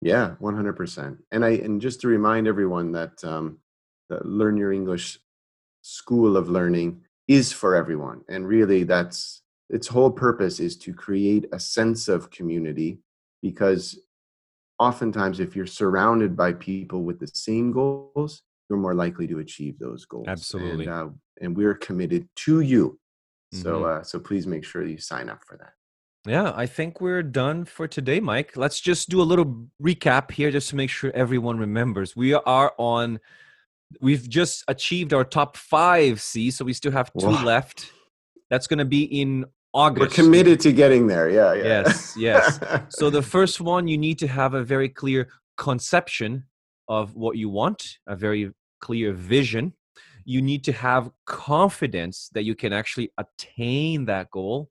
Yeah, 0.00 0.34
one 0.38 0.56
hundred 0.56 0.76
percent. 0.76 1.18
And 1.30 1.44
I 1.44 1.50
and 1.50 1.80
just 1.80 2.00
to 2.00 2.08
remind 2.08 2.48
everyone 2.48 2.92
that 2.92 3.22
um, 3.22 3.58
the 4.10 4.20
Learn 4.24 4.56
Your 4.58 4.72
English 4.72 5.18
School 5.82 6.36
of 6.36 6.50
Learning 6.50 7.00
is 7.28 7.52
for 7.52 7.74
everyone, 7.74 8.22
and 8.28 8.46
really, 8.46 8.82
that's 8.82 9.42
its 9.70 9.86
whole 9.86 10.10
purpose 10.10 10.58
is 10.60 10.76
to 10.76 10.92
create 10.92 11.46
a 11.52 11.60
sense 11.60 12.08
of 12.08 12.28
community. 12.30 12.98
Because 13.40 13.98
oftentimes, 14.78 15.40
if 15.40 15.56
you're 15.56 15.64
surrounded 15.64 16.36
by 16.36 16.52
people 16.52 17.04
with 17.04 17.18
the 17.20 17.28
same 17.28 17.72
goals, 17.72 18.42
you're 18.68 18.78
more 18.78 18.94
likely 18.94 19.26
to 19.28 19.38
achieve 19.38 19.78
those 19.78 20.04
goals. 20.04 20.26
Absolutely. 20.28 20.86
and, 20.86 20.94
uh, 20.94 21.08
and 21.40 21.56
we're 21.56 21.74
committed 21.74 22.28
to 22.36 22.60
you. 22.60 22.98
So, 23.52 23.80
Mhm. 23.80 24.00
uh, 24.00 24.02
so 24.02 24.20
please 24.20 24.46
make 24.46 24.64
sure 24.64 24.84
you 24.84 24.98
sign 24.98 25.28
up 25.28 25.42
for 25.46 25.56
that. 25.56 25.72
Yeah, 26.26 26.52
I 26.54 26.66
think 26.66 27.00
we're 27.00 27.22
done 27.22 27.64
for 27.64 27.88
today, 27.88 28.20
Mike. 28.20 28.56
Let's 28.56 28.80
just 28.80 29.08
do 29.08 29.22
a 29.22 29.28
little 29.30 29.68
recap 29.82 30.30
here 30.32 30.50
just 30.50 30.68
to 30.70 30.76
make 30.76 30.90
sure 30.90 31.10
everyone 31.14 31.58
remembers. 31.58 32.14
We 32.14 32.34
are 32.34 32.74
on, 32.76 33.20
we've 34.00 34.28
just 34.28 34.64
achieved 34.68 35.12
our 35.12 35.24
top 35.24 35.56
five 35.56 36.20
C, 36.20 36.50
so 36.50 36.64
we 36.64 36.72
still 36.72 36.92
have 36.92 37.10
two 37.18 37.26
Wow. 37.26 37.44
left. 37.44 37.90
That's 38.50 38.66
going 38.66 38.78
to 38.78 38.84
be 38.84 39.04
in 39.04 39.44
August. 39.72 40.00
We're 40.16 40.24
committed 40.24 40.60
to 40.60 40.72
getting 40.72 41.06
there. 41.06 41.30
Yeah. 41.30 41.52
yeah. 41.54 41.64
Yes, 41.64 42.14
yes. 42.16 42.60
So 42.90 43.10
the 43.10 43.22
first 43.22 43.60
one, 43.60 43.86
you 43.88 43.98
need 43.98 44.18
to 44.18 44.26
have 44.26 44.54
a 44.54 44.62
very 44.64 44.88
clear 44.88 45.28
conception 45.56 46.44
of 46.88 47.14
what 47.14 47.36
you 47.36 47.48
want, 47.48 47.98
a 48.06 48.16
very 48.16 48.50
clear 48.80 49.12
vision. 49.12 49.74
You 50.24 50.42
need 50.42 50.64
to 50.64 50.72
have 50.72 51.10
confidence 51.26 52.30
that 52.34 52.44
you 52.44 52.54
can 52.54 52.72
actually 52.72 53.10
attain 53.18 54.06
that 54.06 54.30
goal. 54.30 54.68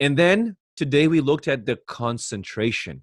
And 0.00 0.16
then 0.16 0.56
today 0.76 1.08
we 1.08 1.20
looked 1.20 1.48
at 1.48 1.66
the 1.66 1.76
concentration. 1.88 3.02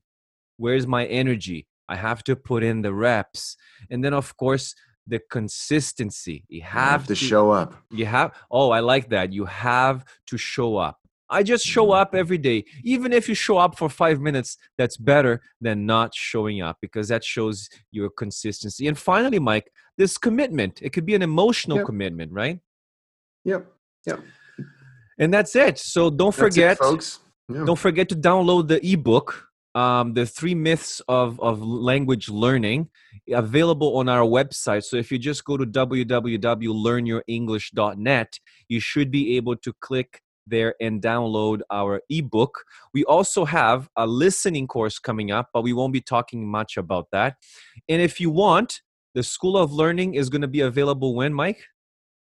Where's 0.57 0.87
my 0.87 1.05
energy? 1.07 1.67
I 1.89 1.97
have 1.97 2.23
to 2.23 2.35
put 2.35 2.63
in 2.63 2.81
the 2.81 2.93
reps. 2.93 3.57
And 3.89 4.03
then, 4.03 4.13
of 4.13 4.35
course, 4.37 4.73
the 5.07 5.19
consistency. 5.29 6.43
You 6.47 6.57
You 6.57 6.63
have, 6.63 7.05
to 7.07 7.15
show 7.15 7.51
up. 7.51 7.69
you 7.91 8.05
have 8.05 8.29
oh 8.51 8.69
i 8.71 8.79
like 8.93 9.07
that 9.09 9.31
you 9.37 9.45
have 9.45 9.97
to 10.27 10.37
show 10.37 10.77
up 10.77 10.97
i 11.29 11.41
just 11.43 11.65
show 11.65 11.87
up 11.91 12.09
Mhm. 12.13 12.19
every 12.23 12.37
day 12.49 12.59
even 12.93 13.09
if 13.19 13.23
you 13.29 13.35
show 13.35 13.57
up 13.65 13.73
for 13.79 13.89
five 13.89 14.17
minutes 14.27 14.57
that's 14.79 14.97
better 14.97 15.33
than 15.65 15.77
not 15.85 16.09
showing 16.31 16.61
up 16.67 16.75
because 16.85 17.07
that 17.13 17.23
shows 17.23 17.57
your 17.97 18.09
consistency 18.23 18.83
and 18.89 18.97
finally 18.97 19.39
mike 19.39 19.67
this 19.97 20.17
commitment 20.17 20.73
it 20.85 20.91
could 20.93 21.05
be 21.11 21.15
an 21.15 21.21
emotional 21.33 21.77
Yep. 21.77 21.85
commitment 21.89 22.31
right 22.41 22.59
Yep. 23.51 23.61
Yep. 24.07 24.19
and 25.21 25.29
that's 25.35 25.55
it 25.55 25.75
so 25.79 26.09
don't 26.09 26.35
That's 26.35 26.37
it, 26.37 26.41
forget 26.45 26.77
folks. 26.77 27.07
Yeah. 27.53 27.63
don't 27.67 27.79
forget 27.87 28.07
to 28.09 28.15
download 28.29 28.63
the 28.71 28.79
ebook 28.93 29.27
um, 29.76 30.13
the 30.13 30.26
three 30.26 30.55
myths 30.55 31.01
of, 31.07 31.39
of 31.41 31.61
language 31.61 32.28
learning 32.30 32.89
available 33.32 33.97
on 33.97 34.09
our 34.09 34.26
website. 34.26 34.86
So 34.86 34.97
if 34.97 35.11
you 35.11 35.19
just 35.19 35.45
go 35.45 35.57
to 35.57 35.65
www.learnyourenglish.net 35.65 38.39
you 38.67 38.80
should 38.80 39.11
be 39.11 39.38
able 39.38 39.55
to 39.57 39.71
click 39.82 40.21
there 40.47 40.73
and 40.80 41.01
download 41.01 41.61
our 41.71 42.01
ebook. 42.09 42.63
We 42.93 43.03
also 43.05 43.45
have 43.45 43.89
a 43.95 44.05
listening 44.07 44.67
course 44.67 44.99
coming 44.99 45.32
up 45.32 45.49
but 45.53 45.61
we 45.61 45.73
won't 45.73 45.93
be 45.93 46.01
talking 46.01 46.47
much 46.47 46.78
about 46.78 47.07
that. 47.11 47.36
And 47.89 48.01
if 48.01 48.21
you 48.21 48.30
want 48.30 48.82
the 49.13 49.23
school 49.23 49.57
of 49.57 49.73
learning 49.73 50.13
is 50.15 50.30
going 50.30 50.41
to 50.41 50.47
be 50.47 50.61
available 50.61 51.15
when 51.15 51.34
mike? 51.34 51.63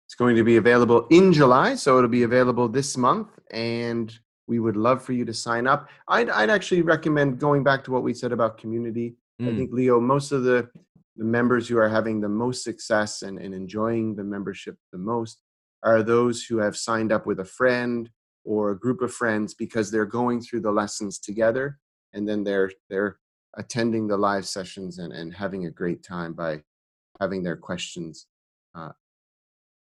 It's 0.06 0.14
going 0.14 0.36
to 0.36 0.44
be 0.44 0.56
available 0.56 1.06
in 1.10 1.34
July, 1.34 1.74
so 1.74 1.98
it'll 1.98 2.08
be 2.08 2.22
available 2.22 2.66
this 2.66 2.96
month, 2.96 3.28
and 3.50 4.18
we 4.48 4.58
would 4.58 4.76
love 4.76 5.02
for 5.04 5.12
you 5.12 5.24
to 5.26 5.34
sign 5.34 5.66
up. 5.66 5.88
I'd, 6.08 6.30
I'd 6.30 6.50
actually 6.50 6.82
recommend 6.82 7.38
going 7.38 7.62
back 7.62 7.84
to 7.84 7.90
what 7.92 8.02
we 8.02 8.14
said 8.14 8.32
about 8.32 8.58
community. 8.58 9.14
I 9.40 9.44
Mm. 9.44 9.56
think, 9.56 9.70
Leo, 9.72 10.00
most 10.00 10.32
of 10.32 10.42
the, 10.42 10.68
the 11.16 11.24
members 11.24 11.68
who 11.68 11.78
are 11.78 11.88
having 11.88 12.20
the 12.20 12.28
most 12.28 12.64
success 12.64 13.22
and, 13.22 13.38
and 13.38 13.54
enjoying 13.54 14.16
the 14.16 14.24
membership 14.24 14.76
the 14.90 14.98
most 14.98 15.42
are 15.84 16.02
those 16.02 16.42
who 16.44 16.58
have 16.58 16.76
signed 16.76 17.12
up 17.12 17.24
with 17.26 17.38
a 17.40 17.44
friend 17.44 18.10
or 18.44 18.70
a 18.70 18.78
group 18.78 19.00
of 19.02 19.12
friends 19.12 19.54
because 19.54 19.90
they're 19.90 20.06
going 20.06 20.40
through 20.40 20.60
the 20.60 20.72
lessons 20.72 21.18
together 21.18 21.78
and 22.14 22.28
then 22.28 22.42
they're 22.42 22.70
they're 22.88 23.18
attending 23.56 24.06
the 24.08 24.16
live 24.16 24.46
sessions 24.46 24.98
and, 24.98 25.12
and 25.12 25.34
having 25.34 25.66
a 25.66 25.70
great 25.70 26.02
time 26.02 26.32
by 26.32 26.60
having 27.20 27.42
their 27.42 27.56
questions 27.56 28.26
uh, 28.74 28.90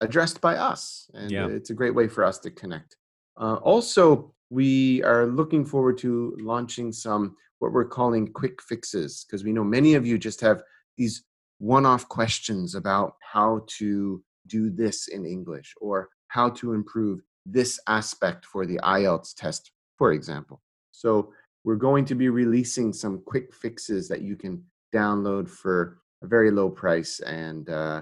addressed 0.01 0.41
by 0.41 0.55
us 0.55 1.09
and 1.13 1.31
Yeah. 1.31 1.47
it's 1.47 1.69
a 1.69 1.73
great 1.73 1.95
way 1.95 2.07
for 2.07 2.23
us 2.23 2.37
to 2.39 2.51
connect 2.51 2.97
uh, 3.39 3.55
also 3.55 4.33
we 4.49 5.03
are 5.03 5.25
looking 5.25 5.65
forward 5.65 5.97
to 5.97 6.35
launching 6.39 6.91
some 6.91 7.35
what 7.59 7.71
we're 7.71 7.85
calling 7.85 8.31
quick 8.31 8.61
fixes 8.61 9.25
because 9.25 9.43
we 9.43 9.53
know 9.53 9.63
many 9.63 9.95
of 9.95 10.05
you 10.05 10.17
just 10.17 10.41
have 10.41 10.61
these 10.97 11.23
one-off 11.59 12.07
questions 12.09 12.75
about 12.75 13.15
how 13.21 13.61
to 13.67 14.21
do 14.47 14.69
this 14.69 15.07
in 15.07 15.25
english 15.25 15.73
or 15.81 16.09
how 16.27 16.49
to 16.49 16.73
improve 16.73 17.21
this 17.45 17.79
aspect 17.87 18.45
for 18.45 18.65
the 18.65 18.77
ielts 18.83 19.33
test 19.33 19.71
for 19.97 20.11
example 20.11 20.61
so 20.91 21.31
we're 21.63 21.75
going 21.75 22.05
to 22.05 22.15
be 22.15 22.29
releasing 22.29 22.93
some 22.93 23.21
quick 23.25 23.53
fixes 23.53 24.07
that 24.07 24.21
you 24.21 24.35
can 24.35 24.63
download 24.93 25.49
for 25.49 25.97
a 26.21 26.27
very 26.27 26.51
low 26.51 26.69
price 26.69 27.19
and 27.21 27.69
uh, 27.69 28.01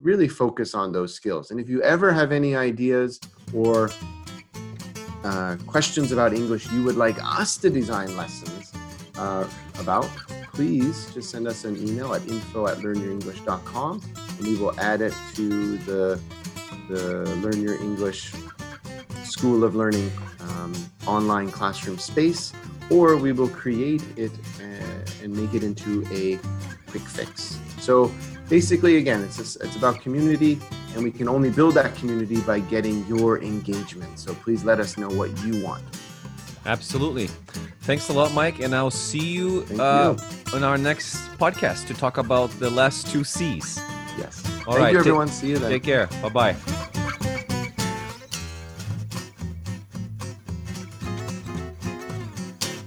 really 0.00 0.28
focus 0.28 0.74
on 0.74 0.92
those 0.92 1.14
skills. 1.14 1.50
And 1.50 1.58
if 1.58 1.68
you 1.68 1.82
ever 1.82 2.12
have 2.12 2.32
any 2.32 2.54
ideas 2.54 3.18
or 3.52 3.90
uh, 5.24 5.56
questions 5.66 6.12
about 6.12 6.32
English 6.32 6.70
you 6.70 6.82
would 6.82 6.96
like 6.96 7.16
us 7.22 7.56
to 7.58 7.70
design 7.70 8.16
lessons 8.16 8.72
uh, 9.16 9.48
about, 9.78 10.08
please 10.52 11.12
just 11.12 11.30
send 11.30 11.46
us 11.46 11.64
an 11.64 11.76
email 11.76 12.14
at 12.14 12.26
info 12.28 12.66
at 12.66 12.78
learnyourenglish.com 12.78 14.02
and 14.38 14.46
we 14.46 14.56
will 14.56 14.78
add 14.80 15.00
it 15.00 15.14
to 15.34 15.76
the, 15.78 16.20
the 16.88 17.24
Learn 17.42 17.60
Your 17.62 17.74
English 17.76 18.32
School 19.24 19.64
of 19.64 19.74
Learning 19.74 20.10
um, 20.40 20.72
online 21.06 21.50
classroom 21.50 21.98
space, 21.98 22.52
or 22.90 23.16
we 23.16 23.32
will 23.32 23.48
create 23.48 24.02
it 24.16 24.32
uh, 24.60 25.22
and 25.22 25.34
make 25.34 25.54
it 25.54 25.62
into 25.62 26.06
a 26.10 26.38
quick 26.90 27.02
fix. 27.02 27.58
So 27.80 28.12
basically, 28.48 28.96
again, 28.96 29.22
it's 29.22 29.36
just, 29.36 29.62
it's 29.62 29.76
about 29.76 30.00
community, 30.00 30.58
and 30.94 31.04
we 31.04 31.10
can 31.10 31.28
only 31.28 31.50
build 31.50 31.74
that 31.74 31.94
community 31.96 32.40
by 32.40 32.60
getting 32.60 33.06
your 33.06 33.42
engagement. 33.42 34.18
So 34.18 34.34
please 34.34 34.64
let 34.64 34.80
us 34.80 34.96
know 34.96 35.08
what 35.08 35.30
you 35.44 35.62
want. 35.64 35.84
Absolutely. 36.66 37.28
Thanks 37.82 38.08
a 38.10 38.12
lot, 38.12 38.32
Mike, 38.34 38.60
and 38.60 38.74
I'll 38.74 38.90
see 38.90 39.26
you, 39.26 39.62
Thank 39.64 39.80
uh, 39.80 40.14
on 40.52 40.64
our 40.64 40.76
next 40.76 41.16
podcast 41.38 41.86
to 41.86 41.94
talk 41.94 42.18
about 42.18 42.50
the 42.58 42.68
last 42.70 43.06
two 43.10 43.24
C's. 43.24 43.80
Yes. 44.18 44.44
All 44.66 44.74
Thank 44.74 44.78
right, 44.78 44.92
you, 44.92 44.98
take- 44.98 45.06
everyone. 45.06 45.28
See 45.28 45.50
you 45.50 45.58
then. 45.58 45.70
Take 45.70 45.84
care. 45.84 46.08
Bye 46.22 46.28
bye. 46.28 46.56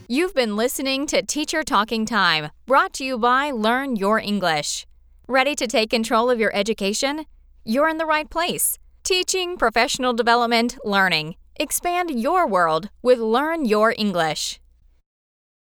You've 0.08 0.34
been 0.34 0.58
listening 0.58 1.06
to 1.08 1.22
Teacher 1.22 1.64
Talking 1.64 2.06
Time, 2.06 2.50
brought 2.66 2.92
to 2.94 3.06
you 3.06 3.18
by 3.18 3.52
Learn 3.52 3.96
Your 3.96 4.20
English. 4.20 4.86
Ready 5.32 5.56
to 5.56 5.66
take 5.66 5.90
control 5.90 6.30
of 6.30 6.42
your 6.42 6.54
education? 6.54 7.26
You're 7.64 7.88
in 7.88 7.98
the 8.00 8.06
right 8.06 8.30
place. 8.30 8.78
Teaching, 9.06 9.56
professional 9.56 10.12
development, 10.12 10.78
learning. 10.84 11.36
Expand 11.56 12.12
your 12.12 12.46
world 12.46 12.90
with 13.02 13.20
Learn 13.20 13.64
Your 13.64 13.96
English. 13.98 14.61